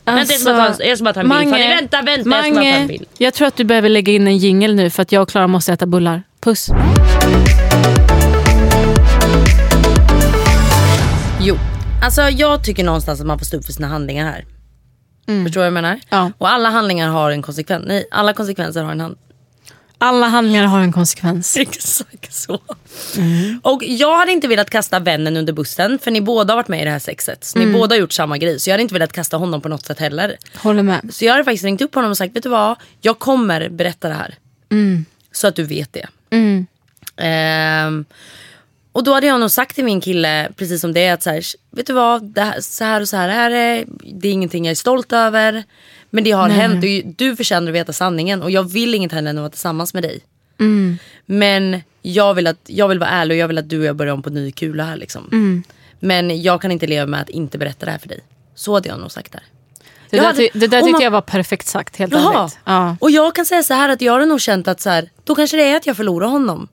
vänta 0.05 0.33
jag, 0.33 0.39
ska 0.39 0.53
bara 0.53 0.73
ta, 0.73 0.83
jag 0.83 0.97
ska 0.97 1.03
bara 1.05 1.13
ta 1.13 1.19
en 1.19 1.29
bild. 1.29 1.37
Alltså, 1.39 1.49
Mange, 1.51 1.75
vänta, 1.75 2.01
vänta, 2.01 2.11
jag 2.11 2.21
ska 2.21 2.29
bara 2.29 2.41
ta 2.41 2.47
en 2.47 2.53
Mange, 2.55 2.87
bild. 2.87 3.05
jag 3.17 3.33
tror 3.33 3.47
att 3.47 3.55
du 3.55 3.63
behöver 3.63 3.89
lägga 3.89 4.13
in 4.13 4.27
en 4.27 4.37
jingle 4.37 4.73
nu 4.73 4.89
för 4.89 5.01
att 5.01 5.11
jag 5.11 5.21
och 5.23 5.29
Klara 5.29 5.47
måste 5.47 5.73
äta 5.73 5.85
bullar. 5.85 6.23
Puss. 6.39 6.69
Jo, 11.41 11.55
alltså 12.03 12.21
jag 12.21 12.63
tycker 12.63 12.83
någonstans 12.83 13.19
att 13.21 13.27
man 13.27 13.39
får 13.39 13.45
stå 13.45 13.57
upp 13.57 13.65
för 13.65 13.73
sina 13.73 13.87
handlingar 13.87 14.25
här. 14.25 14.45
Förstår 15.43 15.51
du 15.53 15.59
vad 15.59 15.65
jag 15.65 15.73
menar? 15.73 15.99
Ja. 16.09 16.31
Och 16.37 16.49
alla 16.49 16.69
handlingar 16.69 17.09
har 17.09 17.31
en 17.31 17.41
konsekvens. 17.41 17.83
Nej, 17.87 18.05
alla 18.11 18.33
konsekvenser 18.33 18.83
har 18.83 18.91
en 18.91 18.99
hand. 18.99 19.17
Alla 20.03 20.27
handlingar 20.27 20.65
har 20.65 20.79
en 20.79 20.91
konsekvens. 20.91 21.57
Exakt 21.61 22.33
så. 22.33 22.59
Och 23.61 23.83
jag 23.83 24.17
hade 24.17 24.31
inte 24.31 24.47
velat 24.47 24.69
kasta 24.69 24.99
vännen 24.99 25.37
under 25.37 25.53
bussen 25.53 25.99
för 25.99 26.11
ni 26.11 26.21
båda 26.21 26.53
har 26.53 26.55
varit 26.55 26.67
med 26.67 26.81
i 26.81 26.83
det 26.85 26.91
här 26.91 26.99
sexet. 26.99 27.43
Så 27.43 27.59
ni 27.59 27.65
båda 27.73 27.95
har 27.95 27.99
gjort 27.99 28.13
samma 28.13 28.37
grej. 28.37 28.59
Så 28.59 28.69
jag 28.69 28.73
hade 28.73 28.81
inte 28.81 28.93
velat 28.93 29.13
kasta 29.13 29.37
honom 29.37 29.61
på 29.61 29.69
något 29.69 29.85
sätt 29.85 29.99
heller. 29.99 30.37
Håller 30.55 30.83
med. 30.83 31.09
Så 31.13 31.25
jag 31.25 31.31
hade 31.31 31.43
faktiskt 31.43 31.63
ringt 31.63 31.81
upp 31.81 31.95
honom 31.95 32.11
och 32.11 32.17
sagt, 32.17 32.35
vet 32.35 32.43
du 32.43 32.49
vad? 32.49 32.75
Jag 33.01 33.19
kommer 33.19 33.69
berätta 33.69 34.07
det 34.07 34.13
här. 34.13 34.35
Så 35.31 35.47
att 35.47 35.55
du 35.55 35.63
vet 35.63 35.93
det. 35.93 36.07
Ehm, 37.17 38.05
och 38.91 39.03
då 39.03 39.13
hade 39.13 39.27
jag 39.27 39.39
nog 39.39 39.51
sagt 39.51 39.75
till 39.75 39.85
min 39.85 40.01
kille, 40.01 40.49
precis 40.55 40.81
som 40.81 40.93
det 40.93 41.09
att 41.09 41.23
så 41.23 41.29
här, 41.29 41.43
vet 41.71 41.87
du 41.87 41.93
vad? 41.93 42.37
Här, 42.37 42.61
så 42.61 42.83
här 42.83 43.01
och 43.01 43.09
så 43.09 43.17
här 43.17 43.29
är 43.29 43.49
det. 43.49 43.85
Det 44.13 44.27
är 44.27 44.31
ingenting 44.31 44.65
jag 44.65 44.71
är 44.71 44.75
stolt 44.75 45.13
över. 45.13 45.63
Men 46.15 46.23
det 46.23 46.31
har 46.31 46.49
hänt 46.49 46.83
och 46.83 47.13
du 47.17 47.35
förtjänar 47.35 47.67
att 47.71 47.75
veta 47.75 47.93
sanningen. 47.93 48.41
Och 48.41 48.51
jag 48.51 48.63
vill 48.63 48.95
inget 48.95 49.11
hellre 49.11 49.29
än 49.29 49.37
att 49.37 49.41
vara 49.41 49.49
tillsammans 49.49 49.93
med 49.93 50.03
dig. 50.03 50.19
Men 51.25 51.81
jag 52.01 52.33
vill, 52.33 52.47
att, 52.47 52.57
jag 52.65 52.87
vill 52.87 52.99
vara 52.99 53.09
ärlig 53.09 53.35
och 53.35 53.39
jag 53.39 53.47
vill 53.47 53.57
att 53.57 53.69
du 53.69 53.79
och 53.79 53.85
jag 53.85 53.95
börjar 53.95 54.13
om 54.13 54.21
på 54.23 54.29
ny 54.29 54.51
kula 54.51 54.83
här. 54.83 54.97
Liksom. 54.97 55.63
Men 55.99 56.41
jag 56.41 56.61
kan 56.61 56.71
inte 56.71 56.87
leva 56.87 57.05
med 57.05 57.21
att 57.21 57.29
inte 57.29 57.57
berätta 57.57 57.85
det 57.85 57.91
här 57.91 57.97
för 57.99 58.07
dig. 58.09 58.19
Så 58.55 58.73
hade 58.73 58.89
jag 58.89 58.99
nog 58.99 59.11
sagt 59.11 59.31
där. 59.31 59.43
Det 60.09 60.17
där, 60.17 60.25
hade- 60.25 60.49
det 60.53 60.67
där 60.67 60.79
tyckte 60.81 60.91
man- 60.91 61.01
jag 61.01 61.11
var 61.11 61.21
perfekt 61.21 61.67
sagt 61.67 61.95
helt 61.97 62.13
Jaha. 62.13 62.39
ärligt. 62.41 62.57
Ja. 62.65 62.97
Och 62.99 63.11
jag 63.11 63.35
kan 63.35 63.45
säga 63.45 63.63
så 63.63 63.73
här 63.73 63.89
att 63.89 64.01
jag 64.01 64.13
har 64.13 64.25
nog 64.25 64.41
känt 64.41 64.67
att 64.67 64.81
så 64.81 64.89
här, 64.89 65.09
då 65.23 65.35
kanske 65.35 65.57
det 65.57 65.63
är 65.63 65.75
att 65.77 65.85
jag 65.87 65.97
förlorar 65.97 66.27
honom. 66.27 66.67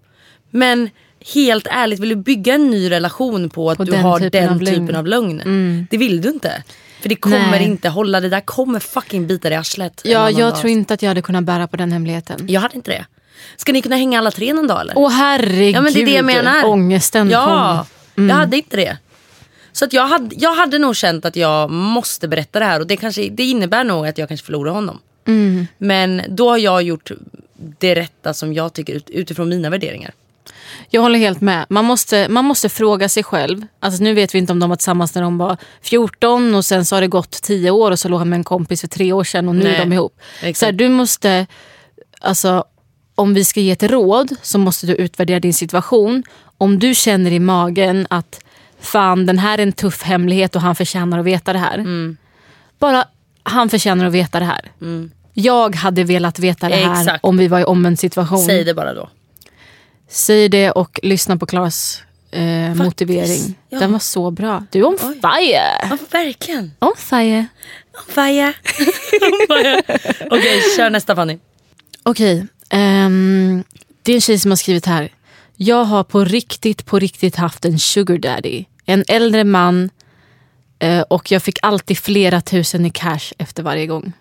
Men 0.50 0.90
helt 1.35 1.66
ärligt, 1.70 1.98
vill 2.00 2.09
du 2.09 2.16
bygga 2.16 2.55
en 2.55 2.70
ny 2.70 2.90
relation 2.90 3.50
på 3.50 3.70
att 3.70 3.76
På 3.76 3.85
du 3.85 3.90
den 3.92 4.00
har 4.00 4.18
typen 4.18 4.42
den 4.42 4.53
av 4.55 4.59
typen 4.59 4.96
av 4.96 5.07
lögn? 5.07 5.87
Det 5.90 5.96
vill 5.96 6.20
du 6.22 6.29
inte. 6.29 6.62
För 7.00 7.08
det 7.08 7.16
kommer 7.16 7.50
Nej. 7.50 7.64
inte 7.64 7.88
hålla, 7.88 8.20
det 8.20 8.28
där 8.28 8.40
kommer 8.40 8.80
fucking 8.80 9.26
bita 9.26 9.48
dig 9.48 9.56
i 9.56 9.58
arslet. 9.58 10.00
Ja, 10.04 10.30
jag 10.30 10.50
dag. 10.52 10.60
tror 10.60 10.70
inte 10.70 10.94
att 10.94 11.02
jag 11.02 11.10
hade 11.10 11.22
kunnat 11.22 11.44
bära 11.44 11.66
på 11.68 11.76
den 11.76 11.92
hemligheten. 11.92 12.44
Jag 12.48 12.60
hade 12.60 12.76
inte 12.76 12.90
det. 12.90 13.06
Ska 13.56 13.72
ni 13.72 13.82
kunna 13.82 13.96
hänga 13.96 14.18
alla 14.18 14.30
tre 14.30 14.52
någon 14.52 14.66
dag 14.66 14.80
eller? 14.80 14.92
Åh 14.96 15.10
herregud, 15.10 15.74
ja 15.74 15.80
men 15.80 15.92
det 15.92 16.02
är 16.02 16.06
det 16.06 16.12
jag 16.12 16.24
menar. 16.24 16.64
ångesten 16.64 17.30
Ja, 17.30 17.86
kom. 18.14 18.28
jag 18.28 18.36
hade 18.36 18.56
inte 18.56 18.76
det. 18.76 18.96
Så 19.72 19.84
att 19.84 19.92
jag, 19.92 20.06
hade, 20.06 20.34
jag 20.38 20.54
hade 20.54 20.78
nog 20.78 20.96
känt 20.96 21.24
att 21.24 21.36
jag 21.36 21.70
måste 21.70 22.28
berätta 22.28 22.58
det 22.58 22.64
här 22.64 22.80
och 22.80 22.86
det, 22.86 22.96
kanske, 22.96 23.28
det 23.28 23.42
innebär 23.44 23.84
nog 23.84 24.06
att 24.06 24.18
jag 24.18 24.28
kanske 24.28 24.46
förlorar 24.46 24.72
honom. 24.72 24.98
Mm. 25.26 25.66
Men 25.78 26.22
då 26.28 26.48
har 26.50 26.58
jag 26.58 26.82
gjort 26.82 27.10
det 27.78 27.94
rätta 27.94 28.34
som 28.34 28.52
jag 28.54 28.72
tycker 28.72 28.92
ut, 28.94 29.10
utifrån 29.10 29.48
mina 29.48 29.70
värderingar. 29.70 30.10
Jag 30.90 31.02
håller 31.02 31.18
helt 31.18 31.40
med. 31.40 31.66
Man 31.68 31.85
måste, 31.85 32.28
man 32.28 32.44
måste 32.44 32.68
fråga 32.68 33.09
sig 33.09 33.22
själv. 33.22 33.66
Alltså, 33.80 34.02
nu 34.02 34.14
vet 34.14 34.35
vi 34.35 34.38
inte 34.38 34.52
om 34.52 34.59
de 34.59 34.68
var 34.70 34.76
tillsammans 34.76 35.14
när 35.14 35.22
de 35.22 35.38
var 35.38 35.56
14 35.83 36.54
och 36.54 36.64
sen 36.64 36.85
så 36.85 36.96
har 36.96 37.00
det 37.00 37.09
gått 37.09 37.42
10 37.42 37.70
år 37.70 37.90
och 37.90 37.98
så 37.98 38.09
låg 38.09 38.18
han 38.18 38.28
med 38.28 38.37
en 38.37 38.44
kompis 38.44 38.80
för 38.80 38.88
tre 38.88 39.12
år 39.12 39.24
sedan 39.24 39.48
och 39.48 39.54
nu 39.54 39.64
Nej, 39.64 39.74
är 39.74 39.78
de 39.78 39.92
ihop. 39.92 40.20
exakt. 40.40 40.59
Så 40.59 40.64
här, 40.64 40.72
du 40.72 40.88
måste, 40.88 41.46
alltså, 42.20 42.64
om 43.14 43.35
vi 43.35 43.44
ska 43.44 43.61
ge 43.61 43.70
ett 43.70 43.83
råd 43.83 44.30
så 44.42 44.59
måste 44.59 44.87
du 44.87 44.94
utvärdera 44.94 45.40
din 45.40 45.54
situation. 45.54 46.22
Om 46.59 46.78
du 46.78 46.94
känner 46.94 47.30
i 47.30 47.38
magen 47.38 48.06
att 48.11 48.40
fan 48.80 49.26
den 49.26 49.38
här 49.38 49.59
är 49.59 49.62
en 49.62 49.72
tuff 49.72 50.02
hemlighet 50.02 50.56
och 50.56 50.62
han 50.62 50.76
förtjänar 50.76 51.18
att 51.18 51.24
veta 51.24 51.52
det 51.52 51.59
här. 51.59 51.78
Mm. 51.78 52.16
Bara 52.78 53.04
han 53.42 53.68
förtjänar 53.68 54.04
att 54.04 54.12
veta 54.12 54.40
det 54.40 54.46
här. 54.46 54.72
Jag 55.35 55.76
hade 55.76 56.04
velat 56.04 56.38
veta 56.38 56.68
det 56.68 56.76
här 56.76 57.00
Exakt. 57.00 57.24
om 57.24 57.37
vi 57.37 57.48
var 57.48 57.61
i 57.61 57.64
omvänd 57.64 57.98
situation. 57.98 58.38
Säg 58.38 58.64
det 58.64 58.74
bara 58.74 58.94
då. 58.94 59.09
Säg 60.10 60.48
det 60.48 60.70
och 60.70 61.00
lyssna 61.02 61.36
på 61.36 61.46
Klaras 61.46 62.02
eh, 62.30 62.74
motivering. 62.74 63.58
ja. 63.68 63.78
Den 63.78 63.92
var 63.92 63.98
så 63.98 64.30
bra. 64.30 64.64
Du 64.70 64.78
är 64.78 64.84
on 64.84 64.98
fire! 64.98 65.88
Ja, 65.90 65.98
verkligen. 66.10 66.72
On 66.78 66.92
fire. 66.96 67.46
Faja. 68.08 68.52
Okej, 70.30 70.62
kör 70.76 70.90
nästa 70.90 71.16
Fanny. 71.16 71.38
Okej, 72.02 72.46
ehm, 72.70 73.64
det 74.02 74.12
är 74.12 74.14
en 74.14 74.20
tjej 74.20 74.38
som 74.38 74.50
har 74.50 74.56
skrivit 74.56 74.86
här. 74.86 75.08
Jag 75.56 75.84
har 75.84 76.04
på 76.04 76.24
riktigt, 76.24 76.86
på 76.86 76.98
riktigt 76.98 77.36
haft 77.36 77.64
en 77.64 77.78
sugar 77.78 78.18
daddy. 78.18 78.64
En 78.86 79.04
äldre 79.08 79.44
man 79.44 79.90
eh, 80.78 81.00
och 81.00 81.30
jag 81.32 81.42
fick 81.42 81.58
alltid 81.62 81.98
flera 81.98 82.40
tusen 82.40 82.86
i 82.86 82.90
cash 82.90 83.32
efter 83.38 83.62
varje 83.62 83.86
gång. 83.86 84.12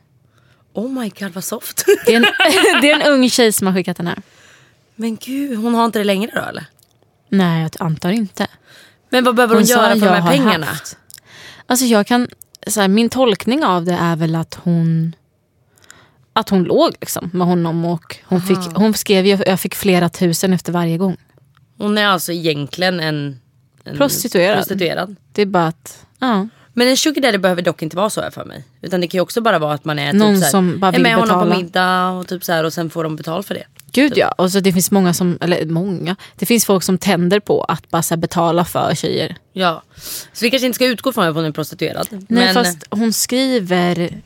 Oh 0.73 0.89
my 0.89 1.09
god 1.19 1.31
vad 1.33 1.43
soft. 1.43 1.85
Det 2.05 2.13
är 2.13 2.17
en, 2.17 2.21
det 2.81 2.91
är 2.91 2.95
en 2.99 3.13
ung 3.13 3.29
tjej 3.29 3.51
som 3.51 3.67
har 3.67 3.73
skickat 3.73 3.97
den 3.97 4.07
här. 4.07 4.17
Men 5.01 5.15
gud, 5.15 5.57
hon 5.57 5.73
har 5.75 5.85
inte 5.85 5.99
det 5.99 6.05
längre 6.05 6.31
då 6.35 6.41
eller? 6.41 6.65
Nej, 7.29 7.61
jag 7.61 7.71
antar 7.79 8.09
inte. 8.11 8.47
Men 9.09 9.23
vad 9.23 9.35
behöver 9.35 9.55
hon, 9.55 9.65
sa, 9.67 9.73
göra 9.73 9.89
för 9.93 9.99
de 9.99 10.05
"Jag 10.05 10.13
här 10.13 10.31
pengarna? 10.31 10.65
haft." 10.65 10.97
Alltså 11.65 11.85
jag 11.85 12.07
kan, 12.07 12.27
så 12.67 12.81
här, 12.81 12.87
min 12.87 13.09
tolkning 13.09 13.63
av 13.65 13.85
det 13.85 13.93
är 13.93 14.15
väl 14.15 14.35
att 14.35 14.59
hon 14.63 15.15
att 16.33 16.49
hon 16.49 16.63
låg 16.63 16.95
liksom 17.01 17.29
med 17.33 17.47
honom 17.47 17.85
och 17.85 18.17
hon, 18.25 18.41
fick, 18.41 18.57
hon 18.75 18.93
skrev 18.93 19.25
jag, 19.27 19.47
jag 19.47 19.59
fick 19.59 19.75
flera 19.75 20.09
tusen 20.09 20.53
efter 20.53 20.71
varje 20.71 20.97
gång. 20.97 21.17
Hon 21.77 21.97
är 21.97 22.05
alltså 22.07 22.31
egentligen 22.31 22.99
en, 22.99 23.39
en 23.83 23.97
Prostituerad. 23.97 24.57
prostituerad. 24.57 25.15
Det 25.31 25.41
är 25.41 25.45
bara 25.45 25.67
att, 25.67 26.05
ja. 26.19 26.47
Men 26.73 26.87
en 26.87 26.97
sugar 26.97 27.21
daddy 27.21 27.37
behöver 27.37 27.61
dock 27.61 27.81
inte 27.81 27.95
vara 27.97 28.09
så 28.09 28.21
här 28.21 28.29
för 28.31 28.45
mig. 28.45 28.63
Utan 28.81 29.01
det 29.01 29.07
kan 29.07 29.17
ju 29.17 29.21
också 29.21 29.41
bara 29.41 29.59
vara 29.59 29.73
att 29.73 29.85
man 29.85 29.99
är 29.99 30.13
Någon 30.13 30.33
typ 30.33 30.39
så 30.39 30.43
här, 30.45 30.51
som 30.51 30.79
bara 30.79 30.91
är 30.95 30.99
med 30.99 31.15
honom 31.15 31.39
på 31.39 31.45
betala. 31.45 31.55
middag 31.63 32.09
och 32.09 32.27
typ 32.27 32.43
så 32.43 32.51
här 32.53 32.63
och 32.63 32.73
sen 32.73 32.89
får 32.89 33.03
de 33.03 33.15
betalt 33.15 33.47
för 33.47 33.55
det. 33.55 33.63
Gud 33.91 34.17
ja, 34.17 34.31
och 34.31 34.51
så 34.51 34.59
det 34.59 34.73
finns 34.73 34.91
många 34.91 35.13
som, 35.13 35.37
eller 35.41 35.65
många, 35.65 36.15
det 36.35 36.45
finns 36.45 36.65
folk 36.65 36.83
som 36.83 36.97
tänder 36.97 37.39
på 37.39 37.63
att 37.63 37.89
bara 37.89 38.17
betala 38.17 38.65
för 38.65 38.95
tjejer. 38.95 39.35
Ja. 39.53 39.83
Så 40.33 40.45
vi 40.45 40.49
kanske 40.49 40.65
inte 40.65 40.75
ska 40.75 40.85
utgå 40.85 41.11
från 41.13 41.27
att 41.27 41.35
hon 41.35 41.45
är 41.45 41.51
prostituerad. 41.51 42.07
Nej 42.11 42.23
men 42.27 42.53
fast 42.53 42.77
hon 42.89 43.13
skriver 43.13 44.21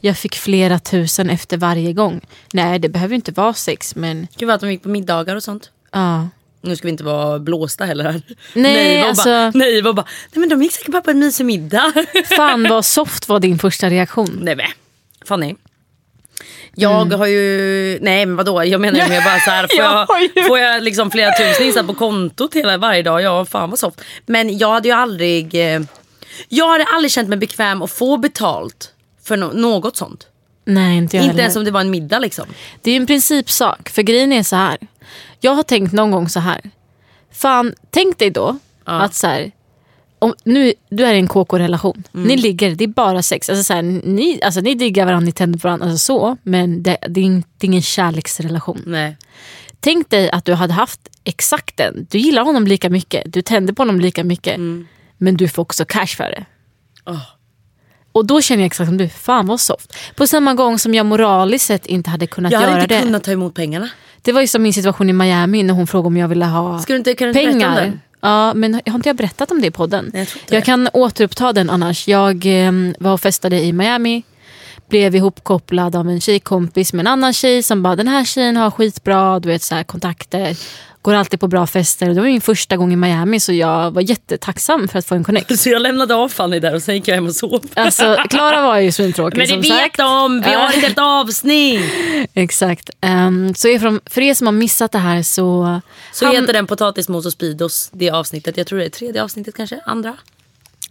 jag 0.00 0.18
fick 0.18 0.34
flera 0.34 0.78
tusen 0.78 1.30
efter 1.30 1.56
varje 1.56 1.92
gång. 1.92 2.20
Nej 2.52 2.78
det 2.78 2.88
behöver 2.88 3.14
inte 3.14 3.32
vara 3.32 3.54
sex 3.54 3.94
men 3.96 4.28
gud 4.36 4.50
att 4.50 4.60
de 4.60 4.70
gick 4.70 4.82
på 4.82 4.88
middagar 4.88 5.36
och 5.36 5.42
sånt. 5.42 5.70
ja. 5.92 6.28
Nu 6.60 6.76
ska 6.76 6.86
vi 6.86 6.90
inte 6.90 7.04
vara 7.04 7.38
blåsta 7.38 7.84
heller 7.84 8.04
här. 8.04 8.22
Nej, 8.54 9.00
var 9.02 9.08
alltså- 9.08 9.24
bara, 9.24 9.50
nej, 9.54 9.82
var 9.82 9.92
bara, 9.92 10.06
nej 10.32 10.40
men 10.40 10.48
de 10.48 10.62
gick 10.62 10.72
säkert 10.72 10.92
bara 10.92 11.02
på 11.02 11.10
en 11.10 11.18
mysig 11.18 11.46
middag. 11.46 11.92
Fan 12.36 12.66
vad 12.68 12.84
soft 12.84 13.28
var 13.28 13.40
din 13.40 13.58
första 13.58 13.90
reaktion. 13.90 14.38
nej 14.42 14.56
men, 14.56 14.66
Fanny. 15.24 15.54
Jag 16.80 17.02
Mm. 17.06 17.18
har 17.20 17.26
ju, 17.26 17.98
nej 18.02 18.26
men 18.26 18.36
vadå, 18.36 18.64
jag 18.64 18.80
menar 18.80 18.98
ju 19.00 19.08
mer 19.08 19.24
bara 19.24 19.38
så 19.40 19.50
här, 19.50 19.66
får 19.76 19.84
Jag 19.84 20.06
jag, 20.34 20.46
får 20.46 20.58
jag 20.58 20.82
liksom 20.82 21.10
flera 21.10 21.32
tusen 21.32 21.66
insatt 21.66 21.86
på 21.86 21.94
kontot 21.94 22.54
hela 22.54 22.76
varje 22.78 23.02
dag, 23.02 23.22
ja 23.22 23.44
fan 23.44 23.70
vad 23.70 23.78
soft. 23.78 24.00
Men 24.26 24.58
jag 24.58 24.72
hade 24.72 24.88
ju 24.88 24.94
aldrig, 24.94 25.54
eh, 25.74 25.80
jag 26.48 26.68
hade 26.68 26.84
aldrig 26.84 27.10
känt 27.10 27.28
mig 27.28 27.38
bekväm 27.38 27.82
att 27.82 27.90
få 27.90 28.16
betalt 28.16 28.92
för 29.24 29.36
no- 29.36 29.54
något 29.56 29.96
sånt. 29.96 30.26
Nej 30.64 30.96
inte 30.96 31.16
jag 31.16 31.22
Inte 31.24 31.30
heller. 31.32 31.42
ens 31.42 31.56
om 31.56 31.64
det 31.64 31.70
var 31.70 31.80
en 31.80 31.90
middag 31.90 32.18
liksom. 32.18 32.44
Det 32.82 32.90
är 32.90 32.96
en 32.96 33.06
principsak. 33.06 33.88
För 33.88 34.02
grejen 34.02 34.32
är 34.32 34.42
så 34.42 34.56
här. 34.56 34.78
Jag 35.40 35.52
har 35.52 35.62
tänkt 35.62 35.92
någon 35.92 36.10
gång 36.10 36.28
så 36.28 36.40
här. 36.40 36.60
Fan, 37.32 37.74
tänk 37.90 38.18
dig 38.18 38.30
då 38.30 38.58
att 38.84 39.14
så 39.14 39.26
här. 39.26 39.50
Om, 40.18 40.34
nu, 40.44 40.72
du 40.90 41.04
är 41.04 41.14
i 41.14 41.18
en 41.18 41.28
KK-relation. 41.28 42.02
Ni 42.12 42.36
ligger, 42.36 42.74
det 42.74 42.84
är 42.84 42.88
bara 42.88 43.22
sex. 43.22 43.48
Alltså 43.48 43.64
så 43.64 43.72
här, 43.74 43.82
ni, 43.82 44.40
alltså 44.42 44.60
ni 44.60 44.74
diggar 44.74 45.06
varandra, 45.06 45.24
ni 45.26 45.32
tänder 45.32 45.58
på 45.58 45.68
varandra. 45.68 45.86
Alltså 45.86 45.98
så, 45.98 46.36
men 46.42 46.82
det, 46.82 46.96
det, 47.08 47.20
är, 47.20 47.24
in- 47.24 47.44
det 47.58 47.64
är 47.64 47.68
ingen 47.68 47.82
kärleksrelation. 47.82 48.82
Nej. 48.86 49.16
Tänk 49.80 50.10
dig 50.10 50.30
att 50.30 50.44
du 50.44 50.54
hade 50.54 50.72
haft 50.72 51.00
exakt 51.24 51.76
den. 51.76 52.06
Du 52.10 52.18
gillar 52.18 52.42
honom 52.42 52.66
lika 52.66 52.90
mycket, 52.90 53.22
du 53.32 53.42
tänder 53.42 53.72
på 53.74 53.80
honom 53.82 54.00
lika 54.00 54.24
mycket. 54.24 54.56
Men 55.18 55.36
du 55.36 55.48
får 55.48 55.62
också 55.62 55.84
cash 55.84 56.06
för 56.06 56.24
det. 56.24 56.44
Och 58.12 58.26
då 58.26 58.40
känner 58.42 58.62
jag 58.62 58.66
exakt 58.66 58.88
som 58.88 58.96
du, 58.96 59.08
fan 59.08 59.46
vad 59.46 59.60
soft. 59.60 59.96
På 60.16 60.26
samma 60.26 60.54
gång 60.54 60.78
som 60.78 60.94
jag 60.94 61.06
moraliskt 61.06 61.64
sett 61.66 61.86
inte 61.86 62.10
hade 62.10 62.26
kunnat 62.26 62.52
Jag 62.52 62.62
göra 62.62 62.70
hade 62.70 62.82
inte 62.82 62.94
det. 62.98 63.02
kunnat 63.02 63.24
ta 63.24 63.30
emot 63.32 63.54
pengarna. 63.54 63.88
Det 64.22 64.32
var 64.32 64.40
ju 64.40 64.46
som 64.46 64.62
min 64.62 64.72
situation 64.72 65.10
i 65.10 65.12
Miami 65.12 65.62
när 65.62 65.74
hon 65.74 65.86
frågade 65.86 66.06
om 66.06 66.16
jag 66.16 66.28
ville 66.28 66.44
ha 66.44 66.82
du 66.86 66.96
inte 66.96 67.10
om 67.26 67.32
pengar. 67.34 67.80
den? 67.80 68.00
Ja, 68.20 68.54
men 68.54 68.74
har 68.74 68.94
inte 68.94 69.08
jag 69.08 69.16
berättat 69.16 69.50
om 69.50 69.60
det 69.60 69.66
i 69.66 69.70
podden? 69.70 70.10
Jag 70.14 70.26
jag 70.48 70.64
kan 70.64 70.88
återuppta 70.92 71.52
den 71.52 71.70
annars. 71.70 72.08
Jag 72.08 72.66
eh, 72.66 72.72
var 72.98 73.12
och 73.12 73.20
festade 73.20 73.60
i 73.60 73.72
Miami. 73.72 74.22
Blev 74.88 75.14
ihopkopplad 75.14 75.96
av 75.96 76.08
en 76.08 76.20
tjejkompis 76.20 76.92
med 76.92 77.00
en 77.00 77.06
annan 77.06 77.32
tjej 77.32 77.62
som 77.62 77.82
bara 77.82 77.96
den 77.96 78.08
här 78.08 78.24
tjejen 78.24 78.56
har 78.56 78.70
skitbra 78.70 79.40
du 79.40 79.48
vet, 79.48 79.62
så 79.62 79.74
här, 79.74 79.84
kontakter. 79.84 80.56
Går 81.02 81.14
alltid 81.14 81.40
på 81.40 81.48
bra 81.48 81.66
fester. 81.66 82.06
Det 82.08 82.14
var 82.14 82.22
min 82.22 82.40
första 82.40 82.76
gång 82.76 82.92
i 82.92 82.96
Miami 82.96 83.40
så 83.40 83.52
jag 83.52 83.90
var 83.90 84.02
jättetacksam 84.02 84.88
för 84.88 84.98
att 84.98 85.06
få 85.06 85.14
en 85.14 85.24
connect. 85.24 85.60
Så 85.60 85.68
jag 85.70 85.82
lämnade 85.82 86.14
av 86.14 86.28
Fanny 86.28 86.60
där 86.60 86.74
och 86.74 86.82
sen 86.82 86.94
gick 86.94 87.08
jag 87.08 87.14
hem 87.14 87.26
och 87.26 87.34
sov. 87.34 87.60
Alltså 87.74 88.16
Klara 88.30 88.62
var 88.62 88.78
ju 88.78 88.92
svintråkig 88.92 89.38
Men 89.38 89.46
det 89.46 89.52
som 89.52 89.60
vet 89.60 89.70
sagt. 89.80 89.96
de, 89.96 90.40
vi 90.40 90.46
har 90.46 90.52
Ja. 90.62 90.68
ett 90.72 90.82
helt 90.82 90.98
avsnitt. 90.98 91.80
Exakt. 92.34 92.90
Um, 93.02 93.54
så 93.54 93.78
för, 94.10 94.20
er 94.20 94.34
som 94.34 94.46
har 94.46 94.52
missat 94.52 94.92
det 94.92 94.98
här 94.98 95.22
så... 95.22 95.80
Så 96.12 96.24
han- 96.26 96.34
heter 96.34 96.52
den 96.52 96.66
potatismos 96.66 97.26
och 97.26 97.32
Speedos, 97.32 97.90
det 97.92 98.10
avsnittet. 98.10 98.56
Jag 98.56 98.66
tror 98.66 98.78
det 98.78 98.84
är 98.84 98.88
tredje 98.90 99.22
avsnittet 99.22 99.54
kanske, 99.56 99.80
andra. 99.86 100.16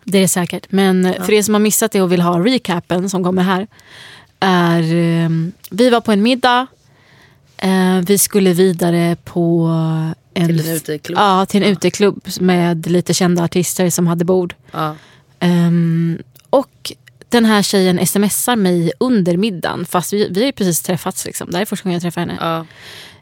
Det 0.03 0.17
är 0.17 0.21
det 0.21 0.27
säkert. 0.27 0.65
Men 0.69 1.13
för 1.25 1.33
er 1.33 1.41
som 1.43 1.53
har 1.53 1.59
missat 1.61 1.91
det 1.91 2.01
och 2.01 2.11
vill 2.11 2.21
ha 2.21 2.39
recapen 2.45 3.09
som 3.09 3.23
kommer 3.23 3.43
här. 3.43 3.67
Är, 4.39 4.79
eh, 4.81 5.29
vi 5.69 5.89
var 5.89 6.01
på 6.01 6.11
en 6.11 6.21
middag. 6.21 6.67
Eh, 7.57 7.97
vi 8.05 8.17
skulle 8.17 8.53
vidare 8.53 9.15
på 9.23 9.67
en, 10.33 10.47
Till 10.47 10.59
en 10.69 10.75
uteklubb. 10.75 11.17
Ja, 11.19 11.45
till 11.45 11.63
en 11.63 11.69
uteklubb 11.69 12.21
med 12.39 12.87
lite 12.87 13.13
kända 13.13 13.43
artister 13.43 13.89
som 13.89 14.07
hade 14.07 14.25
bord. 14.25 14.55
Ja. 14.71 14.95
Ehm, 15.39 16.17
och 16.49 16.91
den 17.29 17.45
här 17.45 17.61
tjejen 17.61 18.07
smsar 18.07 18.55
mig 18.55 18.91
under 18.99 19.37
middagen 19.37 19.85
fast 19.85 20.13
vi, 20.13 20.27
vi 20.31 20.39
har 20.39 20.45
ju 20.45 20.51
precis 20.51 20.81
träffats. 20.81 21.25
Liksom. 21.25 21.51
Det 21.51 21.57
här 21.57 21.61
är 21.61 21.65
första 21.65 21.83
gången 21.83 21.93
jag 21.93 22.01
träffar 22.01 22.21
henne. 22.21 22.37
Ja. 22.39 22.65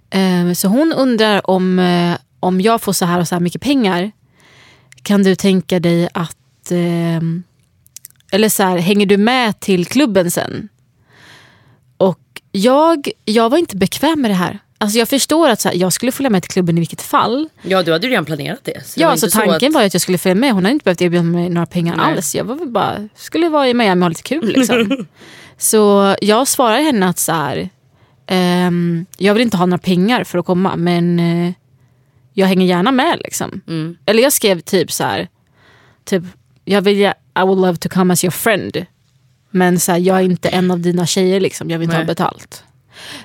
Ehm, 0.09 0.55
Så 0.55 0.67
hon 0.67 0.93
undrar 0.93 1.49
om, 1.49 1.79
eh, 1.79 2.17
om 2.39 2.61
jag 2.61 2.81
får 2.81 2.93
så 2.93 3.05
här 3.05 3.19
och 3.19 3.27
så 3.27 3.35
här 3.35 3.39
mycket 3.39 3.61
pengar. 3.61 4.11
Kan 5.03 5.23
du 5.23 5.35
tänka 5.35 5.79
dig 5.79 6.09
att... 6.13 6.71
ehm, 6.71 7.43
Eller 8.31 8.49
så 8.49 8.63
här, 8.63 8.77
hänger 8.77 9.05
du 9.05 9.17
med 9.17 9.59
till 9.59 9.85
klubben 9.85 10.31
sen? 10.31 10.69
Jag, 12.57 13.09
jag 13.25 13.49
var 13.49 13.57
inte 13.57 13.75
bekväm 13.77 14.21
med 14.21 14.31
det 14.31 14.35
här. 14.35 14.59
Alltså 14.77 14.99
jag 14.99 15.09
förstår 15.09 15.49
att 15.49 15.61
så 15.61 15.69
här, 15.69 15.75
jag 15.75 15.93
skulle 15.93 16.11
följa 16.11 16.29
med 16.29 16.41
till 16.43 16.51
klubben 16.51 16.77
i 16.77 16.81
vilket 16.81 17.01
fall. 17.01 17.49
ja, 17.61 17.83
du 17.83 17.91
hade 17.91 18.07
ju 18.07 18.11
redan 18.11 18.25
planerat 18.25 18.59
det. 18.63 18.85
Så 18.87 18.99
det 18.99 19.03
Ja, 19.03 19.13
inte 19.13 19.29
så 19.31 19.39
tanken 19.39 19.67
att- 19.67 19.73
var 19.73 19.83
att 19.83 19.93
jag 19.93 20.01
skulle 20.01 20.17
följa 20.17 20.35
med. 20.35 20.53
Hon 20.53 20.63
hade 20.65 20.73
inte 20.73 20.83
behövt 20.83 21.01
erbjuda 21.01 21.23
mig 21.23 21.49
några 21.49 21.65
pengar 21.65 21.95
Nej. 21.95 22.05
alls. 22.05 22.35
Jag 22.35 22.43
var 22.43 22.55
väl 22.55 22.67
bara, 22.69 23.09
skulle 23.15 23.49
vara 23.49 23.67
i 23.69 23.73
Miami 23.73 23.99
och 24.01 24.03
ha 24.03 24.09
lite 24.09 24.23
kul. 24.23 24.47
Liksom. 24.47 25.07
så 25.57 26.15
jag 26.21 26.47
svarar 26.47 26.81
henne 26.81 27.07
att 27.09 27.19
så 27.19 27.31
här, 27.31 27.69
ehm, 28.27 29.05
jag 29.17 29.33
vill 29.33 29.41
inte 29.43 29.57
ha 29.57 29.65
några 29.65 29.77
pengar 29.81 30.23
för 30.23 30.37
att 30.39 30.45
komma 30.45 30.75
men 30.75 31.19
eh, 31.19 31.53
jag 32.33 32.47
hänger 32.47 32.65
gärna 32.65 32.91
med. 32.91 33.19
Liksom. 33.23 33.61
Mm. 33.67 33.97
Eller 34.05 34.23
jag 34.23 34.33
skrev 34.33 34.59
typ 34.59 34.91
så 34.91 35.03
här, 35.03 35.27
typ, 36.05 36.23
jag 36.65 36.81
vill, 36.81 36.97
I 37.01 37.13
would 37.41 37.57
love 37.59 37.75
to 37.77 37.89
come 37.89 38.13
as 38.13 38.23
your 38.23 38.31
friend. 38.31 38.85
Men 39.55 39.79
så 39.79 39.91
här, 39.91 39.99
jag 39.99 40.17
är 40.17 40.21
inte 40.23 40.49
en 40.49 40.71
av 40.71 40.79
dina 40.79 41.05
tjejer, 41.05 41.39
liksom. 41.39 41.69
jag 41.69 41.79
vill 41.79 41.83
inte 41.85 41.95
ha 41.95 41.99
Nej. 42.03 42.07
betalt. 42.07 42.63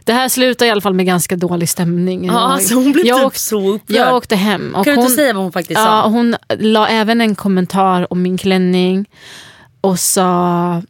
Det 0.05 0.13
här 0.13 0.29
slutar 0.29 0.67
i 0.67 0.71
alla 0.71 0.81
fall 0.81 0.95
med 0.95 1.07
ganska 1.07 1.37
dålig 1.37 1.69
stämning. 1.69 2.25
Ja, 2.25 2.33
Jag- 2.33 2.43
alltså 2.43 2.75
hon 2.75 2.93
blev 2.93 3.07
jag 3.07 3.19
typ 3.19 3.27
åkte- 3.27 3.39
så 3.39 3.69
upprörd. 3.75 3.97
Jag 3.97 4.17
åkte 4.17 4.37
hem. 4.37 4.75
Och 4.75 4.85
Kan 4.85 4.95
du 4.95 5.01
hon, 5.01 5.05
inte 5.05 5.17
säga 5.17 5.33
vad 5.33 5.43
hon 5.43 5.53
faktiskt 5.53 5.81
Ja, 5.81 5.85
sa? 5.87 6.09
hon 6.09 6.37
la 6.59 6.89
även 6.89 7.21
en 7.21 7.35
kommentar 7.35 8.13
om 8.13 8.23
min 8.23 8.39
klänning 8.39 9.07
och 9.81 9.99
sa 10.01 10.83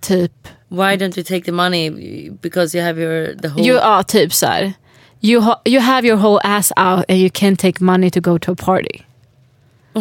typ, 0.00 0.32
Why 0.68 0.78
don't 0.96 1.18
you 1.18 1.24
take 1.24 1.40
the 1.44 1.52
money 1.52 1.90
because 2.42 2.78
you 2.78 2.86
have 2.86 3.02
your 3.02 3.40
the 3.42 3.48
whole... 3.48 3.64
ju, 3.64 3.72
ja, 3.72 4.02
typ 4.02 4.32
så 4.34 4.46
här. 4.46 4.72
You, 5.20 5.42
ha, 5.42 5.62
you 5.64 5.80
have 5.82 6.08
your 6.08 6.18
whole 6.18 6.40
ass 6.44 6.72
out 6.76 7.04
and 7.08 7.18
you 7.18 7.28
can't 7.28 7.56
take 7.56 7.84
money 7.84 8.10
to 8.10 8.20
go 8.20 8.38
to 8.38 8.52
a 8.52 8.56
party. 8.58 8.98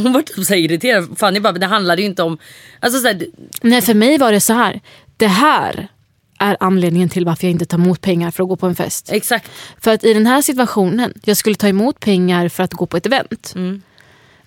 Hon 0.04 0.14
var 0.14 0.22
typ 0.22 0.46
så 0.46 0.54
här 0.54 0.62
irriterad. 0.62 1.18
Fanny 1.18 1.40
bara, 1.40 1.54
det 1.54 1.66
handlade 1.66 2.02
ju 2.02 2.08
inte 2.08 2.24
om... 2.24 2.38
Alltså 2.80 3.00
så 3.00 3.08
här, 3.08 3.28
Nej, 3.62 3.82
för 3.82 3.94
mig 3.94 4.18
var 4.18 4.32
det 4.32 4.40
så 4.40 4.54
här. 4.54 4.82
Det 5.18 5.28
här 5.28 5.88
är 6.40 6.58
anledningen 6.60 7.10
till 7.10 7.26
varför 7.26 7.48
jag 7.48 7.52
inte 7.52 7.66
tar 7.66 7.78
emot 7.78 8.02
pengar 8.02 8.32
för 8.32 8.44
att 8.44 8.50
gå 8.50 8.56
på 8.56 8.68
en 8.68 8.76
fest. 8.76 9.10
exakt. 9.12 9.52
För 9.80 9.94
att 9.94 10.04
i 10.04 10.14
den 10.14 10.26
här 10.26 10.42
situationen, 10.42 11.14
jag 11.24 11.38
skulle 11.38 11.56
ta 11.56 11.68
emot 11.68 12.00
pengar 12.00 12.50
för 12.50 12.64
att 12.64 12.74
gå 12.74 12.86
på 12.86 12.98
ett 12.98 13.06
event. 13.06 13.54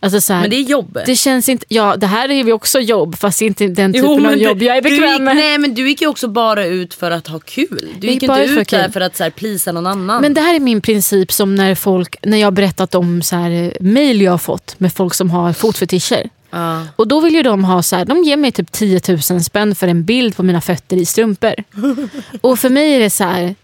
Alltså 0.02 0.20
så 0.20 0.32
här, 0.32 0.40
Men 0.40 0.50
det 0.50 0.56
är 0.56 0.60
jobb. 0.62 0.98
det 1.06 1.16
känns 1.16 1.48
inte, 1.48 1.64
ja 1.68 1.96
det 1.96 2.06
här 2.06 2.28
är 2.28 2.34
ju 2.44 2.52
också 2.52 2.80
jobb 2.80 3.18
fast 3.18 3.42
inte 3.42 3.66
den 3.66 3.92
Jo, 3.94 4.02
typen 4.02 4.12
av 4.12 4.20
men 4.30 4.38
du- 4.38 4.44
jobb 4.44 4.62
jag 4.62 4.76
är 4.76 4.82
bekväm 4.82 5.12
gick, 5.12 5.20
med. 5.20 5.36
Nej 5.36 5.58
men 5.58 5.74
du 5.74 5.88
gick 5.88 6.00
ju 6.02 6.06
också 6.08 6.28
bara 6.28 6.64
ut 6.66 6.94
för 6.94 7.10
att 7.10 7.26
ha 7.26 7.38
kul. 7.38 7.88
Du 8.00 8.06
gick 8.06 8.14
gick 8.14 8.22
inte 8.22 8.40
ut 8.42 8.48
för 8.48 8.56
där 8.76 8.82
kul. 8.84 8.92
för 8.92 9.00
att 9.00 9.16
så 9.16 9.22
här, 9.22 9.30
plisa 9.30 9.72
någon 9.72 9.86
annan. 9.86 10.22
Men 10.22 10.34
det 10.34 10.40
här 10.40 10.54
är 10.54 10.60
min 10.60 10.80
princip 10.80 11.32
som 11.32 11.54
när 11.54 11.74
folk, 11.74 12.16
när 12.22 12.38
jag 12.38 12.46
har 12.46 12.52
berättat 12.52 12.94
om 12.94 13.22
så 13.22 13.36
här, 13.36 13.50
eh, 13.50 13.70
mail 13.80 14.22
jag 14.22 14.30
har 14.30 14.38
fått 14.38 14.74
med 14.80 14.92
folk 14.92 15.14
som 15.14 15.30
har 15.30 15.52
fotfetischer. 15.52 16.28
Ja. 16.50 16.82
Och 16.96 17.08
då 17.08 17.20
vill 17.20 17.34
ju 17.34 17.42
de 17.42 17.64
ha 17.64 17.82
så 17.82 17.96
här, 17.96 18.04
de 18.04 18.24
ger 18.24 18.36
mig 18.36 18.52
typ 18.52 18.72
10 18.72 19.00
000 19.30 19.42
spänn 19.42 19.74
för 19.74 19.88
en 19.88 20.04
bild 20.04 20.36
på 20.36 20.42
mina 20.42 20.60
fötter 20.60 20.96
i 20.96 21.04
strumpor. 21.06 21.54
och 22.40 22.58
för 22.58 22.68
mig 22.70 22.94
är 22.94 23.00
det 23.00 23.10
så 23.10 23.24
här, 23.24 23.54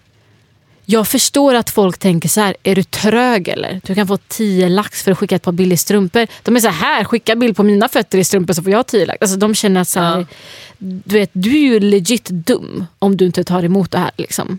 jag 0.89 1.09
förstår 1.09 1.55
att 1.55 1.71
folk 1.71 1.99
tänker 1.99 2.29
så 2.29 2.41
här, 2.41 2.57
är 2.63 2.75
du 2.75 2.83
trög 2.83 3.49
eller? 3.49 3.81
Du 3.85 3.95
kan 3.95 4.07
få 4.07 4.17
10 4.29 4.69
lax 4.69 5.03
för 5.03 5.13
att 5.13 5.19
skicka 5.19 5.37
ett 5.37 5.43
par 5.43 5.53
billiga 5.53 5.77
strumpor. 5.79 6.27
De 6.43 6.57
är 6.57 6.61
så 6.61 6.69
här, 6.69 7.05
skicka 7.05 7.37
bild 7.37 7.57
på 7.57 7.63
mina 7.63 7.89
fötter 7.89 8.19
i 8.19 8.25
strumpor 8.25 8.55
så 8.55 8.63
får 8.63 8.73
jag 8.73 8.87
10 8.87 9.07
lax. 9.07 9.19
Alltså 9.21 9.37
de 9.37 9.55
känner 9.55 9.81
att 9.81 9.89
så 9.89 10.01
här, 10.01 10.19
Ja. 10.19 10.25
du, 10.79 11.19
vet, 11.19 11.31
du 11.33 11.51
är 11.51 11.59
ju 11.61 11.81
legit 11.81 12.25
dum 12.29 12.87
om 12.99 13.17
du 13.17 13.27
inte 13.27 13.45
tar 13.45 13.63
emot 13.65 13.91
det 13.91 13.99
här. 13.99 14.11
Liksom. 14.17 14.59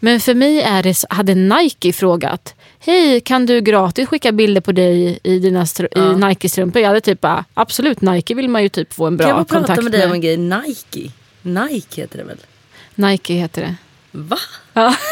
Men 0.00 0.20
för 0.20 0.34
mig 0.34 0.60
är 0.62 0.82
det, 0.82 1.04
hade 1.10 1.34
Nike 1.34 1.92
frågat 1.92 2.54
Hej, 2.78 3.20
kan 3.20 3.46
du 3.46 3.60
gratis 3.60 4.08
skicka 4.08 4.32
bilder 4.32 4.60
på 4.60 4.72
dig 4.72 5.18
i 5.22 5.38
dina 5.38 5.66
i 5.96 6.00
Nike-strumpor? 6.16 6.82
Jag 6.82 6.88
hade 6.88 7.00
typ 7.00 7.24
absolut, 7.54 8.00
Nike 8.00 8.34
vill 8.34 8.48
man 8.48 8.62
ju 8.62 8.68
typ 8.68 8.92
få 8.92 9.06
en 9.06 9.16
bra 9.16 9.26
kan 9.26 9.36
jag 9.36 9.46
bara 9.46 9.54
kontakt 9.54 9.68
prata 9.68 9.82
med 9.82 9.92
dig 9.92 10.00
om 10.00 10.06
en 10.06 10.10
med. 10.10 10.22
grej? 10.22 10.36
Nike. 10.36 11.12
Nike 11.42 12.00
heter 12.00 12.18
det 12.18 12.24
väl? 12.24 12.38
Nike 12.94 13.34
heter 13.34 13.62
det. 13.62 13.74
Va? 14.10 14.38
Ja. 14.72 14.94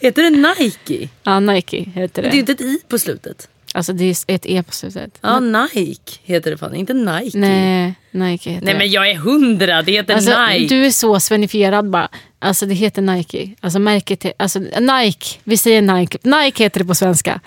Heter 0.00 0.22
det 0.22 0.30
Nike? 0.30 1.08
Ja, 1.22 1.40
Nike 1.40 1.80
heter 1.94 2.22
Det 2.22 2.28
är 2.28 2.30
det. 2.30 2.36
ju 2.36 2.40
inte 2.40 2.52
ett 2.52 2.60
i 2.60 2.78
på 2.88 2.98
slutet. 2.98 3.48
Alltså 3.74 3.92
det 3.92 4.04
är 4.04 4.16
ett 4.34 4.46
E 4.46 4.62
på 4.66 4.72
slutet. 4.72 5.18
Ja, 5.20 5.40
Nike 5.40 6.12
heter 6.22 6.50
det 6.50 6.56
fan, 6.56 6.74
inte 6.74 6.94
Nike. 6.94 7.38
Nej, 7.38 7.94
Nike 8.10 8.50
heter 8.50 8.64
Nej 8.66 8.74
det. 8.74 8.78
men 8.78 8.90
jag 8.90 9.10
är 9.10 9.14
hundra, 9.14 9.82
det 9.82 9.92
heter 9.92 10.14
Alltså, 10.14 10.46
Nike. 10.46 10.74
du 10.74 10.86
är 10.86 10.90
så 10.90 11.20
svenifierad 11.20 11.90
bara. 11.90 12.08
Alltså 12.38 12.66
det 12.66 12.74
heter 12.74 13.02
Nike. 13.02 13.54
Alltså 13.60 13.78
märket, 13.78 14.24
alltså 14.36 14.58
Nike, 14.58 15.26
vi 15.44 15.56
säger 15.56 15.82
Nike. 15.82 16.18
Nike 16.22 16.62
heter 16.64 16.80
det 16.80 16.86
på 16.86 16.94
svenska. 16.94 17.40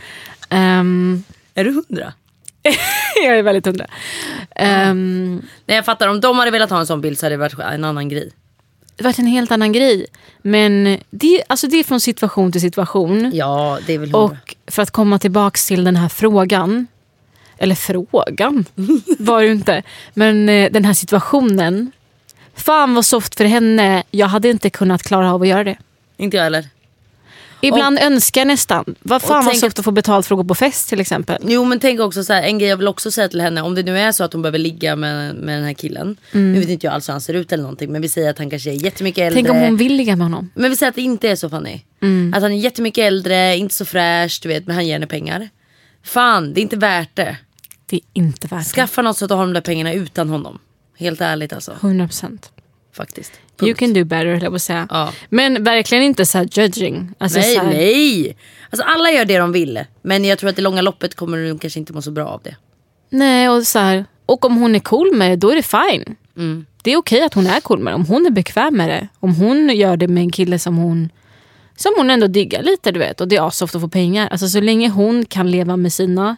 Ehm, 0.49 1.23
Är 1.55 1.63
du 1.65 1.71
hundra? 1.71 2.13
jag 3.25 3.37
är 3.37 3.43
väldigt 3.43 3.65
hundra. 3.65 3.85
Ehm, 4.55 5.41
Nej 5.65 5.75
jag 5.75 5.85
fattar, 5.85 6.07
om 6.07 6.21
de 6.21 6.37
hade 6.39 6.51
velat 6.51 6.69
ha 6.69 6.79
en 6.79 6.87
sån 6.87 7.01
bild 7.01 7.19
så 7.19 7.25
hade 7.25 7.33
det 7.33 7.39
varit 7.39 7.59
en 7.59 7.83
annan 7.83 8.09
grej. 8.09 8.31
Det 8.95 9.03
varit 9.03 9.19
en 9.19 9.27
helt 9.27 9.51
annan 9.51 9.71
grej. 9.71 10.05
Men 10.41 10.97
det, 11.09 11.43
alltså 11.47 11.67
det 11.67 11.79
är 11.79 11.83
från 11.83 11.99
situation 11.99 12.51
till 12.51 12.61
situation. 12.61 13.31
Ja, 13.33 13.79
det 13.87 13.93
är 13.93 13.97
väl. 13.97 14.15
Och 14.15 14.55
för 14.67 14.81
att 14.81 14.91
komma 14.91 15.19
tillbaks 15.19 15.67
till 15.67 15.83
den 15.83 15.95
här 15.95 16.09
frågan. 16.09 16.87
Eller 17.57 17.75
frågan 17.75 18.65
var 19.19 19.41
det 19.41 19.45
ju 19.45 19.51
inte. 19.51 19.83
Men 20.13 20.49
eh, 20.49 20.71
den 20.71 20.85
här 20.85 20.93
situationen. 20.93 21.91
Fan 22.55 22.95
vad 22.95 23.05
soft 23.05 23.35
för 23.35 23.45
henne. 23.45 24.03
Jag 24.11 24.27
hade 24.27 24.49
inte 24.49 24.69
kunnat 24.69 25.03
klara 25.03 25.33
av 25.33 25.41
att 25.41 25.47
göra 25.47 25.63
det. 25.63 25.77
Inte 26.17 26.37
jag 26.37 26.43
heller. 26.43 26.65
Ibland 27.67 27.99
önskar 27.99 28.41
jag 28.41 28.47
nästan. 28.47 28.95
Vad 28.99 29.21
fan 29.21 29.45
vad 29.45 29.57
soft 29.57 29.79
att 29.79 29.85
få 29.85 29.91
betalt 29.91 30.27
för 30.27 30.35
att 30.35 30.37
gå 30.37 30.43
på 30.43 30.55
fest 30.55 30.89
till 30.89 30.99
exempel. 30.99 31.41
Jo 31.47 31.65
men 31.65 31.79
tänk 31.79 31.99
också 31.99 32.23
så 32.23 32.33
här, 32.33 32.43
en 32.43 32.59
grej 32.59 32.69
jag 32.69 32.77
vill 32.77 32.87
också 32.87 33.11
säga 33.11 33.27
till 33.27 33.41
henne. 33.41 33.61
Om 33.61 33.75
det 33.75 33.83
nu 33.83 33.99
är 33.99 34.11
så 34.11 34.23
att 34.23 34.33
hon 34.33 34.41
behöver 34.41 34.59
ligga 34.59 34.95
med, 34.95 35.35
med 35.35 35.57
den 35.57 35.65
här 35.65 35.73
killen. 35.73 36.17
Mm. 36.31 36.53
Nu 36.53 36.59
vet 36.59 36.69
inte 36.69 36.87
jag 36.87 36.93
alls 36.93 37.09
hur 37.09 37.11
han 37.11 37.21
ser 37.21 37.33
ut 37.33 37.51
eller 37.51 37.63
någonting. 37.63 37.91
Men 37.91 38.01
vi 38.01 38.09
säger 38.09 38.29
att 38.29 38.37
han 38.37 38.49
kanske 38.49 38.69
är 38.69 38.83
jättemycket 38.85 39.21
äldre. 39.21 39.43
Tänk 39.43 39.49
om 39.49 39.57
hon 39.57 39.77
vill 39.77 39.95
ligga 39.95 40.15
med 40.15 40.25
honom. 40.25 40.49
Men 40.55 40.69
vi 40.69 40.77
säger 40.77 40.89
att 40.89 40.95
det 40.95 41.01
inte 41.01 41.29
är 41.29 41.35
så 41.35 41.49
Fanny. 41.49 41.81
Mm. 42.01 42.33
Att 42.33 42.41
han 42.41 42.51
är 42.51 42.57
jättemycket 42.57 43.01
äldre, 43.01 43.57
inte 43.57 43.75
så 43.75 43.85
fräsch, 43.85 44.39
du 44.43 44.49
vet. 44.49 44.67
Men 44.67 44.75
han 44.75 44.87
ger 44.87 44.93
henne 44.93 45.07
pengar. 45.07 45.49
Fan, 46.03 46.53
det 46.53 46.59
är 46.59 46.63
inte 46.63 46.77
värt 46.77 47.15
det. 47.15 47.37
Det 47.85 47.95
är 47.95 48.01
inte 48.13 48.47
värt 48.47 48.67
Skaffa 48.67 49.01
något 49.01 49.17
så 49.17 49.25
att 49.25 49.29
du 49.29 49.35
har 49.35 49.43
de 49.43 49.53
där 49.53 49.61
pengarna 49.61 49.93
utan 49.93 50.29
honom. 50.29 50.59
Helt 50.97 51.21
ärligt 51.21 51.53
alltså. 51.53 51.77
det. 51.81 51.87
100%. 51.87 52.39
Faktiskt. 52.93 53.31
You 53.33 53.67
Punkt. 53.67 53.79
can 53.79 53.93
do 53.93 54.03
better, 54.03 54.25
höll 54.25 54.43
jag 54.43 54.51
på 54.51 54.55
att 54.55 54.61
säga. 54.61 54.87
Ja. 54.89 55.11
Men 55.29 55.63
verkligen 55.63 56.03
inte 56.03 56.25
så 56.25 56.45
judging. 56.51 57.13
Alltså 57.17 57.39
Nej, 57.39 57.55
så 57.55 57.63
nej. 57.63 58.37
Alltså 58.69 58.83
alla 58.83 59.11
gör 59.11 59.25
det 59.25 59.37
de 59.37 59.51
vill. 59.51 59.85
Men 60.01 60.25
jag 60.25 60.39
tror 60.39 60.49
att 60.49 60.59
i 60.59 60.61
långa 60.61 60.81
loppet 60.81 61.15
kommer 61.15 61.37
du 61.37 61.57
kanske 61.57 61.79
inte 61.79 61.93
må 61.93 62.01
så 62.01 62.11
bra 62.11 62.27
av 62.27 62.41
det. 62.43 62.55
Nej, 63.09 63.49
och, 63.49 63.67
så 63.67 63.79
här, 63.79 64.05
och 64.25 64.45
om 64.45 64.57
hon 64.57 64.75
är 64.75 64.79
cool 64.79 65.15
med 65.15 65.31
det, 65.31 65.35
då 65.35 65.49
är 65.49 65.55
det 65.55 65.63
fine. 65.63 66.15
Mm. 66.37 66.65
Det 66.81 66.91
är 66.91 66.97
okej 66.97 67.23
att 67.23 67.33
hon 67.33 67.47
är 67.47 67.59
cool 67.59 67.79
med 67.79 67.93
det. 67.93 67.95
Om 67.95 68.05
hon 68.05 68.25
är 68.25 68.31
bekväm 68.31 68.77
med 68.77 68.89
det. 68.89 69.07
Om 69.19 69.35
hon 69.35 69.69
gör 69.69 69.97
det 69.97 70.07
med 70.07 70.21
en 70.23 70.31
kille 70.31 70.59
som 70.59 70.77
hon 70.77 71.09
som 71.75 71.93
hon 71.97 72.09
ändå 72.09 72.27
diggar 72.27 72.63
lite 72.63 72.91
du 72.91 72.99
vet. 72.99 73.21
Och 73.21 73.27
det 73.27 73.35
är 73.35 73.47
asoft 73.47 73.75
att 73.75 73.81
få 73.81 73.87
pengar. 73.87 74.27
Alltså 74.27 74.47
så 74.47 74.61
länge 74.61 74.89
hon 74.89 75.25
kan 75.25 75.51
leva 75.51 75.77
med 75.77 75.93
sina 75.93 76.37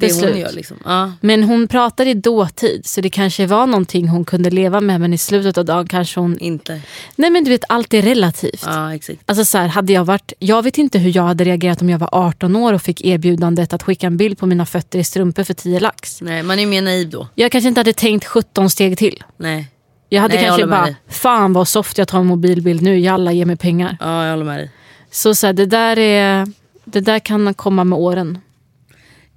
Det 0.00 0.06
beslut. 0.06 0.30
hon 0.30 0.40
gör 0.40 0.52
liksom. 0.52 0.76
Ja. 0.84 1.12
Men 1.20 1.42
hon 1.42 1.68
pratar 1.68 2.06
i 2.06 2.14
dåtid 2.14 2.86
så 2.86 3.00
det 3.00 3.10
kanske 3.10 3.46
var 3.46 3.66
någonting 3.66 4.08
hon 4.08 4.24
kunde 4.24 4.50
leva 4.50 4.80
med 4.80 5.00
men 5.00 5.12
i 5.12 5.18
slutet 5.18 5.58
av 5.58 5.64
dagen 5.64 5.86
kanske 5.88 6.20
hon... 6.20 6.38
Inte. 6.38 6.80
Nej 7.16 7.30
men 7.30 7.44
du 7.44 7.50
vet 7.50 7.64
allt 7.68 7.94
är 7.94 8.02
relativt. 8.02 8.62
Ja 8.66 8.94
exakt. 8.94 9.20
Alltså 9.26 9.44
så 9.44 9.58
här, 9.58 9.68
hade 9.68 9.92
jag 9.92 10.04
varit, 10.04 10.32
jag 10.38 10.62
vet 10.62 10.78
inte 10.78 10.98
hur 10.98 11.16
jag 11.16 11.22
hade 11.22 11.44
reagerat 11.44 11.82
om 11.82 11.90
jag 11.90 11.98
var 11.98 12.08
18 12.12 12.56
år 12.56 12.72
och 12.72 12.82
fick 12.82 13.04
erbjudandet 13.04 13.72
att 13.72 13.82
skicka 13.82 14.06
en 14.06 14.16
bild 14.16 14.38
på 14.38 14.46
mina 14.46 14.66
fötter 14.66 14.98
i 14.98 15.04
strumpor 15.04 15.44
för 15.44 15.54
10 15.54 15.80
lax. 15.80 16.20
Nej 16.20 16.42
man 16.42 16.58
är 16.58 16.66
mer 16.66 16.82
naiv 16.82 17.10
då. 17.10 17.28
Jag 17.34 17.52
kanske 17.52 17.68
inte 17.68 17.80
hade 17.80 17.92
tänkt 17.92 18.24
17 18.24 18.70
steg 18.70 18.98
till. 18.98 19.22
Nej. 19.36 19.68
Jag 20.08 20.22
hade 20.22 20.34
Nej, 20.34 20.44
jag 20.44 20.50
kanske 20.50 20.66
med 20.66 20.78
bara, 20.78 20.86
dig. 20.86 20.96
fan 21.08 21.52
vad 21.52 21.68
soft 21.68 21.98
jag 21.98 22.08
tar 22.08 22.18
en 22.20 22.26
mobilbild 22.26 22.82
nu, 22.82 22.98
jalla 22.98 23.32
ge 23.32 23.44
mig 23.46 23.56
pengar. 23.56 23.96
Ja 24.00 24.24
jag 24.24 24.30
håller 24.32 24.44
med 24.44 24.58
dig. 24.58 24.70
Så, 25.10 25.34
så 25.34 25.46
här, 25.46 25.52
det, 25.52 25.66
där 25.66 25.98
är, 25.98 26.46
det 26.84 27.00
där 27.00 27.18
kan 27.18 27.54
komma 27.54 27.84
med 27.84 27.98
åren. 27.98 28.38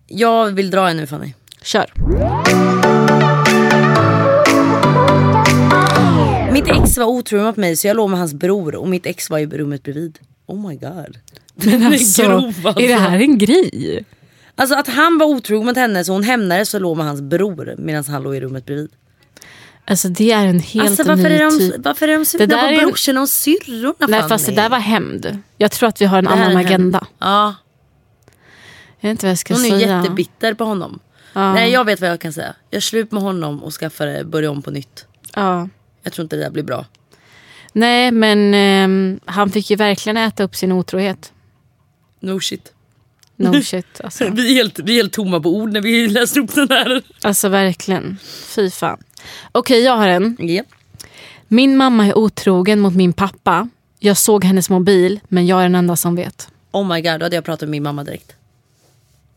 Jag 0.07 0.51
vill 0.51 0.71
dra 0.71 0.89
en 0.89 0.97
nu 0.97 1.07
Fanny. 1.07 1.33
Kör. 1.61 1.93
Mitt 6.51 6.67
ex 6.67 6.97
var 6.97 7.05
otrogen 7.05 7.45
mot 7.45 7.57
mig 7.57 7.75
så 7.75 7.87
jag 7.87 7.97
låg 7.97 8.09
med 8.09 8.19
hans 8.19 8.33
bror 8.33 8.75
och 8.75 8.87
mitt 8.87 9.05
ex 9.05 9.29
var 9.29 9.39
i 9.39 9.45
rummet 9.45 9.83
bredvid. 9.83 10.19
Oh 10.45 10.67
my 10.69 10.75
god. 10.75 11.17
Men 11.53 11.85
alltså, 11.87 12.21
grov, 12.23 12.53
alltså. 12.67 12.81
är 12.83 12.87
det 12.87 12.95
här 12.95 13.19
en 13.19 13.37
grej? 13.37 14.05
Alltså 14.55 14.75
att 14.75 14.87
han 14.87 15.17
var 15.17 15.25
otrogen 15.25 15.65
mot 15.65 15.75
henne 15.75 16.03
så 16.03 16.13
hon 16.13 16.23
hämnades 16.23 16.73
och 16.73 16.81
låg 16.81 16.97
med 16.97 17.05
hans 17.05 17.21
bror 17.21 17.75
medan 17.77 18.03
han 18.07 18.23
låg 18.23 18.35
i 18.35 18.39
rummet 18.41 18.65
bredvid. 18.65 18.89
Alltså 19.85 20.09
det 20.09 20.31
är 20.31 20.47
en 20.47 20.59
helt 20.59 20.87
Alltså 20.89 21.03
varför 21.03 21.29
ny 21.29 21.35
är 21.35 21.43
de, 21.43 21.59
typ. 21.59 21.85
varför 21.85 22.07
är 22.07 22.17
de 22.17 22.25
sugna 22.25 22.57
på 22.57 22.65
är 22.65 22.81
brorsorna 22.81 23.21
och 23.21 23.29
syrrorna 23.29 24.07
Nej 24.07 24.23
fast 24.29 24.45
det 24.45 24.51
där 24.51 24.69
var 24.69 24.79
hämnd. 24.79 25.37
Jag 25.57 25.71
tror 25.71 25.89
att 25.89 26.01
vi 26.01 26.05
har 26.05 26.17
en 26.17 26.27
annan 26.27 26.39
är 26.39 26.49
en 26.49 26.55
hämnd. 26.57 26.67
agenda. 26.67 27.07
Ja, 27.19 27.55
Jag 29.03 29.09
vet 29.09 29.13
inte 29.15 29.25
vad 29.25 29.31
jag 29.31 29.37
ska 29.37 29.53
hon 29.53 29.65
är 29.65 29.69
säga. 29.69 29.97
jättebitter 29.97 30.53
på 30.53 30.63
honom. 30.63 30.99
Ja. 31.33 31.53
Nej 31.53 31.71
jag 31.71 31.85
vet 31.85 32.01
vad 32.01 32.09
jag 32.09 32.19
kan 32.19 32.33
säga. 32.33 32.55
Jag 32.69 32.83
slut 32.83 33.11
med 33.11 33.23
honom 33.23 33.63
och 33.63 33.73
skaffar 33.73 34.23
börja 34.23 34.51
om 34.51 34.61
på 34.61 34.71
nytt. 34.71 35.05
Ja. 35.35 35.69
Jag 36.03 36.13
tror 36.13 36.23
inte 36.23 36.35
det 36.35 36.41
där 36.41 36.49
blir 36.49 36.63
bra. 36.63 36.85
Nej 37.73 38.11
men 38.11 38.53
ehm, 38.53 39.19
han 39.25 39.49
fick 39.49 39.69
ju 39.69 39.75
verkligen 39.75 40.17
äta 40.17 40.43
upp 40.43 40.55
sin 40.55 40.71
otrohet. 40.71 41.33
No 42.19 42.39
shit. 42.39 42.73
No 43.35 43.61
shit 43.63 44.01
alltså. 44.03 44.29
Vi 44.29 44.51
är 44.51 44.53
helt, 44.53 44.79
vi 44.79 44.91
är 44.91 44.95
helt 44.95 45.13
tomma 45.13 45.39
på 45.39 45.55
ord 45.55 45.71
när 45.71 45.81
vi 45.81 46.07
läser 46.09 46.39
upp 46.39 46.55
den 46.55 46.69
här. 46.69 47.01
Alltså 47.21 47.49
verkligen. 47.49 48.17
Fy 48.55 48.69
fan. 48.69 49.03
Okej 49.51 49.83
jag 49.83 49.97
har 49.97 50.07
en. 50.07 50.37
Ja. 50.39 50.63
Min 51.47 51.77
mamma 51.77 52.07
är 52.07 52.17
otrogen 52.17 52.79
mot 52.79 52.95
min 52.95 53.13
pappa. 53.13 53.69
Jag 53.99 54.17
såg 54.17 54.43
hennes 54.43 54.69
mobil 54.69 55.19
men 55.27 55.47
jag 55.47 55.59
är 55.59 55.63
den 55.63 55.75
enda 55.75 55.95
som 55.95 56.15
vet. 56.15 56.49
Oh 56.71 56.87
my 56.87 57.01
god, 57.01 57.19
då 57.19 57.25
hade 57.25 57.35
jag 57.35 57.45
pratat 57.45 57.61
med 57.61 57.69
min 57.69 57.83
mamma 57.83 58.03
direkt. 58.03 58.35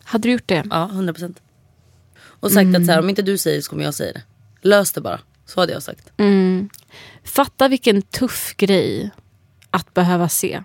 Hade 0.08 0.28
du 0.28 0.32
gjort 0.32 0.48
det? 0.48 0.64
Ja, 0.70 0.88
100 0.92 1.12
procent. 1.12 1.40
Och 2.18 2.52
sagt 2.52 2.76
att 2.76 2.86
så 2.86 2.92
här, 2.92 2.98
om 2.98 3.08
inte 3.08 3.22
du 3.22 3.38
säger 3.38 3.56
det 3.56 3.62
så 3.62 3.70
kommer 3.70 3.84
jag 3.84 3.94
säga 3.94 4.12
det. 4.12 4.22
Lös 4.68 4.92
det 4.92 5.00
bara. 5.00 5.20
Så 5.46 5.60
hade 5.60 5.72
jag 5.72 5.82
sagt. 5.82 6.12
Fatta 7.24 7.68
vilken 7.68 8.02
tuff 8.02 8.54
grej 8.56 9.10
att 9.70 9.94
behöva 9.94 10.28
se. 10.28 10.62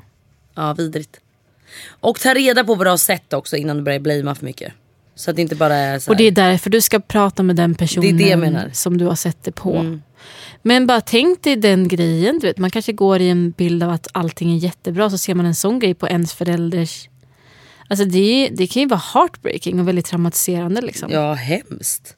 Ja, 0.56 0.74
vidrigt. 0.74 1.20
Och 1.90 2.20
ta 2.20 2.34
reda 2.34 2.64
på 2.64 2.76
vad 2.76 2.86
du 2.86 2.90
har 2.90 2.98
sett 2.98 3.34
också 3.34 3.58
innan 3.58 3.78
du 3.78 3.84
börjar 3.84 4.00
blamea 4.00 4.36
för 4.36 4.46
mycket. 4.46 4.74
Så 5.16 5.30
att 5.30 5.36
det 5.36 5.42
inte 5.42 5.56
bara 5.56 5.76
är 5.76 6.00
så 6.00 6.06
här. 6.06 6.14
Och 6.14 6.18
det 6.18 6.24
är 6.24 6.32
därför 6.32 6.70
du 6.70 6.82
ska 6.82 7.00
prata 7.00 7.44
med 7.44 7.56
den 7.56 7.76
personen 7.76 8.18
Det 8.18 8.24
det. 8.24 8.32
Mm. 8.32 8.74
som 8.74 8.98
du 8.98 9.06
har 9.06 9.16
sett 9.16 9.44
det 9.44 9.52
på. 9.52 10.00
Men 10.62 10.88
bara 10.88 11.02
tänk 11.02 11.44
dig 11.44 11.56
den 11.56 11.88
grejen. 11.88 12.40
Du 12.40 12.48
vet, 12.48 12.58
man 12.58 12.70
kanske 12.70 12.94
går 12.94 13.22
i 13.22 13.30
en 13.30 13.52
bild 13.52 13.84
av 13.84 13.90
att 13.90 14.08
allting 14.12 14.52
är 14.52 14.58
jättebra 14.58 15.10
så 15.10 15.18
ser 15.18 15.36
man 15.36 15.46
en 15.46 15.56
sån 15.56 15.80
grej 15.80 15.94
på 15.94 16.08
ens 16.08 16.34
förälders... 16.34 17.08
Alltså 17.92 18.06
det, 18.06 18.50
det 18.50 18.68
kan 18.68 18.82
ju 18.82 18.88
vara 18.88 19.02
heartbreaking 19.14 19.80
och 19.80 19.88
väldigt 19.88 20.06
traumatiserande. 20.06 20.82
Liksom. 20.82 21.12
Ja, 21.12 21.34
hemskt. 21.34 22.16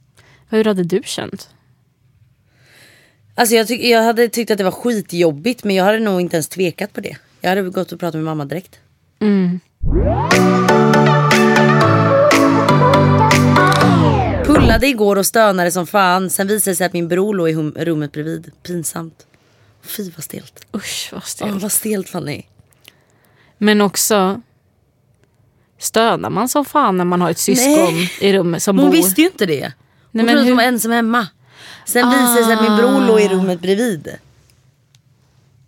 Hur 0.50 0.64
hade 0.66 0.84
du 0.84 1.02
känt? 1.06 1.50
Alltså 3.36 3.56
jag, 3.56 3.68
tyck, 3.68 3.84
jag 3.84 4.04
hade 4.04 4.30
tyckt 4.30 4.52
att 4.52 4.58
det 4.58 4.64
var 4.64 4.72
skitjobbigt 4.72 5.64
men 5.64 5.76
jag 5.76 5.84
hade 5.84 6.00
nog 6.00 6.22
inte 6.22 6.36
ens 6.36 6.48
tvekat 6.48 6.94
på 6.94 7.02
det. 7.02 7.18
Jag 7.42 7.50
hade 7.50 7.62
gått 7.62 7.92
och 7.92 8.00
pratat 8.00 8.16
med 8.16 8.24
mamma 8.24 8.46
direkt. 8.46 8.80
Pullade 14.46 14.88
igår 14.88 15.16
och 15.16 15.26
stönade 15.26 15.72
som 15.72 15.88
fan. 15.88 16.30
Sen 16.30 16.48
visade 16.48 16.72
det 16.72 16.76
sig 16.76 16.86
att 16.86 16.94
min 16.94 17.08
bror 17.08 17.34
låg 17.34 17.50
i 17.50 17.54
hum- 17.54 17.76
rummet 17.86 18.12
bredvid. 18.12 18.52
Pinsamt. 18.64 19.26
Fy 19.82 20.12
vad 20.16 20.24
stelt. 20.24 20.66
Usch 20.76 21.10
vad 21.14 21.24
stelt. 21.24 21.62
vad 21.62 21.72
stelt 21.72 22.10
Fanny. 22.10 22.44
Men 23.58 23.82
också 23.82 24.42
stönar 25.84 26.30
man 26.30 26.50
som 26.50 26.66
fan 26.66 26.98
när 26.98 27.06
man 27.06 27.22
har 27.22 27.30
ett 27.32 27.38
syskon 27.38 27.94
Nej. 27.94 28.12
i 28.22 28.34
rummet 28.34 28.64
som 28.64 28.80
Hon 28.80 28.86
bor. 28.88 28.94
visste 28.94 29.22
ju 29.22 29.28
inte 29.28 29.46
det. 29.46 29.62
Hon 29.64 29.72
men 30.12 30.26
trodde 30.28 30.42
att 30.42 30.48
hon 30.48 30.58
var 30.58 30.64
ensam 30.64 30.92
hemma. 30.92 31.28
Sen 31.86 32.10
visade 32.10 32.40
det 32.40 32.46
sig 32.46 32.54
att 32.54 32.62
min 32.62 32.78
bror 32.78 33.08
låg 33.08 33.22
i 33.22 33.28
rummet 33.28 33.62
bredvid. 33.62 34.08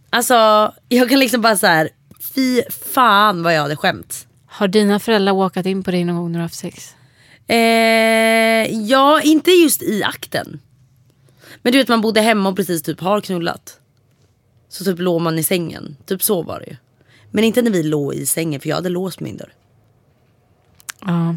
Alltså 0.09 0.71
jag 0.89 1.09
kan 1.09 1.19
liksom 1.19 1.41
bara 1.41 1.57
så 1.57 1.67
här. 1.67 1.89
Fy 2.35 2.61
fan 2.93 3.43
vad 3.43 3.55
jag 3.55 3.61
hade 3.61 3.75
skämt. 3.75 4.27
Har 4.45 4.67
dina 4.67 4.99
föräldrar 4.99 5.33
walkat 5.33 5.65
in 5.65 5.83
på 5.83 5.91
dig 5.91 6.03
någon 6.03 6.15
gång 6.15 6.31
när 6.31 6.39
du 6.39 6.43
haft 6.43 6.55
sex? 6.55 6.95
Eh, 7.47 7.57
ja, 8.87 9.21
inte 9.21 9.51
just 9.51 9.83
i 9.83 10.03
akten. 10.03 10.59
Men 11.61 11.71
du 11.71 11.77
vet 11.77 11.87
man 11.87 12.01
bodde 12.01 12.21
hemma 12.21 12.49
och 12.49 12.55
precis 12.55 12.81
typ 12.81 12.99
har 12.99 13.21
knullat. 13.21 13.79
Så 14.69 14.83
typ 14.83 14.99
låg 14.99 15.21
man 15.21 15.39
i 15.39 15.43
sängen. 15.43 15.97
Typ 16.05 16.23
så 16.23 16.41
var 16.41 16.59
det 16.59 16.65
ju. 16.65 16.75
Men 17.31 17.43
inte 17.43 17.61
när 17.61 17.71
vi 17.71 17.83
låg 17.83 18.13
i 18.13 18.25
sängen 18.25 18.61
för 18.61 18.69
jag 18.69 18.75
hade 18.75 18.89
låst 18.89 19.19
min 19.19 19.37
dörr. 19.37 19.53
Ja. 21.01 21.35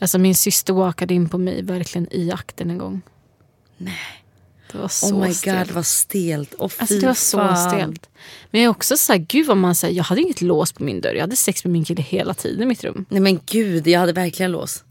Alltså 0.00 0.18
min 0.18 0.34
syster 0.34 0.72
walkade 0.72 1.14
in 1.14 1.28
på 1.28 1.38
mig 1.38 1.62
verkligen 1.62 2.08
i 2.10 2.30
akten 2.32 2.70
en 2.70 2.78
gång. 2.78 3.02
Nej. 3.76 4.22
Det 4.72 4.78
var 4.78 4.88
så 4.88 5.14
oh 5.14 5.26
my 5.26 5.34
stelt. 5.34 5.68
god 5.68 5.74
vad 5.74 5.86
stelt. 5.86 6.54
Oh, 6.54 6.70
Alltså 6.78 6.94
det 6.94 7.06
var 7.06 7.14
så 7.14 7.68
stelt. 7.68 8.08
Men 8.50 8.60
jag 8.60 8.66
är 8.66 8.70
också 8.70 8.96
så 8.96 9.12
här, 9.12 9.20
gud 9.20 9.46
vad 9.46 9.56
man 9.56 9.74
säger, 9.74 9.96
jag 9.96 10.04
hade 10.04 10.20
inget 10.20 10.40
lås 10.40 10.72
på 10.72 10.84
min 10.84 11.00
dörr. 11.00 11.14
Jag 11.14 11.20
hade 11.20 11.36
sex 11.36 11.64
med 11.64 11.72
min 11.72 11.84
kille 11.84 12.02
hela 12.02 12.34
tiden 12.34 12.62
i 12.62 12.66
mitt 12.66 12.84
rum. 12.84 13.04
Nej 13.08 13.20
men 13.20 13.40
gud 13.46 13.86
jag 13.86 14.00
hade 14.00 14.12
verkligen 14.12 14.52
lås. 14.52 14.84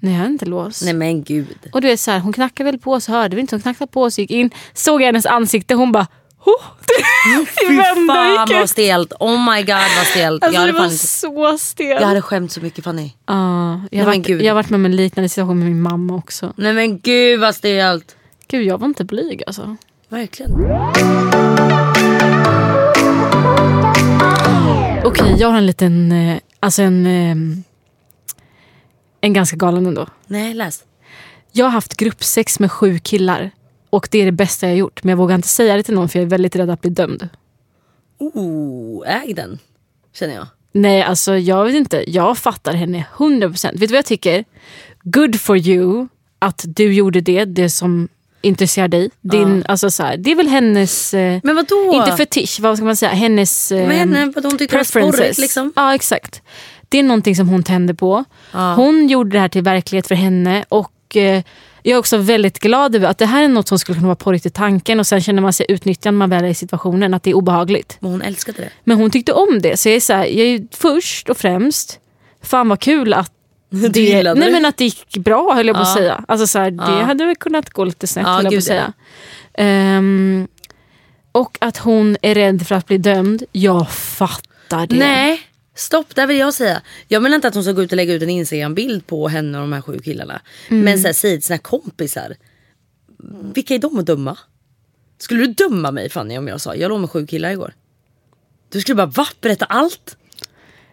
Nej 0.00 0.12
jag 0.12 0.18
hade 0.18 0.32
inte 0.32 0.46
lås. 0.46 0.82
Nej 0.82 0.94
men 0.94 1.22
gud. 1.22 1.56
Och 1.72 1.80
du 1.80 1.88
vet 1.88 2.00
så 2.00 2.10
här, 2.10 2.18
hon 2.18 2.32
knackade 2.32 2.70
väl 2.70 2.80
på 2.80 3.00
så 3.00 3.12
hörde 3.12 3.36
vi 3.36 3.40
inte. 3.40 3.54
Hon 3.54 3.62
knackade 3.62 3.92
på 3.92 4.10
så 4.10 4.20
gick 4.20 4.30
in, 4.30 4.50
såg 4.74 5.00
jag 5.00 5.06
hennes 5.06 5.26
ansikte, 5.26 5.74
hon 5.74 5.92
bara 5.92 6.06
oh! 6.46 6.62
Fy 7.46 7.76
fan 8.06 8.48
vad 8.50 8.70
stelt. 8.70 9.12
Oh 9.20 9.54
my 9.54 9.62
god 9.62 9.74
vad 9.96 10.06
stelt. 10.06 10.44
Alltså 10.44 10.54
jag, 10.54 10.60
hade 10.60 10.72
det 10.72 10.78
var 10.78 10.88
så 10.88 11.58
stelt. 11.58 12.00
jag 12.00 12.08
hade 12.08 12.22
skämt 12.22 12.52
så 12.52 12.60
mycket 12.60 12.84
Fanny. 12.84 13.10
Ja, 13.26 13.80
jag, 13.90 14.04
har 14.04 14.06
varit, 14.06 14.28
jag 14.28 14.50
har 14.50 14.54
varit 14.54 14.70
med 14.70 14.78
om 14.78 14.84
en 14.84 14.96
liknande 14.96 15.28
situation 15.28 15.58
med 15.58 15.68
min 15.68 15.82
mamma 15.82 16.14
också. 16.14 16.52
Nej 16.56 16.72
men 16.72 16.98
gud 16.98 17.40
vad 17.40 17.54
stelt. 17.54 18.16
Gud 18.48 18.62
jag 18.62 18.78
var 18.78 18.86
inte 18.86 19.04
blyg 19.04 19.42
alltså. 19.46 19.76
Verkligen. 20.08 20.52
Okej 25.04 25.34
jag 25.38 25.48
har 25.48 25.58
en 25.58 25.66
liten, 25.66 26.12
eh, 26.12 26.38
alltså 26.60 26.82
en, 26.82 27.06
eh, 27.06 27.36
en 29.20 29.32
ganska 29.32 29.56
galen 29.56 29.86
ändå. 29.86 30.06
Nej 30.26 30.54
läs. 30.54 30.84
Jag 31.52 31.66
har 31.66 31.70
haft 31.70 31.96
gruppsex 31.96 32.58
med 32.60 32.72
sju 32.72 32.98
killar. 32.98 33.50
Och 33.90 34.08
det 34.10 34.18
är 34.18 34.24
det 34.24 34.32
bästa 34.32 34.66
jag 34.66 34.72
har 34.72 34.78
gjort. 34.78 35.04
Men 35.04 35.10
jag 35.10 35.16
vågar 35.16 35.34
inte 35.34 35.48
säga 35.48 35.76
det 35.76 35.82
till 35.82 35.94
någon 35.94 36.08
för 36.08 36.18
jag 36.18 36.26
är 36.26 36.30
väldigt 36.30 36.56
rädd 36.56 36.70
att 36.70 36.80
bli 36.80 36.90
dömd. 36.90 37.28
Oh, 38.18 39.02
äg 39.06 39.34
den. 39.34 39.58
Känner 40.14 40.34
jag. 40.34 40.46
Nej, 40.72 41.02
alltså 41.02 41.36
jag 41.38 41.64
vet 41.64 41.74
inte. 41.74 42.04
Jag 42.10 42.38
fattar 42.38 42.72
henne 42.72 43.04
100%. 43.16 43.70
Vet 43.72 43.80
du 43.80 43.86
vad 43.86 43.98
jag 43.98 44.04
tycker? 44.04 44.44
Good 45.02 45.40
for 45.40 45.56
you 45.56 46.08
att 46.38 46.64
du 46.66 46.92
gjorde 46.94 47.20
det, 47.20 47.44
det 47.44 47.70
som 47.70 48.08
intresserar 48.42 48.88
dig. 48.88 49.10
Din, 49.20 49.64
alltså 49.68 49.90
så 49.90 50.02
här, 50.02 50.16
det 50.16 50.30
är 50.30 50.34
väl 50.34 50.48
hennes... 50.48 51.14
Eh, 51.14 51.40
Men 51.42 51.56
vadå? 51.56 51.92
Inte 51.94 52.16
fetisch, 52.16 52.58
vad 52.60 52.76
ska 52.76 52.84
man 52.84 52.96
säga? 52.96 53.12
Hennes... 53.12 53.72
Eh, 53.72 53.88
Men 53.88 53.96
henne, 53.98 54.32
vad 54.34 54.44
hon 54.44 54.58
tyckte 54.58 54.76
preferences. 54.76 55.14
sporrigt 55.16 55.38
liksom. 55.38 55.72
Ja, 55.76 55.94
exakt. 55.94 56.42
Det 56.88 56.98
är 56.98 57.02
någonting 57.02 57.36
som 57.36 57.48
hon 57.48 57.62
tänder 57.62 57.94
på. 57.94 58.24
Hon 58.76 59.08
gjorde 59.08 59.30
det 59.30 59.40
här 59.40 59.48
till 59.48 59.62
verklighet 59.62 60.06
för 60.06 60.14
henne. 60.14 60.64
Och 60.68 61.16
eh, 61.16 61.42
Jag 61.88 61.94
är 61.94 61.98
också 61.98 62.16
väldigt 62.16 62.58
glad 62.58 62.94
över 62.96 63.08
att 63.08 63.18
det 63.18 63.26
här 63.26 63.42
är 63.42 63.48
något 63.48 63.68
som 63.68 63.78
skulle 63.78 63.96
kunna 63.96 64.06
vara 64.08 64.16
porrigt 64.16 64.46
i 64.46 64.50
tanken 64.50 65.00
och 65.00 65.06
sen 65.06 65.20
känner 65.20 65.42
man 65.42 65.52
sig 65.52 65.66
utnyttjad 65.68 66.14
när 66.14 66.18
man 66.18 66.30
väl 66.30 66.44
är 66.44 66.48
i 66.48 66.54
situationen, 66.54 67.14
att 67.14 67.22
det 67.22 67.30
är 67.30 67.34
obehagligt. 67.34 67.96
Men 68.00 68.10
hon 68.10 68.22
älskade 68.22 68.58
det. 68.62 68.68
Men 68.84 68.96
hon 68.96 69.10
tyckte 69.10 69.32
om 69.32 69.58
det. 69.62 69.76
Så 69.76 69.88
jag 69.88 69.96
är, 69.96 70.00
så 70.00 70.12
här, 70.12 70.24
jag 70.26 70.46
är 70.46 70.66
först 70.76 71.28
och 71.30 71.36
främst, 71.36 71.98
fan 72.42 72.68
vad 72.68 72.80
kul 72.80 73.12
att 73.14 73.32
det, 73.70 74.22
nej 74.24 74.24
det. 74.24 74.34
men 74.52 74.64
att 74.64 74.76
det 74.76 74.84
gick 74.84 75.16
bra 75.16 75.54
höll 75.54 75.66
jag 75.66 75.76
på 75.76 75.82
att 75.82 75.94
säga. 75.94 76.24
Alltså 76.28 76.46
så 76.46 76.58
här, 76.58 76.70
det 76.70 76.84
Ja. 76.86 77.02
hade 77.02 77.26
väl 77.26 77.36
kunnat 77.36 77.70
gå 77.70 77.84
lite 77.84 78.06
snett 78.06 78.26
Ja, 78.26 78.32
höll 78.32 78.44
jag 78.44 78.52
på 78.52 78.58
att 78.58 78.64
säga. 78.64 78.92
Ehm, 79.54 80.48
och 81.32 81.58
att 81.60 81.76
hon 81.76 82.16
är 82.22 82.34
rädd 82.34 82.66
för 82.66 82.74
att 82.74 82.86
bli 82.86 82.98
dömd, 82.98 83.42
jag 83.52 83.90
fattar 83.90 84.86
det. 84.86 84.96
Nej, 84.96 85.40
stopp, 85.76 86.14
där 86.14 86.26
vill 86.26 86.38
jag 86.38 86.54
säga. 86.54 86.82
Jag 87.08 87.22
menar 87.22 87.36
inte 87.36 87.48
att 87.48 87.54
hon 87.54 87.62
ska 87.62 87.72
gå 87.72 87.82
ut 87.82 87.92
och 87.92 87.96
lägga 87.96 88.14
ut 88.14 88.22
en 88.22 88.30
Instagram-bild 88.30 89.06
på 89.06 89.28
henne 89.28 89.58
och 89.58 89.62
de 89.62 89.72
här 89.72 89.80
sju 89.80 89.98
killarna. 89.98 90.40
Mm. 90.68 90.84
Men 90.84 90.98
så 90.98 91.06
här, 91.06 91.12
säg 91.12 91.36
till 91.36 91.46
sina 91.46 91.58
kompisar. 91.58 92.36
Vilka 93.54 93.74
är 93.74 93.78
de 93.78 93.98
att 93.98 94.06
döma? 94.06 94.38
Skulle 95.18 95.46
du 95.46 95.52
döma 95.52 95.90
mig 95.90 96.10
Fanny 96.10 96.38
om 96.38 96.48
jag 96.48 96.60
sa 96.60 96.74
jag 96.74 96.88
låg 96.88 97.00
med 97.00 97.10
sju 97.10 97.26
killar 97.26 97.50
igår? 97.50 97.74
Du 98.68 98.80
skulle 98.80 98.96
bara 98.96 99.06
va? 99.06 99.26
Berätta 99.40 99.64
allt? 99.64 100.16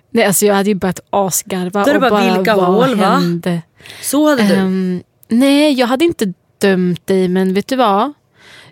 Nej, 0.09 0.25
alltså 0.25 0.45
jag 0.45 0.55
hade 0.55 0.69
ju 0.69 0.75
börjat 0.75 0.99
asgarva. 1.09 1.83
Då 1.83 1.93
och 1.93 2.01
bara, 2.01 2.35
vilka 2.35 2.55
vad 2.55 2.65
hål, 2.65 2.95
va? 2.95 3.09
hände? 3.09 3.61
Så 4.01 4.29
hade 4.29 4.47
du. 4.47 4.53
Ehm, 4.53 5.03
nej, 5.27 5.73
jag 5.73 5.87
hade 5.87 6.05
inte 6.05 6.33
dömt 6.57 7.07
dig, 7.07 7.27
men 7.27 7.53
vet 7.53 7.67
du 7.67 7.75
vad? 7.75 8.13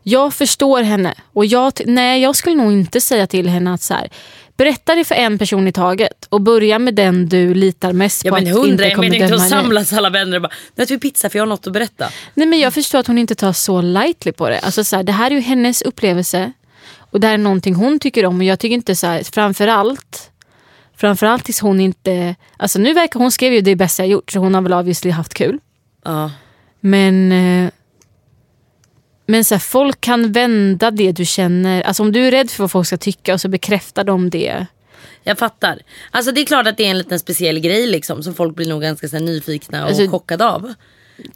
Jag 0.03 0.33
förstår 0.33 0.81
henne. 0.81 1.13
Och 1.33 1.45
jag, 1.45 1.73
nej, 1.85 2.21
jag 2.21 2.35
skulle 2.35 2.55
nog 2.55 2.71
inte 2.71 3.01
säga 3.01 3.27
till 3.27 3.49
henne 3.49 3.73
att 3.73 3.81
så 3.81 3.93
här, 3.93 4.09
berätta 4.63 4.95
det 4.95 5.05
för 5.05 5.15
en 5.15 5.37
person 5.37 5.67
i 5.67 5.71
taget 5.71 6.25
och 6.29 6.41
börja 6.41 6.79
med 6.79 6.95
den 6.95 7.29
du 7.29 7.53
litar 7.53 7.93
mest 7.93 8.25
Ja 8.25 8.31
på 8.31 8.41
men 8.41 8.53
att 8.53 8.59
hundra 8.59 8.89
kommer 8.89 9.01
meningen 9.01 9.33
inte 9.33 9.43
att 9.43 9.49
samlas 9.49 9.93
alla 9.93 10.09
vänner 10.09 10.35
och 10.35 10.41
bara 10.41 10.51
nu 10.75 10.83
äter 10.83 10.95
vi 10.95 10.99
pizza 10.99 11.29
för 11.29 11.37
jag 11.37 11.43
har 11.43 11.49
något 11.49 11.67
att 11.67 11.73
berätta. 11.73 12.09
Nej, 12.33 12.47
men 12.47 12.59
jag 12.59 12.73
förstår 12.73 12.99
att 12.99 13.07
hon 13.07 13.17
inte 13.17 13.35
tar 13.35 13.53
så 13.53 13.81
lightly 13.81 14.31
på 14.31 14.49
det. 14.49 14.59
Alltså, 14.59 14.83
så 14.83 14.95
här, 14.95 15.03
det 15.03 15.11
här 15.11 15.31
är 15.31 15.35
ju 15.35 15.41
hennes 15.41 15.81
upplevelse 15.81 16.51
och 17.11 17.19
det 17.19 17.27
här 17.27 17.33
är 17.33 17.37
någonting 17.37 17.75
hon 17.75 17.99
tycker 17.99 18.25
om. 18.25 18.37
Och 18.37 18.43
jag 18.43 18.59
tycker 18.59 18.75
inte 18.75 18.95
så 18.95 19.07
här, 19.07 19.23
framförallt 19.23 20.31
Framförallt 21.01 21.45
tills 21.45 21.59
hon 21.59 21.79
inte... 21.79 22.35
Alltså 22.57 22.79
nu 22.79 22.93
verkar 22.93 23.19
hon 23.19 23.31
skrev 23.31 23.53
ju 23.53 23.61
det 23.61 23.75
bästa 23.75 24.03
jag 24.03 24.09
gjort 24.09 24.31
så 24.31 24.39
hon 24.39 24.53
har 24.53 24.61
väl 24.61 24.73
obviously 24.73 25.11
haft 25.11 25.33
kul. 25.33 25.59
Ja. 26.05 26.31
Men, 26.79 27.31
eh, 27.31 27.71
men 29.25 29.45
så 29.45 29.55
här, 29.55 29.59
folk 29.59 30.01
kan 30.01 30.31
vända 30.31 30.91
det 30.91 31.11
du 31.11 31.25
känner. 31.25 31.81
Alltså 31.81 32.03
om 32.03 32.11
du 32.11 32.27
är 32.27 32.31
rädd 32.31 32.51
för 32.51 32.63
vad 32.63 32.71
folk 32.71 32.87
ska 32.87 32.97
tycka 32.97 33.33
och 33.33 33.41
så 33.41 33.47
bekräftar 33.49 34.03
de 34.03 34.29
det. 34.29 34.65
Jag 35.23 35.37
fattar. 35.37 35.79
Alltså 36.11 36.31
det 36.31 36.41
är 36.41 36.45
klart 36.45 36.67
att 36.67 36.77
det 36.77 36.85
är 36.85 36.89
en 36.89 36.97
liten 36.97 37.19
speciell 37.19 37.59
grej 37.59 37.87
liksom 37.87 38.23
som 38.23 38.33
folk 38.33 38.55
blir 38.55 38.67
nog 38.69 38.81
ganska 38.81 39.07
så 39.07 39.15
här, 39.15 39.23
nyfikna 39.23 39.83
och 39.83 39.89
Alltså- 39.89 40.07
chockade 40.07 40.45
av. 40.49 40.73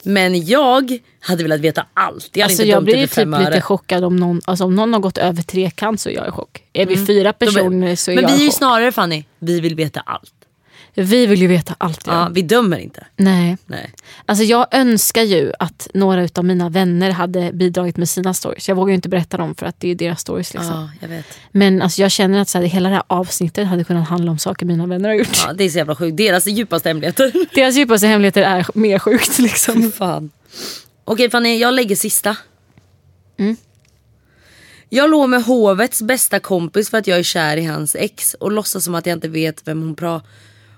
Men 0.03 0.45
jag 0.45 0.97
hade 1.19 1.43
velat 1.43 1.59
veta 1.59 1.85
allt. 1.93 2.29
Jag 2.33 2.43
Alltså 2.45 2.63
jag 2.63 2.83
blir 2.83 3.07
typ 3.07 3.17
öre. 3.17 3.39
lite 3.45 3.61
chockad 3.61 4.03
om 4.03 4.15
någon, 4.15 4.41
alltså 4.45 4.63
om 4.65 4.75
någon 4.75 4.93
har 4.93 4.99
gått 4.99 5.17
över 5.17 5.41
trekant 5.43 6.01
så 6.01 6.09
är 6.09 6.13
jag 6.13 6.27
i 6.27 6.31
chock. 6.31 6.63
Är 6.73 6.85
vi 6.85 7.05
fyra 7.05 7.33
personer 7.33 7.95
så 7.95 8.11
är 8.11 8.15
Men 8.15 8.21
jag 8.23 8.29
vi 8.31 8.37
är 8.37 8.41
ju 8.43 8.47
chock. 8.49 8.57
snarare 8.57 8.91
Fanny, 8.91 9.23
vi 9.39 9.59
vill 9.59 9.75
veta 9.75 9.99
allt. 9.99 10.31
Vi 10.95 11.25
vill 11.25 11.41
ju 11.41 11.47
veta 11.47 11.75
allt. 11.77 12.01
Ja. 12.07 12.29
Vi 12.31 12.41
dömer 12.41 12.77
inte. 12.77 13.05
Nej. 13.17 13.57
Nej. 13.65 13.93
Alltså 14.25 14.43
jag 14.43 14.67
önskar 14.71 15.21
ju 15.21 15.51
att 15.59 15.87
några 15.93 16.27
av 16.35 16.45
mina 16.45 16.69
vänner 16.69 17.11
hade 17.11 17.51
bidragit 17.53 17.97
med 17.97 18.09
sina 18.09 18.33
stories. 18.33 18.69
Jag 18.69 18.75
vågar 18.75 18.89
ju 18.89 18.95
inte 18.95 19.09
berätta 19.09 19.37
dem 19.37 19.55
för 19.55 19.65
att 19.65 19.79
det 19.79 19.89
är 19.91 19.95
deras 19.95 20.21
stories. 20.21 20.53
Liksom. 20.53 20.71
Ja, 20.71 20.89
jag 21.01 21.07
vet. 21.07 21.25
Men 21.51 21.81
alltså 21.81 22.01
jag 22.01 22.11
känner 22.11 22.39
att 22.39 22.49
så 22.49 22.57
här, 22.57 22.65
hela 22.65 22.89
det 22.89 22.95
här 22.95 23.03
avsnittet 23.07 23.67
hade 23.67 23.83
kunnat 23.83 24.09
handla 24.09 24.31
om 24.31 24.39
saker 24.39 24.65
mina 24.65 24.87
vänner 24.87 25.09
har 25.09 25.15
gjort. 25.15 25.43
Ja, 25.47 25.53
det 25.53 25.63
är 25.63 25.69
så 25.69 25.77
jävla 25.77 25.95
sjukt. 25.95 26.17
Deras 26.17 26.47
djupaste 26.47 26.89
hemligheter. 26.89 27.31
Deras 27.55 27.75
djupaste 27.75 28.07
hemligheter 28.07 28.41
är 28.41 28.65
mer 28.73 28.99
sjukt. 28.99 29.39
Liksom. 29.39 29.91
Fan. 29.91 30.31
Okej 31.05 31.29
Fanny, 31.29 31.57
jag 31.57 31.73
lägger 31.73 31.95
sista. 31.95 32.37
Mm. 33.37 33.57
Jag 34.89 35.09
låg 35.09 35.29
med 35.29 35.43
hovets 35.43 36.01
bästa 36.01 36.39
kompis 36.39 36.89
för 36.89 36.97
att 36.97 37.07
jag 37.07 37.19
är 37.19 37.23
kär 37.23 37.57
i 37.57 37.65
hans 37.65 37.95
ex 37.95 38.33
och 38.33 38.51
låtsas 38.51 38.83
som 38.83 38.95
att 38.95 39.05
jag 39.05 39.15
inte 39.17 39.27
vet 39.27 39.67
vem 39.67 39.81
hon, 39.81 39.95
pra- 39.95 40.21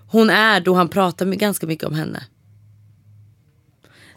hon 0.08 0.30
är 0.30 0.60
då 0.60 0.74
han 0.74 0.89
pratar 0.89 1.26
ganska 1.26 1.68
mycket 1.68 1.88
om 1.88 1.93
henne. 1.93 2.24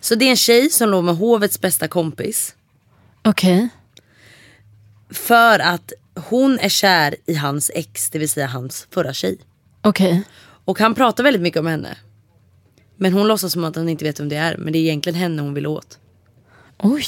Så 0.01 0.14
det 0.14 0.24
är 0.24 0.30
en 0.30 0.36
tjej 0.36 0.70
som 0.70 0.88
låg 0.88 1.05
med 1.05 1.16
hovets 1.16 1.61
bästa 1.61 1.88
kompis 1.88 2.55
Okej. 3.24 3.68
för 5.11 5.59
att 5.59 5.93
hon 6.14 6.59
är 6.59 6.68
kär 6.68 7.16
i 7.26 7.34
hans 7.34 7.70
ex, 7.74 8.11
det 8.11 8.18
vill 8.18 8.28
säga 8.28 8.47
hans 8.47 8.86
förra 8.91 9.12
tjej. 9.12 9.38
Okej. 9.82 10.22
Och 10.64 10.78
han 10.78 10.95
pratar 10.95 11.24
väldigt 11.24 11.43
mycket 11.43 11.61
om 11.61 11.66
henne. 11.66 11.97
Men 12.97 13.12
hon 13.12 13.28
låtsas 13.28 13.53
som 13.53 13.64
att 13.64 13.76
hon 13.76 13.88
inte 13.88 14.05
vet 14.05 14.20
vem 14.20 14.28
det 14.28 14.36
är. 14.36 14.57
Men 14.57 14.72
det 14.72 14.78
är 14.78 14.80
egentligen 14.80 15.18
henne 15.18 15.43
hon 15.43 15.55
vill 15.55 15.66
åt. 15.66 15.99
Oj. 16.78 17.05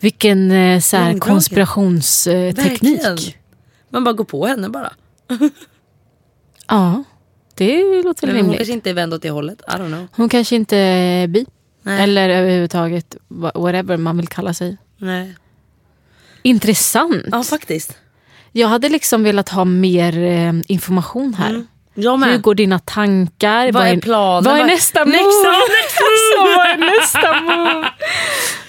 Vilken 0.00 0.50
eh, 0.50 0.80
så 0.80 0.96
här, 0.96 1.18
konspirationsteknik. 1.18 2.82
Verkligen. 3.04 3.18
Man 3.88 4.04
bara 4.04 4.12
går 4.12 4.24
på 4.24 4.46
henne 4.46 4.68
bara. 4.68 4.92
Ja, 6.68 7.04
det 7.66 8.02
låter 8.02 8.26
hon 8.26 8.36
rimligt. 8.36 8.56
kanske 8.58 8.72
inte 8.72 8.90
är 8.90 8.94
vänd 8.94 9.14
åt 9.14 9.22
det 9.22 9.30
hållet. 9.30 9.60
I 9.68 9.70
don't 9.70 9.88
know. 9.88 10.06
Hon 10.12 10.28
kanske 10.28 10.56
inte 10.56 10.76
är 10.76 11.26
bi. 11.26 11.46
Nej. 11.82 12.02
Eller 12.02 12.28
överhuvudtaget 12.28 13.16
wha- 13.28 13.60
whatever 13.60 13.96
man 13.96 14.16
vill 14.16 14.28
kalla 14.28 14.54
sig. 14.54 14.76
Nej. 14.98 15.34
Intressant. 16.42 17.24
Ja 17.32 17.42
faktiskt. 17.42 17.96
Jag 18.52 18.68
hade 18.68 18.88
liksom 18.88 19.22
velat 19.22 19.48
ha 19.48 19.64
mer 19.64 20.18
eh, 20.18 20.52
information 20.66 21.34
här. 21.34 21.64
Med. 22.16 22.28
Hur 22.30 22.38
går 22.38 22.54
dina 22.54 22.78
tankar? 22.78 23.72
Vad 23.72 23.86
är 23.86 23.96
planen? 23.96 24.44
Vad 24.44 24.60
är 24.60 24.64
nästa 24.64 25.04
move? 25.04 25.16
Nästa- 25.16 25.48
alltså, 25.48 26.56
vad 26.56 26.66
är 26.66 27.00
nästa 27.00 27.40
move? 27.40 27.88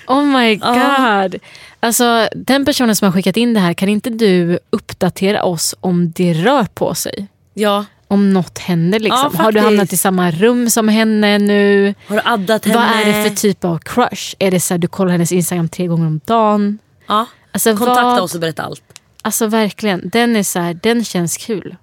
Oh 0.08 0.24
my 0.40 0.56
god. 0.56 1.42
Alltså, 1.80 2.28
den 2.36 2.66
personen 2.66 2.96
som 2.96 3.06
har 3.06 3.12
skickat 3.14 3.38
in 3.38 3.54
det 3.54 3.60
här, 3.60 3.74
kan 3.74 3.90
inte 3.90 4.10
du 4.10 4.60
uppdatera 4.70 5.44
oss 5.44 5.76
om 5.80 6.12
det 6.12 6.34
rör 6.34 6.64
på 6.74 6.96
sig? 6.96 7.28
Ja. 7.54 7.86
Om 8.14 8.34
något 8.34 8.60
händer 8.60 9.00
liksom. 9.00 9.32
Ja, 9.34 9.44
har 9.44 9.52
du 9.52 9.60
hamnat 9.60 9.94
i 9.94 9.98
samma 9.98 10.32
rum 10.32 10.70
som 10.70 10.88
henne 10.88 11.38
nu? 11.38 11.94
Har 12.08 12.16
du 12.16 12.22
addat 12.26 12.66
henne? 12.66 12.78
Vad 12.78 12.86
är 12.86 13.06
det 13.06 13.30
för 13.30 13.36
typ 13.36 13.66
av 13.66 13.78
crush? 13.78 14.36
Är 14.40 14.52
det 14.52 14.60
så 14.60 14.74
här, 14.74 14.80
du 14.80 14.88
kollar 14.88 15.12
hennes 15.12 15.32
Instagram 15.32 15.70
tre 15.70 15.88
gånger 15.88 16.08
om 16.08 16.20
dagen? 16.26 16.80
Ja. 17.08 17.26
Alltså, 17.52 17.70
Kontakta 17.76 18.04
vad- 18.04 18.22
oss 18.22 18.36
och 18.36 18.42
berätta 18.42 18.64
allt. 18.64 18.84
Alltså 19.22 19.48
verkligen, 19.48 20.10
den 20.10 20.36
är 20.36 20.44
så 20.44 20.60
här, 20.60 20.74
den 20.74 21.06
känns 21.06 21.38
kul. 21.38 21.76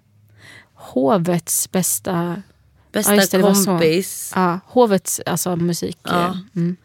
Hovets 0.74 1.70
bästa... 1.72 2.42
Bästa 2.92 3.14
just 3.14 3.30
det, 3.30 3.38
det 3.38 3.42
kompis. 3.42 4.32
Ja, 4.34 4.60
hovets 4.66 5.20
alltså, 5.26 5.56
musik. 5.56 5.98
Ja. 6.02 6.36
Mm. 6.56 6.76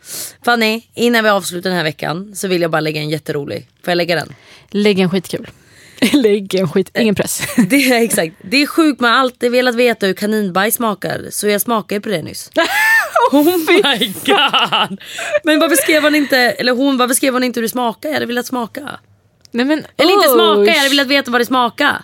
Fanny, 0.46 0.82
innan 0.94 1.24
vi 1.24 1.30
avslutar 1.30 1.70
den 1.70 1.78
här 1.78 1.84
veckan 1.84 2.36
så 2.36 2.48
vill 2.48 2.62
jag 2.62 2.72
bara 2.72 2.80
lägga 2.80 3.02
en 3.02 3.10
jätterolig. 3.10 3.68
Får 3.84 3.92
jag 3.92 3.98
lägga 3.98 4.16
den? 4.16 4.34
Lägg 4.70 5.00
en 5.00 5.10
skitkul. 5.10 5.50
Lägg 6.14 6.56
en 6.56 6.68
skit, 6.68 6.92
ingen 6.98 7.16
press. 7.16 7.42
Det 7.70 7.76
är 7.76 8.04
exakt. 8.04 8.36
Det 8.42 8.62
är 8.62 8.68
sjukt 8.68 9.00
man 9.02 9.12
har 9.12 9.18
alltid 9.18 9.52
velat 9.52 9.76
veta 9.76 10.06
hur 10.06 10.14
kaninbajs 10.14 10.76
smakar. 10.76 11.28
Så 11.32 11.48
jag 11.48 11.62
smakade 11.62 12.02
på 12.02 12.10
det 12.10 12.22
nyss. 12.22 12.52
oh 13.32 13.44
my 13.44 14.14
god! 14.26 15.00
Men 15.44 15.60
varför 15.60 15.76
skrev 15.76 16.04
hon 16.04 16.16
inte, 16.16 16.38
eller 16.38 16.72
hon, 16.74 16.98
varför 16.98 17.16
skrev 17.16 17.34
hon 17.34 17.44
inte 17.44 17.60
hur 17.60 17.62
det 17.62 17.70
smakar? 17.70 18.10
Jag 18.10 18.14
hade 18.14 18.26
velat 18.26 18.46
smaka. 18.46 19.00
Nej, 19.52 19.66
men, 19.66 19.86
Eller 19.98 20.14
inte 20.14 20.28
smaka, 20.28 20.72
jag 20.72 20.78
hade 20.78 20.90
velat 20.90 21.08
veta 21.08 21.32
vad 21.32 21.42
det 21.42 21.46
smakar. 21.46 22.04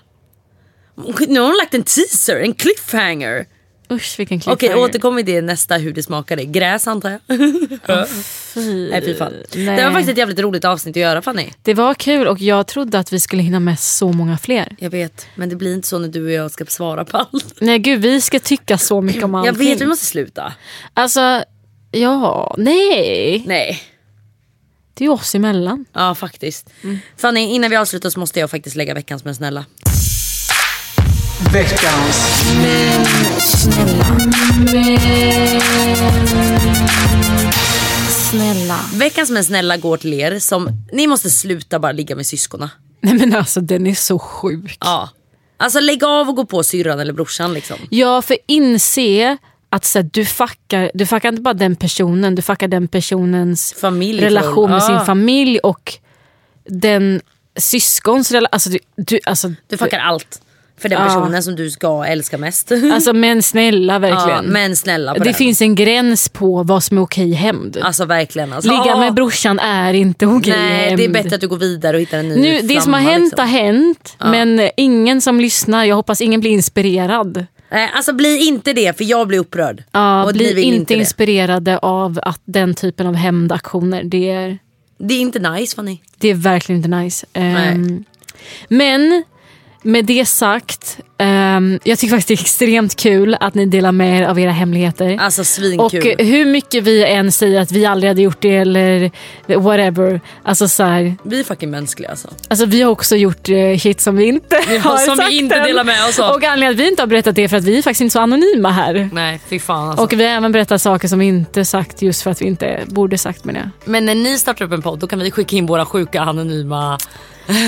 Nu 1.28 1.40
har 1.40 1.48
hon 1.48 1.58
lagt 1.58 1.74
en 1.74 1.84
teaser, 1.84 2.40
en 2.40 2.54
cliffhanger. 2.54 3.46
Usch 3.92 4.20
vilken 4.20 4.38
Okej, 4.38 4.56
cliffhanger. 4.58 4.84
återkom 4.84 5.20
i 5.20 5.24
det 5.24 5.42
nästa 5.42 5.78
hur 5.78 5.94
det 5.94 6.04
smakade. 6.04 6.46
Gräs 6.46 6.88
antar 6.88 7.10
jag. 7.28 8.08
Fy. 8.54 8.90
Nej 8.90 9.02
fy 9.06 9.16
fan. 9.16 9.34
Nej. 9.56 9.76
Det 9.78 9.84
var 9.84 9.92
faktiskt 9.92 10.10
ett 10.10 10.18
jävligt 10.18 10.40
roligt 10.40 10.66
avsnitt 10.66 10.94
att 10.98 11.02
göra 11.02 11.22
Fanny. 11.22 11.50
Det 11.62 11.74
var 11.74 11.94
kul 11.94 12.28
och 12.28 12.40
jag 12.42 12.68
trodde 12.68 13.00
att 13.00 13.14
vi 13.14 13.20
skulle 13.20 13.44
hinna 13.44 13.60
med 13.60 13.80
så 13.80 14.12
många 14.12 14.38
fler. 14.38 14.76
Jag 14.80 14.90
vet, 14.90 15.28
men 15.36 15.50
det 15.50 15.56
blir 15.56 15.74
inte 15.74 15.88
så 15.88 16.00
när 16.00 16.08
du 16.08 16.26
och 16.26 16.32
jag 16.32 16.52
ska 16.52 16.66
svara 16.66 17.06
på 17.06 17.18
allt. 17.18 17.56
Nej 17.62 17.80
gud, 17.80 18.02
vi 18.02 18.22
ska 18.22 18.40
tycka 18.40 18.78
så 18.78 19.02
mycket 19.02 19.24
om 19.24 19.34
Jag 19.34 19.48
allting. 19.48 19.68
vet, 19.68 19.82
vi 19.82 19.86
måste 19.86 20.06
sluta. 20.06 20.54
Alltså, 20.94 21.44
ja, 21.92 22.56
nej. 22.58 23.44
Nej. 23.48 23.82
Det 24.94 25.06
är 25.06 25.10
oss 25.10 25.36
emellan. 25.36 25.86
Ja 25.94 26.16
faktiskt. 26.16 26.70
Fanny, 27.18 27.40
innan 27.40 27.70
vi 27.70 27.76
avslutar 27.76 28.10
så 28.10 28.20
måste 28.20 28.40
jag 28.40 28.52
faktiskt 28.52 28.76
lägga 28.76 28.94
veckans 28.94 29.26
men 29.26 29.36
snälla. 29.36 29.66
Veckans 31.50 32.46
Snälla. 38.10 38.80
Veckans 38.94 39.30
men 39.30 39.44
snälla 39.44 39.78
går 39.78 39.98
till 39.98 40.14
er 40.14 40.40
som, 40.40 40.70
ni 40.94 41.08
måste 41.08 41.30
sluta 41.30 41.80
bara 41.80 41.92
ligga 41.92 42.16
med 42.16 42.26
syskona. 42.26 42.70
Nej 43.02 43.14
men 43.14 43.36
alltså 43.36 43.62
den 43.62 43.88
är 43.88 43.96
så 43.96 44.20
sjuk. 44.20 44.78
Ja. 44.80 45.10
Alltså 45.58 45.80
lägg 45.80 46.04
av 46.04 46.30
och 46.30 46.36
gå 46.36 46.46
på 46.46 46.64
syrran 46.64 47.00
eller 47.00 47.14
brorsan 47.14 47.54
liksom. 47.54 47.78
Ja, 47.90 48.22
för 48.22 48.38
inse 48.48 49.38
att 49.70 49.86
så 49.86 50.00
här, 50.00 50.10
du, 50.14 50.26
fuckar, 50.26 50.92
du 50.94 51.06
fuckar 51.06 51.30
inte 51.30 51.42
bara 51.42 51.54
den 51.54 51.76
personen, 51.76 52.36
du 52.36 52.42
fuckar 52.42 52.68
den 52.68 52.88
personens 52.88 53.74
Familj. 53.82 54.22
relation 54.22 54.70
med 54.70 54.82
Ja. 54.82 54.88
sin 54.88 55.06
familj 55.06 55.60
och 55.60 55.94
den 56.66 57.22
syskons 57.58 58.32
relation. 58.32 58.50
Alltså, 58.54 58.70
du, 58.70 58.80
du, 58.96 59.20
alltså, 59.26 59.54
Du 59.68 59.78
fuckar 59.78 60.00
allt. 60.00 60.42
För 60.82 60.90
den 60.90 61.00
Ja. 61.02 61.06
personen 61.08 61.44
som 61.44 61.56
du 61.56 61.70
ska 61.72 62.06
älska 62.06 62.38
mest. 62.38 62.72
alltså 62.94 63.14
men 63.14 63.44
snälla 63.44 63.94
ja, 63.94 64.00
verkligen. 64.00 64.46
men 64.46 64.76
snälla 64.76 65.14
det 65.14 65.20
den. 65.24 65.34
finns 65.34 65.62
en 65.62 65.76
gräns 65.76 66.30
på 66.30 66.64
vad 66.64 66.84
som 66.84 66.98
är 66.98 67.02
okej 67.02 67.32
hämnd. 67.34 67.78
Alltså 67.82 68.06
verkligen. 68.06 68.54
Alltså, 68.54 68.72
Ligga 68.72 68.98
med 68.98 69.14
brorsan 69.14 69.60
är 69.60 69.94
inte 69.94 70.26
okej 70.28 70.54
Nej 70.58 70.84
hämnd. 70.86 70.98
det 70.98 71.06
är 71.06 71.10
bättre 71.10 71.36
att 71.36 71.42
du 71.42 71.48
går 71.48 71.58
vidare 71.58 71.98
och 71.98 72.02
hittar 72.02 72.18
en 72.18 72.30
ny 72.30 72.36
nu, 72.36 72.62
Det 72.62 72.82
som 72.82 72.94
har 72.94 73.00
hänt 73.00 73.24
liksom. 73.24 73.40
har 73.40 73.48
hänt, 73.60 74.16
men 74.20 74.70
ingen 74.78 75.22
som 75.22 75.40
lyssnar, 75.40 75.86
jag 75.86 75.96
hoppas 75.96 76.22
ingen 76.22 76.40
blir 76.40 76.52
inspirerad. 76.52 77.46
Nej, 77.72 77.92
alltså 77.96 78.14
bli 78.14 78.48
inte 78.48 78.74
det 78.74 78.98
för 78.98 79.04
jag 79.04 79.28
blir 79.28 79.40
upprörd. 79.40 79.84
Ja, 79.92 80.24
och 80.24 80.34
bli 80.34 80.50
inte, 80.50 80.62
inte 80.62 80.94
inspirerade 80.94 81.78
av 81.78 82.20
att 82.24 82.42
den 82.46 82.74
typen 82.74 83.08
av 83.08 83.16
hämndaktioner, 83.16 84.04
det 84.04 84.30
är, 84.30 84.58
Det 84.98 85.14
är 85.14 85.20
inte 85.20 85.40
nice 85.40 85.76
Fanny. 85.76 85.98
det 86.18 86.30
är 86.30 86.34
verkligen 86.34 86.78
inte 86.84 86.90
nice. 86.98 87.26
Ehm, 87.34 88.04
men 88.68 89.24
med 89.84 90.06
det 90.06 90.26
sagt, 90.26 90.98
ehm, 91.18 91.80
jag 91.84 92.00
tycker 92.00 92.16
faktiskt 92.16 92.28
det 92.28 92.34
är 92.34 92.42
extremt 92.42 92.96
kul 92.96 93.38
att 93.40 93.54
ni 93.56 93.66
delar 93.66 93.92
med 93.92 94.20
er 94.22 94.24
av 94.28 94.40
era 94.40 94.52
hemligheter. 94.52 95.18
Alltså 95.22 95.42
Och 95.42 95.48
svinkul. 95.48 96.16
eh, 96.20 96.26
hur 96.28 96.46
mycket 96.46 96.84
vi 96.84 97.04
än 97.06 97.32
säger 97.32 97.62
att 97.62 97.72
vi 97.72 97.86
aldrig 97.86 98.10
hade 98.10 98.22
gjort 98.22 98.42
det 98.42 98.56
eller 98.56 99.12
whatever. 99.60 100.22
Alltså, 100.44 100.68
så 100.68 100.84
här, 100.84 101.16
Vi 101.24 101.40
är 101.40 101.44
fucking 101.44 101.70
mänskliga 101.70 102.10
alltså. 102.10 102.28
alltså 102.48 102.66
vi 102.66 102.82
har 102.82 102.92
också 102.92 103.16
gjort 103.16 103.50
uh, 103.50 103.78
shit 103.78 104.02
som 104.02 104.16
vi 104.16 104.26
inte 104.26 104.56
har 104.84 104.98
som 104.98 105.14
vi 105.18 105.22
sagt 105.22 105.32
inte 105.32 105.56
än. 105.56 105.64
delar 105.64 105.84
med 105.84 106.06
oss 106.10 106.20
av. 106.20 106.36
Och 106.36 106.44
anledningen 106.44 106.72
att 106.74 106.80
vi 106.80 106.88
inte 106.90 107.02
har 107.02 107.08
berättat 107.08 107.36
det 107.36 107.44
är 107.44 107.48
för 107.48 107.58
att 107.58 107.64
vi 107.64 107.78
är 107.78 107.82
faktiskt 107.82 108.02
inte 108.02 108.14
så 108.14 108.20
anonyma 108.20 108.72
här. 108.72 109.10
Nej 109.14 109.40
fy 109.50 109.60
fan 109.60 109.88
alltså. 109.90 110.04
Och 110.04 110.14
vi 110.14 110.24
har 110.28 110.32
även 110.32 110.52
berättat 110.52 110.82
saker 110.82 111.08
som 111.08 111.20
vi 111.20 111.26
inte 111.26 111.66
sagt 111.66 112.02
just 112.02 112.22
för 112.22 112.32
att 112.32 112.42
vi 112.42 112.46
inte 112.46 112.80
borde 112.88 113.18
sagt 113.18 113.44
med 113.46 113.56
det. 113.56 113.70
Men 113.86 114.06
när 114.06 114.16
ni 114.16 114.38
startar 114.38 114.66
upp 114.66 114.72
en 114.72 114.82
podd 114.82 115.00
då 115.00 115.08
kan 115.08 115.20
vi 115.20 115.32
skicka 115.32 115.56
in 115.56 115.66
våra 115.66 115.86
sjuka 115.86 116.22
anonyma 116.22 116.98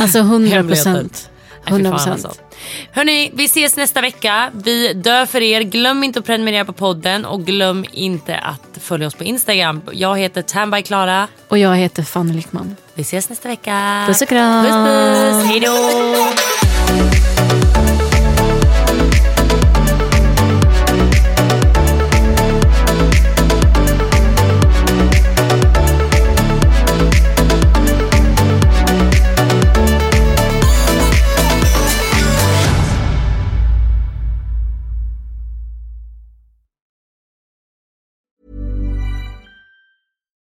Alltså 0.02 0.20
100 0.20 0.56
hemligheter. 0.56 0.92
procent. 0.94 1.30
Nej, 1.66 1.68
fy 1.68 1.72
100 1.86 1.90
fan, 1.90 1.98
procent. 1.98 2.26
alltså. 2.26 2.42
Hörni, 2.92 3.32
vi 3.34 3.46
ses 3.46 3.76
nästa 3.76 4.02
vecka. 4.02 4.52
Vi 4.54 4.94
dör 4.94 5.26
för 5.26 5.42
er. 5.42 5.62
Glöm 5.62 6.04
inte 6.04 6.20
att 6.20 6.26
prenumerera 6.26 6.66
på 6.66 6.74
podden 6.74 7.26
och 7.26 7.46
glöm 7.46 7.86
inte 7.92 8.38
att 8.38 8.84
följa 8.84 9.08
oss 9.08 9.16
på 9.16 9.24
Instagram. 9.24 9.82
Jag 9.92 10.18
heter 10.20 10.42
Tambyklara. 10.42 11.28
Och 11.48 11.58
jag 11.58 11.76
heter 11.76 12.04
Fanny 12.04 12.34
Lyckman. 12.34 12.76
Vi 12.94 13.02
ses 13.02 13.30
nästa 13.30 13.50
vecka. 13.50 14.04
Puss 14.08 14.22
och 14.22 14.28
kram. 14.28 14.66
Puss 14.66 14.74
puss. 14.74 15.46
Hej 15.52 15.60
då. 15.60 15.74